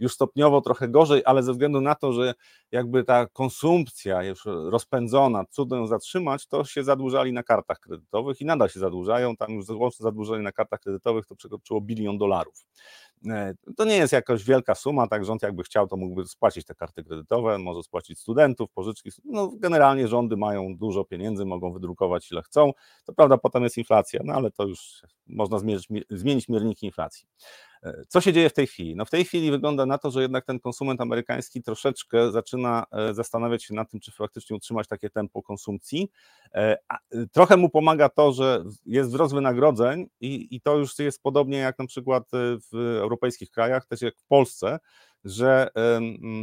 już 0.00 0.12
stopniowo 0.12 0.60
trochę 0.60 0.88
gorzej, 0.88 1.22
ale 1.24 1.42
ze 1.42 1.52
względu 1.52 1.80
na 1.80 1.94
to, 1.94 2.12
że 2.12 2.34
jakby 2.72 3.04
ta 3.04 3.26
konsumpcja 3.26 4.22
już 4.22 4.44
rozpędzona, 4.44 5.44
trudno 5.44 5.76
ją 5.76 5.86
zatrzymać, 5.86 6.46
to 6.46 6.64
się 6.64 6.84
zadłużali 6.84 7.32
na 7.32 7.42
kartach 7.42 7.80
kredytowych 7.80 8.40
i 8.40 8.44
nadal 8.44 8.68
się 8.68 8.80
zadłużają. 8.80 9.36
Tam 9.36 9.52
już 9.52 9.68
łączne 9.68 10.04
zadłużenie 10.04 10.42
na 10.42 10.52
kartach 10.52 10.80
kredytowych 10.80 11.26
to 11.26 11.36
przekroczyło 11.36 11.80
bilion 11.80 12.18
dolarów. 12.18 12.64
E, 13.26 13.54
to 13.76 13.84
nie 13.84 13.96
jest 13.96 14.12
jakaś 14.12 14.44
wielka 14.44 14.74
suma, 14.74 15.08
tak 15.08 15.24
rząd 15.24 15.42
jakby 15.42 15.62
chciał, 15.62 15.88
to 15.88 15.96
mógłby 15.96 16.26
spłacić 16.26 16.66
te 16.66 16.74
karty 16.74 17.04
kredytowe, 17.04 17.58
może 17.58 17.82
spłacić 17.82 18.18
studentów, 18.18 18.70
pożyczki. 18.70 19.10
No, 19.24 19.52
generalnie 19.54 20.08
rządy 20.08 20.36
mają 20.36 20.76
dużo 20.76 21.04
pieniędzy, 21.04 21.44
mogą 21.44 21.72
wydrukować 21.72 22.32
ile 22.32 22.42
chcą. 22.42 22.72
To 23.04 23.12
prawda, 23.12 23.38
potem 23.38 23.62
jest 23.62 23.78
inflacja, 23.78 24.20
no 24.24 24.32
ale 24.32 24.50
to 24.50 24.66
już 24.66 25.02
można 25.26 25.58
zmierzyć, 25.58 25.88
zmienić 26.10 26.48
mierniki 26.48 26.86
inflacji. 26.86 27.26
E, 27.82 28.04
co 28.08 28.20
się 28.20 28.32
dzieje 28.32 28.50
w 28.50 28.52
tej 28.52 28.66
chwili? 28.66 28.96
No 28.96 29.04
w 29.04 29.10
tej 29.10 29.24
chwili 29.24 29.50
wygląda 29.50 29.86
na 29.86 29.98
to, 29.98 30.10
że 30.10 30.22
jednak 30.22 30.44
ten 30.44 30.60
konsument 30.60 31.00
amerykański 31.00 31.62
troszeczkę 31.62 32.32
zaczyna 32.32 32.84
e, 32.92 33.14
zastanawiać 33.14 33.64
się 33.64 33.74
nad 33.74 33.90
tym, 33.90 34.00
czy 34.00 34.12
faktycznie 34.12 34.56
utrzymać 34.56 34.88
takie 34.88 35.10
tempo 35.10 35.42
konsumpcji. 35.42 36.10
Trochę 37.32 37.56
mu 37.56 37.68
pomaga 37.68 38.08
to, 38.08 38.32
że 38.32 38.64
jest 38.86 39.10
wzrost 39.10 39.34
wynagrodzeń 39.34 40.06
i, 40.20 40.56
i 40.56 40.60
to 40.60 40.76
już 40.76 40.98
jest 40.98 41.22
podobnie 41.22 41.58
jak 41.58 41.78
na 41.78 41.86
przykład 41.86 42.24
w 42.72 42.74
europejskich 42.74 43.50
krajach, 43.50 43.86
też 43.86 44.02
jak 44.02 44.16
w 44.16 44.24
Polsce, 44.24 44.78
że 45.24 45.68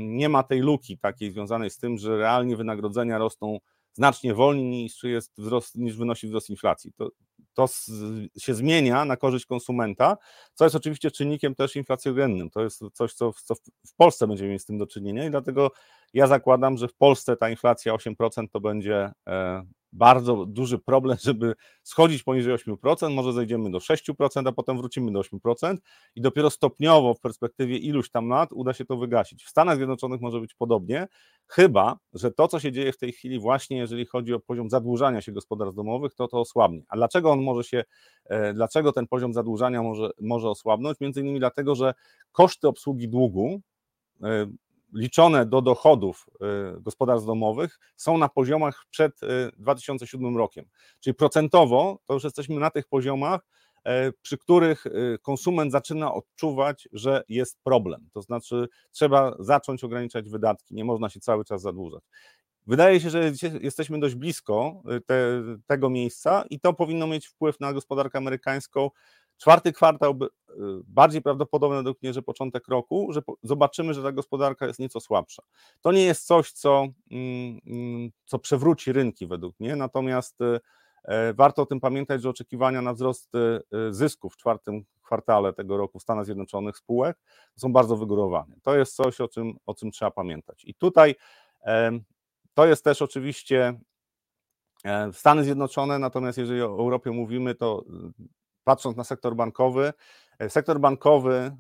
nie 0.08 0.30
ma 0.30 0.44
tej 0.44 0.60
luki 0.60 0.98
takiej 0.98 1.32
związanej 1.32 1.70
z 1.70 1.78
tym, 1.78 1.98
że 1.98 2.18
realnie 2.18 2.58
wynagrodzenia 2.58 3.18
rosną 3.18 3.60
znacznie 3.98 4.34
wolniej 4.34 4.66
niż, 4.66 5.04
jest 5.04 5.34
wzrost, 5.38 5.76
niż 5.76 5.98
wynosi 5.98 6.28
wzrost 6.28 6.50
inflacji. 6.50 6.92
To, 6.94 7.10
to 7.54 7.68
się 8.40 8.54
zmienia 8.54 9.06
na 9.06 9.18
korzyść 9.18 9.46
konsumenta, 9.46 10.18
co 10.54 10.64
jest 10.64 10.76
oczywiście 10.76 11.12
czynnikiem 11.12 11.56
też 11.56 11.76
inflacjogennym. 11.76 12.50
To 12.50 12.64
jest 12.64 12.82
coś, 12.94 13.14
co, 13.14 13.32
co 13.34 13.56
w 13.88 13.96
Polsce 13.96 14.28
będziemy 14.28 14.52
mieć 14.52 14.62
z 14.62 14.66
tym 14.66 14.78
do 14.78 14.88
czynienia 14.88 15.26
i 15.26 15.32
dlatego 15.32 15.72
ja 16.14 16.28
zakładam, 16.28 16.78
że 16.78 16.88
w 16.88 16.94
Polsce 16.94 17.38
ta 17.38 17.50
inflacja 17.50 17.94
8% 17.94 18.48
to 18.52 18.60
będzie 18.60 19.12
e, 19.28 19.64
bardzo 19.94 20.46
duży 20.46 20.80
problem, 20.80 21.18
żeby 21.22 21.54
schodzić 21.84 22.24
poniżej 22.24 22.56
8%, 22.56 23.14
może 23.14 23.34
zejdziemy 23.34 23.72
do 23.72 23.78
6%, 23.78 24.48
a 24.48 24.52
potem 24.52 24.78
wrócimy 24.78 25.12
do 25.12 25.22
8% 25.22 25.78
i 26.16 26.22
dopiero 26.22 26.50
stopniowo 26.50 27.14
w 27.14 27.20
perspektywie 27.20 27.78
iluś 27.78 28.10
tam 28.10 28.30
lat 28.30 28.50
uda 28.54 28.74
się 28.74 28.86
to 28.86 28.98
wygasić. 28.98 29.44
W 29.44 29.50
Stanach 29.50 29.78
Zjednoczonych 29.78 30.22
może 30.22 30.40
być 30.40 30.54
podobnie, 30.54 31.08
chyba, 31.48 32.00
że 32.14 32.32
to, 32.32 32.48
co 32.48 32.60
się 32.60 32.72
dzieje 32.72 32.94
w 32.94 32.98
tej 32.98 33.12
chwili 33.12 33.40
właśnie, 33.40 33.78
jeżeli 33.78 34.06
chodzi 34.06 34.34
o 34.34 34.40
poziom 34.40 34.70
zadłużania 34.70 35.22
się 35.22 35.32
gospodarstw 35.32 35.76
domowych, 35.76 36.16
to 36.16 36.28
to 36.28 36.40
osłabnie. 36.40 36.82
A 36.90 36.96
dlaczego 36.96 37.32
on 37.32 37.42
może 37.44 37.64
się, 37.64 37.84
e, 38.26 38.54
dlaczego 38.54 38.92
ten 38.92 39.08
poziom 39.08 39.34
zadłużania 39.34 39.84
może, 39.84 40.10
może 40.22 40.50
osłabnąć? 40.50 41.00
Między 41.00 41.22
innymi 41.22 41.40
dlatego, 41.40 41.76
że 41.76 41.94
koszty 42.32 42.68
obsługi 42.68 43.10
długu 43.10 43.62
e, 44.24 44.48
liczone 44.94 45.46
do 45.46 45.62
dochodów 45.62 46.26
y, 46.78 46.82
gospodarstw 46.82 47.28
domowych 47.28 47.80
są 47.96 48.18
na 48.18 48.30
poziomach 48.30 48.86
przed 48.90 49.20
2007 49.58 50.36
y, 50.36 50.38
rokiem. 50.38 50.66
Czyli 51.00 51.14
procentowo 51.14 52.00
to 52.06 52.14
już 52.14 52.24
jesteśmy 52.24 52.56
na 52.56 52.70
tych 52.70 52.88
poziomach, 52.88 53.42
przy 54.22 54.38
których 54.38 54.86
konsument 55.22 55.72
zaczyna 55.72 56.14
odczuwać, 56.14 56.90
że 56.92 57.24
jest 57.30 57.60
problem. 57.64 58.10
To 58.14 58.22
znaczy, 58.22 58.68
trzeba 58.92 59.36
zacząć 59.40 59.84
ograniczać 59.84 60.30
wydatki, 60.30 60.76
nie 60.76 60.86
można 60.86 61.10
się 61.10 61.20
cały 61.20 61.46
czas 61.46 61.62
zadłużać. 61.62 62.04
Wydaje 62.68 63.00
się, 63.00 63.10
że 63.10 63.32
jesteśmy 63.62 64.00
dość 64.00 64.16
blisko 64.16 64.82
te, 65.06 65.44
tego 65.68 65.90
miejsca 65.90 66.44
i 66.50 66.60
to 66.60 66.74
powinno 66.74 67.08
mieć 67.08 67.28
wpływ 67.28 67.60
na 67.60 67.74
gospodarkę 67.74 68.18
amerykańską 68.18 68.90
Czwarty 69.38 69.74
kwartał 69.74 70.12
y, 70.12 70.28
bardziej 70.88 71.22
prawdopodobne 71.22 71.94
mnie, 72.02 72.14
że 72.14 72.22
początek 72.22 72.68
roku, 72.68 73.08
że 73.12 73.22
zobaczymy, 73.44 73.94
że 73.94 74.04
ta 74.04 74.12
gospodarka 74.12 74.68
jest 74.68 74.80
nieco 74.80 75.00
słabsza. 75.00 75.44
To 75.82 75.92
nie 75.92 76.04
jest 76.04 76.26
coś, 76.26 76.52
co, 76.52 76.88
mm, 77.12 77.60
mm, 77.66 78.12
co 78.26 78.40
przewróci 78.40 78.92
rynki 78.92 79.28
według 79.28 79.60
mnie, 79.60 79.76
natomiast 79.76 80.42
y, 80.42 80.60
e, 81.04 81.34
warto 81.34 81.62
o 81.62 81.66
tym 81.66 81.80
pamiętać, 81.80 82.22
że 82.22 82.30
oczekiwania 82.30 82.82
na 82.82 82.94
wzrost 82.94 83.36
y, 83.36 83.94
zysków 83.94 84.34
w 84.34 84.38
czwartym 84.38 84.86
kwartale 85.02 85.54
tego 85.54 85.78
roku 85.78 86.00
w 86.00 86.02
Stanach 86.02 86.26
Zjednoczonych 86.26 86.78
spółek 86.78 87.18
są 87.56 87.74
bardzo 87.74 87.98
wygórowane. 87.98 88.56
To 88.62 88.78
jest 88.78 88.96
coś, 88.96 89.22
o 89.22 89.28
czym, 89.28 89.58
o 89.66 89.74
czym 89.74 89.92
trzeba 89.92 90.12
pamiętać. 90.12 90.66
I 90.66 90.74
tutaj 90.74 91.16
to 92.54 92.66
jest 92.66 92.84
też 92.84 93.02
oczywiście 93.02 93.80
e, 94.86 95.14
Stany 95.14 95.44
Zjednoczone, 95.44 96.00
natomiast 96.00 96.38
jeżeli 96.38 96.62
o 96.62 96.66
Europie 96.66 97.12
mówimy, 97.12 97.56
to 97.56 97.84
patrząc 98.68 98.98
na 98.98 99.04
sektor 99.04 99.36
bankowy, 99.36 99.94
e, 100.40 100.50
sektor 100.50 100.80
bankowy 100.80 101.34
e, 101.34 101.54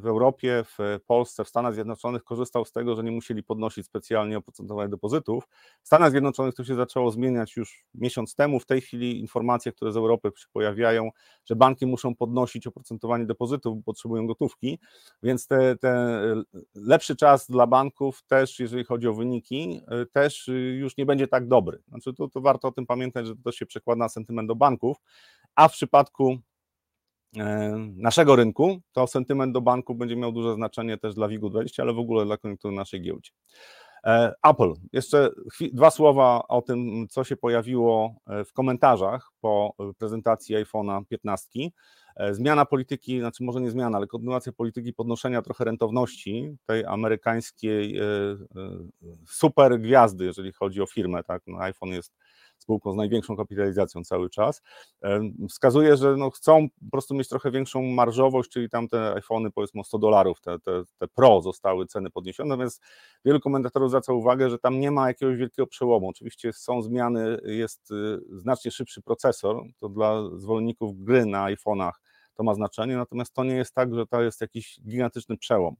w 0.00 0.06
Europie, 0.06 0.64
w 0.64 1.00
Polsce, 1.06 1.44
w 1.44 1.48
Stanach 1.48 1.74
Zjednoczonych 1.74 2.24
korzystał 2.24 2.64
z 2.64 2.72
tego, 2.72 2.96
że 2.96 3.02
nie 3.02 3.10
musieli 3.10 3.42
podnosić 3.42 3.86
specjalnie 3.86 4.38
oprocentowania 4.38 4.88
depozytów. 4.88 5.48
W 5.82 5.86
Stanach 5.86 6.10
Zjednoczonych 6.10 6.54
to 6.54 6.64
się 6.64 6.74
zaczęło 6.74 7.10
zmieniać 7.10 7.56
już 7.56 7.84
miesiąc 7.94 8.34
temu. 8.34 8.60
W 8.60 8.66
tej 8.66 8.80
chwili 8.80 9.20
informacje, 9.20 9.72
które 9.72 9.92
z 9.92 9.96
Europy 9.96 10.30
się 10.36 10.46
pojawiają, 10.52 11.10
że 11.44 11.56
banki 11.56 11.86
muszą 11.86 12.14
podnosić 12.14 12.66
oprocentowanie 12.66 13.26
depozytów, 13.26 13.76
bo 13.76 13.82
potrzebują 13.82 14.26
gotówki, 14.26 14.78
więc 15.22 15.46
te, 15.46 15.76
te 15.76 16.18
lepszy 16.74 17.16
czas 17.16 17.50
dla 17.50 17.66
banków 17.66 18.22
też, 18.22 18.58
jeżeli 18.58 18.84
chodzi 18.84 19.08
o 19.08 19.14
wyniki, 19.14 19.80
e, 19.88 20.06
też 20.06 20.50
już 20.78 20.96
nie 20.96 21.06
będzie 21.06 21.28
tak 21.28 21.48
dobry. 21.48 21.82
Znaczy 21.88 22.14
to, 22.14 22.28
to 22.28 22.40
warto 22.40 22.68
o 22.68 22.72
tym 22.72 22.86
pamiętać, 22.86 23.26
że 23.26 23.36
to 23.36 23.52
się 23.52 23.66
przekłada 23.66 23.98
na 23.98 24.08
sentyment 24.08 24.48
do 24.48 24.54
banków, 24.54 24.96
a 25.54 25.68
w 25.68 25.72
przypadku 25.72 26.38
naszego 27.96 28.36
rynku, 28.36 28.80
to 28.92 29.06
sentyment 29.06 29.52
do 29.52 29.60
banku 29.60 29.94
będzie 29.94 30.16
miał 30.16 30.32
duże 30.32 30.54
znaczenie 30.54 30.98
też 30.98 31.14
dla 31.14 31.28
WIG-20, 31.28 31.82
ale 31.82 31.92
w 31.92 31.98
ogóle 31.98 32.24
dla 32.24 32.36
koniunktury 32.36 32.74
naszej 32.74 33.02
giełdzie. 33.02 33.30
E, 34.06 34.34
Apple. 34.42 34.72
Jeszcze 34.92 35.30
dwa 35.72 35.90
słowa 35.90 36.42
o 36.48 36.62
tym, 36.62 37.06
co 37.10 37.24
się 37.24 37.36
pojawiło 37.36 38.14
e, 38.26 38.44
w 38.44 38.52
komentarzach 38.52 39.30
po 39.40 39.74
prezentacji 39.98 40.56
iPhone'a 40.56 41.04
15. 41.08 41.60
Zmiana 42.30 42.64
polityki, 42.64 43.20
znaczy 43.20 43.44
może 43.44 43.60
nie 43.60 43.70
zmiana, 43.70 43.96
ale 43.96 44.06
kontynuacja 44.06 44.52
polityki 44.52 44.92
podnoszenia 44.92 45.42
trochę 45.42 45.64
rentowności 45.64 46.56
tej 46.66 46.84
amerykańskiej 46.84 48.00
super 49.26 49.80
gwiazdy, 49.80 50.24
jeżeli 50.24 50.52
chodzi 50.52 50.82
o 50.82 50.86
firmę. 50.86 51.24
Tak? 51.24 51.42
No, 51.46 51.58
iPhone 51.58 51.90
jest 51.90 52.14
spółką 52.62 52.92
z 52.92 52.96
największą 52.96 53.36
kapitalizacją 53.36 54.04
cały 54.04 54.30
czas, 54.30 54.62
wskazuje, 55.48 55.96
że 55.96 56.16
no 56.16 56.30
chcą 56.30 56.68
po 56.68 56.90
prostu 56.90 57.14
mieć 57.14 57.28
trochę 57.28 57.50
większą 57.50 57.82
marżowość, 57.82 58.50
czyli 58.50 58.68
tam 58.68 58.88
te 58.88 59.14
iPhony 59.14 59.50
powiedzmy 59.50 59.80
o 59.80 59.84
100 59.84 59.98
dolarów, 59.98 60.40
te, 60.40 60.58
te, 60.58 60.82
te 60.98 61.08
Pro 61.08 61.40
zostały 61.42 61.86
ceny 61.86 62.10
podniesione, 62.10 62.48
natomiast 62.48 62.82
wielu 63.24 63.40
komentatorów 63.40 63.90
zwraca 63.90 64.12
uwagę, 64.12 64.50
że 64.50 64.58
tam 64.58 64.80
nie 64.80 64.90
ma 64.90 65.08
jakiegoś 65.08 65.36
wielkiego 65.36 65.66
przełomu. 65.66 66.08
Oczywiście 66.08 66.52
są 66.52 66.82
zmiany, 66.82 67.38
jest 67.44 67.90
y, 67.90 68.20
znacznie 68.30 68.70
szybszy 68.70 69.02
procesor, 69.02 69.62
to 69.78 69.88
dla 69.88 70.22
zwolenników 70.36 71.04
gry 71.04 71.26
na 71.26 71.44
iPhone'ach 71.44 71.92
to 72.34 72.42
ma 72.42 72.54
znaczenie, 72.54 72.96
natomiast 72.96 73.34
to 73.34 73.44
nie 73.44 73.54
jest 73.54 73.74
tak, 73.74 73.94
że 73.94 74.06
to 74.06 74.22
jest 74.22 74.40
jakiś 74.40 74.80
gigantyczny 74.80 75.36
przełom. 75.36 75.76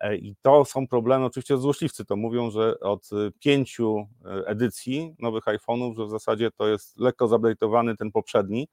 E, 0.00 0.16
I 0.16 0.36
to 0.42 0.64
są 0.64 0.86
problemy, 0.88 1.24
oczywiście 1.24 1.56
złośliwcy 1.56 2.04
to 2.04 2.16
mówią, 2.16 2.50
że 2.50 2.80
od 2.80 3.12
y, 3.12 3.32
pięciu 3.40 4.06
e, 4.24 4.46
edycji 4.46 5.14
nowych 5.18 5.44
iPhone'ów, 5.44 5.96
że 5.96 6.06
w 6.06 6.10
zasadzie 6.10 6.50
to 6.50 6.68
jest 6.68 7.00
lekko 7.00 7.26
zupdate'owany 7.26 7.96
ten 7.96 8.12
poprzedni 8.12 8.68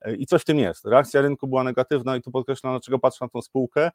e, 0.00 0.14
i 0.16 0.26
coś 0.26 0.42
w 0.42 0.44
tym 0.44 0.58
jest. 0.58 0.84
Reakcja 0.84 1.20
rynku 1.20 1.48
była 1.48 1.64
negatywna 1.64 2.16
i 2.16 2.22
tu 2.22 2.30
podkreślam, 2.30 2.72
dlaczego 2.72 2.98
patrzę 2.98 3.24
na 3.24 3.28
tą 3.28 3.42
spółkę. 3.42 3.90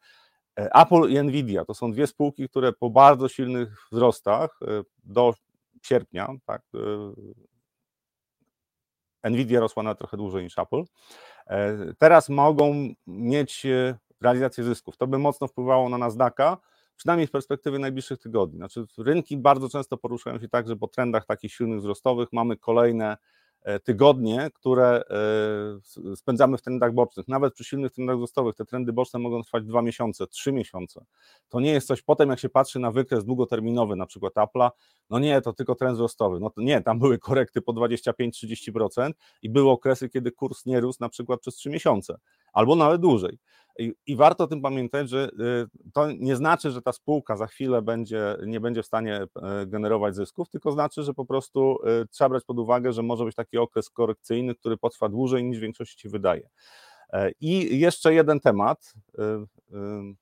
Apple 0.56 1.08
i 1.08 1.22
Nvidia 1.22 1.64
to 1.64 1.74
są 1.74 1.92
dwie 1.92 2.06
spółki, 2.06 2.48
które 2.48 2.72
po 2.72 2.90
bardzo 2.90 3.28
silnych 3.28 3.88
wzrostach 3.92 4.60
do 5.04 5.34
sierpnia, 5.82 6.28
tak, 6.46 6.62
Nvidia 9.24 9.60
rosła 9.60 9.82
na 9.82 9.94
trochę 9.94 10.16
dłużej 10.16 10.44
niż 10.44 10.58
Apple, 10.58 10.82
teraz 11.98 12.28
mogą 12.28 12.88
mieć 13.06 13.66
realizację 14.20 14.64
zysków. 14.64 14.96
To 14.96 15.06
by 15.06 15.18
mocno 15.18 15.48
wpływało 15.48 15.88
na 15.88 15.98
Nasdaqa, 15.98 16.58
przynajmniej 16.96 17.26
w 17.26 17.30
perspektywie 17.30 17.78
najbliższych 17.78 18.18
tygodni. 18.18 18.58
Znaczy, 18.58 18.86
rynki 18.98 19.36
bardzo 19.36 19.68
często 19.68 19.96
poruszają 19.96 20.38
się 20.38 20.48
tak, 20.48 20.68
że 20.68 20.76
po 20.76 20.88
trendach 20.88 21.26
takich 21.26 21.52
silnych 21.52 21.78
wzrostowych 21.78 22.28
mamy 22.32 22.56
kolejne 22.56 23.06
e, 23.12 23.16
tygodnie, 23.84 24.50
które 24.54 25.02
e, 26.06 26.16
spędzamy 26.16 26.58
w 26.58 26.62
trendach 26.62 26.92
bocznych. 26.92 27.28
Nawet 27.28 27.54
przy 27.54 27.64
silnych 27.64 27.92
trendach 27.92 28.16
wzrostowych 28.16 28.54
te 28.54 28.64
trendy 28.64 28.92
boczne 28.92 29.18
mogą 29.18 29.42
trwać 29.42 29.64
dwa 29.64 29.82
miesiące, 29.82 30.26
trzy 30.26 30.52
miesiące. 30.52 31.04
To 31.48 31.60
nie 31.60 31.72
jest 31.72 31.86
coś, 31.86 32.02
potem 32.02 32.30
jak 32.30 32.38
się 32.38 32.48
patrzy 32.48 32.78
na 32.78 32.90
wykres 32.90 33.24
długoterminowy, 33.24 33.96
na 33.96 34.06
przykład 34.06 34.34
Apple'a, 34.34 34.70
no 35.10 35.18
nie, 35.18 35.40
to 35.40 35.52
tylko 35.52 35.74
trend 35.74 35.94
wzrostowy. 35.94 36.40
No 36.40 36.50
nie, 36.56 36.82
tam 36.82 36.98
były 36.98 37.18
korekty 37.18 37.62
po 37.62 37.72
25-30% 37.72 39.10
i 39.42 39.50
były 39.50 39.70
okresy, 39.70 40.08
kiedy 40.08 40.32
kurs 40.32 40.66
nie 40.66 40.80
rósł 40.80 40.98
na 41.00 41.08
przykład 41.08 41.40
przez 41.40 41.54
trzy 41.54 41.70
miesiące, 41.70 42.18
albo 42.52 42.76
nawet 42.76 43.00
dłużej. 43.00 43.38
I, 43.78 43.92
I, 44.06 44.16
warto 44.16 44.44
o 44.44 44.46
tym 44.46 44.62
pamiętać, 44.62 45.08
że 45.10 45.28
y, 45.40 45.92
to 45.92 46.12
nie 46.12 46.36
znaczy, 46.36 46.70
że 46.70 46.82
ta 46.82 46.92
spółka 46.92 47.36
za 47.36 47.46
chwilę 47.46 47.82
będzie, 47.82 48.36
nie 48.46 48.60
będzie 48.60 48.82
w 48.82 48.86
stanie 48.86 49.16
e, 49.16 49.66
generować 49.66 50.14
zysków, 50.14 50.48
tylko 50.48 50.72
znaczy, 50.72 51.02
że 51.02 51.14
po 51.14 51.24
prostu 51.24 51.78
y, 52.02 52.06
trzeba 52.08 52.28
brać 52.28 52.44
pod 52.44 52.58
uwagę, 52.58 52.92
że 52.92 53.02
może 53.02 53.24
być 53.24 53.34
taki 53.34 53.58
okres 53.58 53.90
korekcyjny, 53.90 54.54
który 54.54 54.76
potrwa 54.76 55.08
dłużej 55.08 55.44
niż 55.44 55.58
większości 55.58 56.00
się 56.00 56.08
wydaje. 56.08 56.48
E, 57.12 57.30
I 57.40 57.78
jeszcze 57.78 58.14
jeden 58.14 58.40
temat 58.40 58.94
y, 59.18 59.22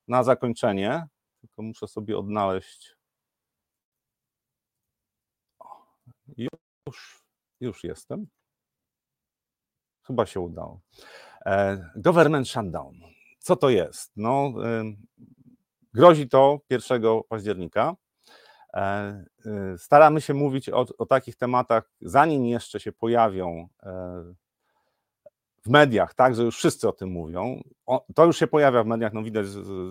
na 0.08 0.24
zakończenie, 0.24 1.06
tylko 1.40 1.62
muszę 1.62 1.88
sobie 1.88 2.18
odnaleźć. 2.18 2.96
Już, 6.36 7.24
już 7.60 7.84
jestem. 7.84 8.26
Chyba 10.02 10.26
się 10.26 10.40
udało. 10.40 10.80
E, 11.46 11.90
government 11.96 12.48
shutdown. 12.48 13.13
Co 13.44 13.56
to 13.56 13.70
jest? 13.70 14.12
No, 14.16 14.52
grozi 15.94 16.28
to 16.28 16.60
1 16.70 17.02
października. 17.28 17.94
E, 18.74 19.24
y, 19.46 19.78
staramy 19.78 20.20
się 20.20 20.34
mówić 20.34 20.68
o, 20.68 20.86
o 20.98 21.06
takich 21.06 21.36
tematach, 21.36 21.90
zanim 22.00 22.46
jeszcze 22.46 22.80
się 22.80 22.92
pojawią 22.92 23.68
e, 23.82 24.34
w 25.64 25.70
mediach, 25.70 26.14
tak, 26.14 26.34
że 26.34 26.42
już 26.42 26.56
wszyscy 26.56 26.88
o 26.88 26.92
tym 26.92 27.10
mówią. 27.10 27.62
O, 27.86 28.06
to 28.14 28.24
już 28.24 28.38
się 28.38 28.46
pojawia 28.46 28.82
w 28.82 28.86
mediach, 28.86 29.12
no 29.12 29.22
widać 29.22 29.46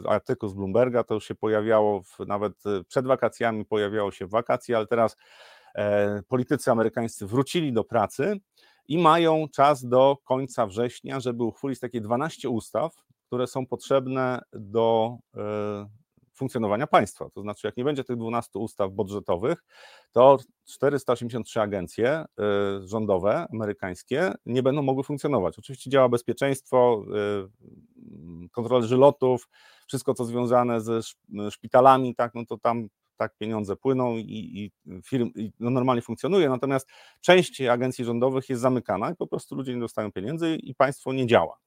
artykuł 0.07 0.49
z 0.49 0.53
Bloomberga, 0.53 1.03
to 1.03 1.13
już 1.13 1.27
się 1.27 1.35
pojawiało 1.35 2.03
w, 2.03 2.19
nawet 2.27 2.53
przed 2.87 3.05
wakacjami, 3.05 3.65
pojawiało 3.65 4.11
się 4.11 4.25
w 4.25 4.29
wakacji, 4.29 4.75
ale 4.75 4.87
teraz 4.87 5.17
e, 5.75 6.21
politycy 6.27 6.71
amerykańscy 6.71 7.27
wrócili 7.27 7.73
do 7.73 7.83
pracy 7.83 8.39
i 8.87 8.97
mają 8.97 9.47
czas 9.49 9.85
do 9.85 10.17
końca 10.23 10.67
września, 10.67 11.19
żeby 11.19 11.43
uchwalić 11.43 11.79
takie 11.79 12.01
12 12.01 12.49
ustaw, 12.49 12.93
które 13.34 13.47
są 13.47 13.65
potrzebne 13.65 14.41
do 14.51 15.17
e, 15.38 15.89
funkcjonowania 16.34 16.88
państwa. 16.88 17.29
To 17.29 17.41
znaczy, 17.41 17.67
jak 17.67 17.77
nie 17.77 17.84
będzie 17.84 18.03
tych 18.03 18.17
12 18.17 18.59
ustaw 18.59 18.91
budżetowych, 18.91 19.63
to 20.11 20.38
483 20.65 21.61
agencje 21.61 22.09
e, 22.09 22.25
rządowe 22.84 23.45
amerykańskie 23.53 24.34
nie 24.45 24.63
będą 24.63 24.81
mogły 24.81 25.03
funkcjonować. 25.03 25.59
Oczywiście 25.59 25.89
działa 25.89 26.09
bezpieczeństwo, 26.09 27.05
e, 28.45 28.49
kontrolerzy 28.51 28.97
lotów, 28.97 29.49
wszystko 29.88 30.13
co 30.13 30.25
związane 30.25 30.81
ze 30.81 30.99
szpitalami, 31.51 32.15
tak, 32.15 32.36
no 32.36 32.45
to 32.45 32.57
tam 32.57 32.88
tak 33.17 33.38
pieniądze 33.38 33.75
płyną 33.75 34.17
i, 34.17 34.23
i 34.25 34.71
firm 35.05 35.31
i 35.36 35.51
no 35.59 35.69
normalnie 35.69 36.01
funkcjonuje, 36.01 36.49
natomiast 36.49 36.89
część 37.21 37.61
agencji 37.61 38.05
rządowych 38.05 38.49
jest 38.49 38.61
zamykana 38.61 39.11
i 39.11 39.15
po 39.15 39.27
prostu 39.27 39.55
ludzie 39.55 39.73
nie 39.73 39.79
dostają 39.79 40.11
pieniędzy 40.11 40.55
i 40.55 40.75
państwo 40.75 41.13
nie 41.13 41.27
działa. 41.27 41.57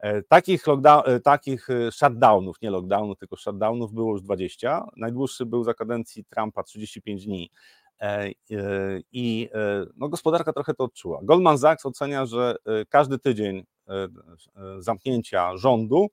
E, 0.00 0.22
takich, 0.22 0.64
e, 1.04 1.20
takich 1.20 1.70
e, 1.70 1.92
shutdownów, 1.92 2.62
nie 2.62 2.70
lockdownów, 2.70 3.18
tylko 3.18 3.36
shutdownów 3.36 3.92
było 3.92 4.12
już 4.12 4.22
20. 4.22 4.86
Najdłuższy 4.96 5.46
był 5.46 5.64
za 5.64 5.74
kadencji 5.74 6.24
Trumpa 6.24 6.62
35 6.62 7.26
dni. 7.26 7.50
I 9.12 9.48
no, 9.96 10.08
gospodarka 10.08 10.52
trochę 10.52 10.74
to 10.74 10.84
odczuła. 10.84 11.20
Goldman 11.22 11.58
Sachs 11.58 11.86
ocenia, 11.86 12.26
że 12.26 12.56
każdy 12.88 13.18
tydzień 13.18 13.64
zamknięcia 14.78 15.56
rządu 15.56 16.08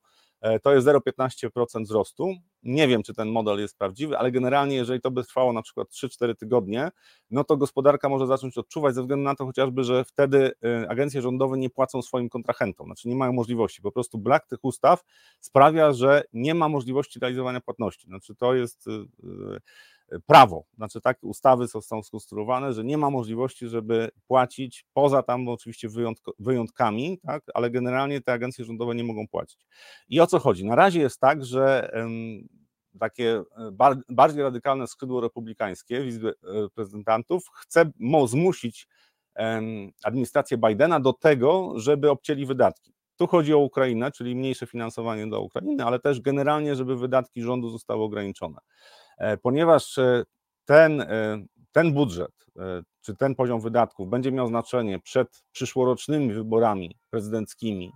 to 0.64 0.74
jest 0.74 0.88
0,15% 0.88 1.84
wzrostu. 1.84 2.34
Nie 2.64 2.88
wiem, 2.88 3.04
czy 3.04 3.14
ten 3.14 3.30
model 3.30 3.60
jest 3.60 3.78
prawdziwy, 3.78 4.18
ale 4.18 4.32
generalnie, 4.32 4.76
jeżeli 4.76 5.02
to 5.02 5.12
by 5.12 5.24
trwało 5.24 5.54
na 5.54 5.62
przykład 5.62 5.88
3-4 5.88 6.36
tygodnie, 6.36 6.91
no 7.32 7.43
to 7.43 7.58
gospodarka 7.58 8.10
może 8.10 8.28
zacząć 8.28 8.58
odczuwać 8.58 8.96
ze 8.96 9.02
względu 9.02 9.24
na 9.24 9.36
to 9.36 9.46
chociażby, 9.46 9.84
że 9.84 10.06
wtedy 10.06 10.52
e, 10.64 10.89
agencje 10.89 11.22
rządowe 11.22 11.58
nie 11.58 11.70
płacą 11.70 12.02
swoim 12.02 12.30
kontrahentom, 12.30 12.88
znaczy 12.88 13.08
nie 13.08 13.16
mają 13.16 13.34
możliwości. 13.34 13.82
Po 13.82 13.91
prostu 13.91 14.18
brak 14.18 14.48
tych 14.48 14.60
ustaw 14.62 15.04
sprawia, 15.39 15.93
że 15.93 16.24
nie 16.34 16.56
ma 16.56 16.70
możliwości 16.70 17.20
realizowania 17.20 17.62
płatności. 17.62 18.08
Znaczy 18.08 18.36
to 18.36 18.54
jest 18.54 18.88
prawo. 20.26 20.66
Znaczy 20.78 21.01
tak 21.01 21.18
ustawy 21.22 21.68
są 21.68 22.03
skonstruowane, 22.03 22.74
że 22.74 22.84
nie 22.84 22.97
ma 22.97 23.10
możliwości, 23.10 23.68
żeby 23.68 24.10
płacić 24.28 24.86
poza 24.93 25.24
tam 25.24 25.47
oczywiście 25.47 25.88
wyjątkami, 26.39 27.20
tak, 27.28 27.43
ale 27.53 27.72
generalnie 27.72 28.22
te 28.22 28.34
agencje 28.34 28.66
rządowe 28.66 28.95
nie 28.95 29.03
mogą 29.03 29.28
płacić. 29.28 29.66
I 30.10 30.20
o 30.20 30.28
co 30.28 30.39
chodzi? 30.39 30.66
Na 30.66 30.76
razie 30.76 30.99
jest 30.99 31.20
tak, 31.20 31.45
że 31.45 31.91
takie 32.99 33.43
e, 33.58 33.95
bardziej 34.10 34.43
radykalne 34.43 34.88
skrzydło 34.88 35.22
republikańskie 35.22 36.01
w 36.01 36.08
Izbie 36.08 36.30
e, 36.30 36.62
Reprezentantów 36.62 37.49
chce 37.53 37.91
zmusić 38.26 38.88
administrację 40.03 40.58
Bidena 40.58 40.99
do 40.99 41.14
tego, 41.14 41.74
żeby 41.76 42.10
obcięli 42.10 42.45
wydatki. 42.45 42.93
Tu 43.18 43.28
chodzi 43.28 43.53
o 43.53 43.58
Ukrainę, 43.58 44.12
czyli 44.12 44.36
mniejsze 44.36 44.68
finansowanie 44.68 45.28
dla 45.28 45.39
Ukrainy, 45.39 45.86
ale 45.86 45.99
też 45.99 46.22
generalnie, 46.22 46.76
żeby 46.76 46.95
wydatki 46.95 47.41
rządu 47.41 47.70
zostały 47.70 48.03
ograniczone. 48.03 48.58
E, 49.18 49.38
ponieważ 49.38 49.97
e, 49.97 50.24
ten, 50.66 51.01
e, 51.01 51.45
ten 51.72 51.93
budżet, 51.93 52.32
czy 53.01 53.16
ten 53.16 53.36
poziom 53.36 53.61
wydatków 53.61 54.09
będzie 54.09 54.32
miał 54.32 54.47
znaczenie 54.47 54.99
przed 54.99 55.43
przyszłorocznymi 55.51 56.34
wyborami 56.34 56.97
prezydenckimi, 57.09 57.91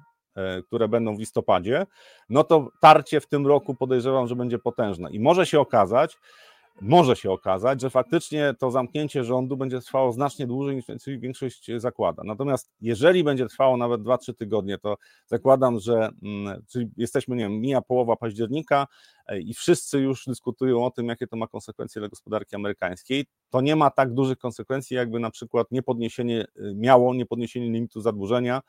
które 0.68 0.88
będą 0.88 1.16
w 1.16 1.20
listopadzie, 1.20 1.86
no 2.30 2.44
to 2.44 2.68
tarcie 2.82 3.22
w 3.22 3.28
tym 3.28 3.48
roku 3.48 3.76
podejrzewam, 3.76 4.28
że 4.28 4.36
będzie 4.36 4.60
potężne. 4.60 5.12
I 5.12 5.20
może 5.20 5.46
się 5.46 5.60
okazać, 5.60 6.18
może 6.82 7.16
się 7.16 7.32
okazać, 7.32 7.82
że 7.82 7.90
faktycznie 7.90 8.54
to 8.60 8.72
zamknięcie 8.72 9.24
rządu 9.24 9.58
będzie 9.58 9.80
trwało 9.82 10.12
znacznie 10.12 10.48
dłużej 10.48 10.76
niż 10.76 10.86
większość 11.08 11.72
zakłada. 11.78 12.24
Natomiast 12.26 12.72
jeżeli 12.82 13.24
będzie 13.24 13.46
trwało 13.46 13.78
nawet 13.78 14.02
2-3 14.02 14.34
tygodnie, 14.36 14.78
to 14.78 14.98
zakładam, 15.26 15.80
że 15.80 16.10
mm, 16.24 16.62
czyli 16.68 16.90
jesteśmy, 16.98 17.36
nie 17.36 17.44
wiem, 17.44 17.62
mija 17.62 17.82
połowa 17.82 18.16
października 18.16 18.88
e, 19.28 19.40
i 19.40 19.54
wszyscy 19.54 20.00
już 20.00 20.26
dyskutują 20.26 20.86
o 20.86 20.92
tym, 20.92 21.08
jakie 21.08 21.28
to 21.28 21.38
ma 21.38 21.48
konsekwencje 21.48 22.00
dla 22.00 22.10
gospodarki 22.10 22.56
amerykańskiej. 22.56 23.26
To 23.50 23.62
nie 23.62 23.76
ma 23.76 23.92
tak 23.92 24.14
dużych 24.14 24.38
konsekwencji, 24.38 24.96
jakby 24.96 25.20
na 25.20 25.32
przykład 25.32 25.68
niepodniesienie 25.72 26.42
y, 26.42 26.74
miało 26.76 27.14
niepodniesienie 27.14 27.72
limitu 27.72 28.02
zadłużenia 28.02 28.62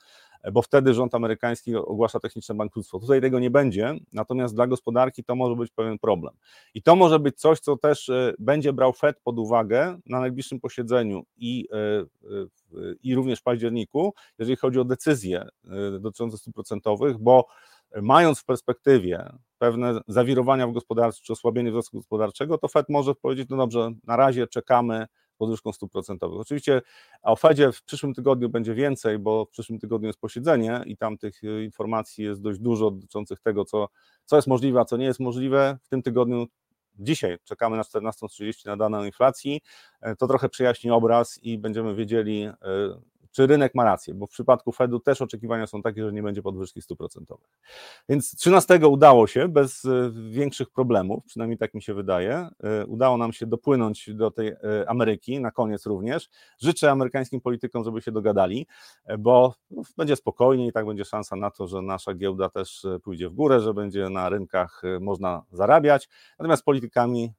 bo 0.53 0.63
wtedy 0.63 0.95
rząd 0.95 1.15
amerykański 1.15 1.77
ogłasza 1.77 2.21
techniczne 2.21 2.55
bankructwo. 2.55 2.99
Tutaj 2.99 3.21
tego 3.21 3.39
nie 3.39 3.51
będzie, 3.51 3.95
natomiast 4.13 4.55
dla 4.55 4.67
gospodarki 4.67 5.25
to 5.25 5.35
może 5.35 5.57
być 5.57 5.71
pewien 5.71 5.99
problem. 5.99 6.35
I 6.75 6.83
to 6.83 6.97
może 6.97 7.19
być 7.19 7.41
coś, 7.41 7.61
co 7.61 7.77
też 7.77 8.09
e, 8.09 8.35
będzie 8.39 8.73
brał 8.73 8.93
Fed 8.93 9.21
pod 9.25 9.39
uwagę 9.39 9.99
na 10.07 10.21
najbliższym 10.21 10.61
posiedzeniu 10.61 11.23
i, 11.37 11.69
e, 11.73 11.77
e, 11.77 12.05
i 13.03 13.15
również 13.15 13.41
w 13.41 13.43
październiku, 13.43 14.15
jeżeli 14.39 14.57
chodzi 14.57 14.81
o 14.81 14.85
decyzje 14.85 15.49
dotyczące 16.01 16.39
stóp 16.39 16.55
procentowych, 16.55 17.19
bo 17.19 17.47
mając 18.03 18.41
w 18.41 18.45
perspektywie 18.45 19.33
pewne 19.59 20.01
zawirowania 20.09 20.67
w 20.67 20.73
gospodarce 20.73 21.21
czy 21.23 21.33
osłabienie 21.33 21.71
wzrostu 21.71 21.97
gospodarczego, 21.97 22.59
to 22.59 22.69
Fed 22.69 22.89
może 22.89 23.15
powiedzieć, 23.15 23.49
no 23.49 23.57
dobrze, 23.57 23.91
na 24.05 24.17
razie 24.17 24.47
czekamy 24.47 25.07
podwyżką 25.41 25.73
stóp 25.73 25.93
procentowych. 25.93 26.41
Oczywiście 26.41 26.83
o 27.23 27.37
Fedzie 27.37 27.73
w 27.73 27.83
przyszłym 27.83 28.15
tygodniu 28.15 28.49
będzie 28.49 28.75
więcej, 28.75 29.19
bo 29.19 29.45
w 29.45 29.51
przyszłym 29.51 29.79
tygodniu 29.79 30.07
jest 30.07 30.21
posiedzenie 30.21 30.81
i 30.87 30.97
tam 30.97 31.19
tych 31.19 31.45
e, 31.45 31.65
informacji 31.65 32.25
jest 32.25 32.41
dość 32.41 32.59
dużo 32.59 32.91
dotyczących 32.91 33.41
tego, 33.41 33.65
co, 33.65 33.89
co 34.25 34.37
jest 34.37 34.49
możliwe, 34.49 34.81
a 34.81 34.85
co 34.85 34.97
nie 34.97 35.05
jest 35.05 35.21
możliwe. 35.21 35.79
W 35.83 35.89
tym 35.89 36.03
tygodniu 36.03 36.47
Dzisiaj 36.99 37.39
czekamy 37.45 37.77
na 37.77 37.83
14.30 37.83 38.67
na 38.67 38.77
dane 38.77 39.07
inflacji. 39.07 39.61
E, 40.01 40.17
to 40.17 40.27
trochę 40.27 40.49
przyjaśni 40.49 40.91
obraz 40.91 41.39
i 41.43 41.59
będziemy 41.59 41.95
wiedzieli, 41.95 42.43
e, 42.43 42.55
czy 43.33 43.47
rynek 43.47 43.75
ma 43.75 43.85
rację, 43.85 44.15
bo 44.15 44.27
w 44.27 44.31
przypadku 44.31 44.73
Fedu 44.73 45.01
też 45.01 45.23
oczekiwania 45.23 45.67
są 45.67 45.83
takie, 45.83 46.05
że 46.05 46.13
nie 46.13 46.23
będzie 46.23 46.43
podwyżki 46.43 46.83
stóp 46.83 46.99
procentowych. 46.99 47.49
Więc 48.09 48.37
13 48.37 48.89
udało 48.89 49.27
się 49.27 49.49
bez 49.49 49.85
e, 49.85 50.11
większych 50.31 50.71
problemów, 50.71 51.25
przynajmniej 51.25 51.59
tak 51.59 51.75
mi 51.75 51.83
się 51.83 51.95
wydaje. 51.95 52.49
E, 52.63 52.87
udało 52.87 53.17
nam 53.17 53.33
się 53.33 53.47
dopłynąć 53.47 54.15
do 54.15 54.31
tej 54.31 54.49
e, 54.49 54.57
Ameryki, 54.89 55.41
na 55.41 55.51
koniec 55.51 55.87
również. 55.87 56.29
Życzę 56.59 56.91
amerykańskim 56.91 57.41
politykom, 57.41 57.85
żeby 57.85 58.03
się 58.03 58.13
dogadali, 58.13 58.67
bo 59.19 59.55
będzie 59.97 60.17
spokojniej 60.17 60.69
i 60.69 60.73
tak 60.73 60.87
będzie 60.87 61.05
szansa 61.05 61.37
na 61.37 61.51
to, 61.51 61.67
że 61.67 61.83
nasza 61.83 62.15
giełda 62.15 62.49
też 62.49 62.87
pójdzie 63.03 63.29
w 63.29 63.35
górę, 63.35 63.61
że 63.61 63.75
będzie 63.75 64.09
na 64.09 64.29
rynkach 64.29 64.83
można 65.01 65.43
zarabiać. 65.53 66.09
Natomiast 66.39 66.65
politykami 66.65 67.33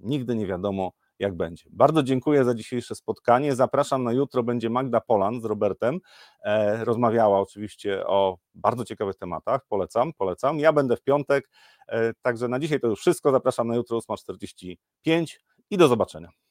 nigdy 0.00 0.34
nie 0.34 0.46
wiadomo, 0.46 0.92
jak 1.22 1.36
będzie. 1.36 1.64
Bardzo 1.70 2.02
dziękuję 2.02 2.44
za 2.44 2.54
dzisiejsze 2.54 2.94
spotkanie. 2.94 3.54
Zapraszam 3.54 4.04
na 4.04 4.12
jutro, 4.12 4.42
będzie 4.42 4.70
Magda 4.70 5.00
Polan 5.00 5.40
z 5.40 5.44
Robertem. 5.44 5.98
E, 6.44 6.84
rozmawiała 6.84 7.40
oczywiście 7.40 8.06
o 8.06 8.38
bardzo 8.54 8.84
ciekawych 8.84 9.16
tematach. 9.16 9.60
Polecam, 9.68 10.12
polecam. 10.12 10.58
Ja 10.58 10.72
będę 10.72 10.96
w 10.96 11.02
piątek, 11.02 11.50
e, 11.88 12.12
także 12.22 12.48
na 12.48 12.58
dzisiaj 12.58 12.80
to 12.80 12.86
już 12.86 13.00
wszystko. 13.00 13.32
Zapraszam 13.32 13.68
na 13.68 13.76
jutro 13.76 13.98
8.45 13.98 15.38
i 15.70 15.76
do 15.76 15.88
zobaczenia. 15.88 16.41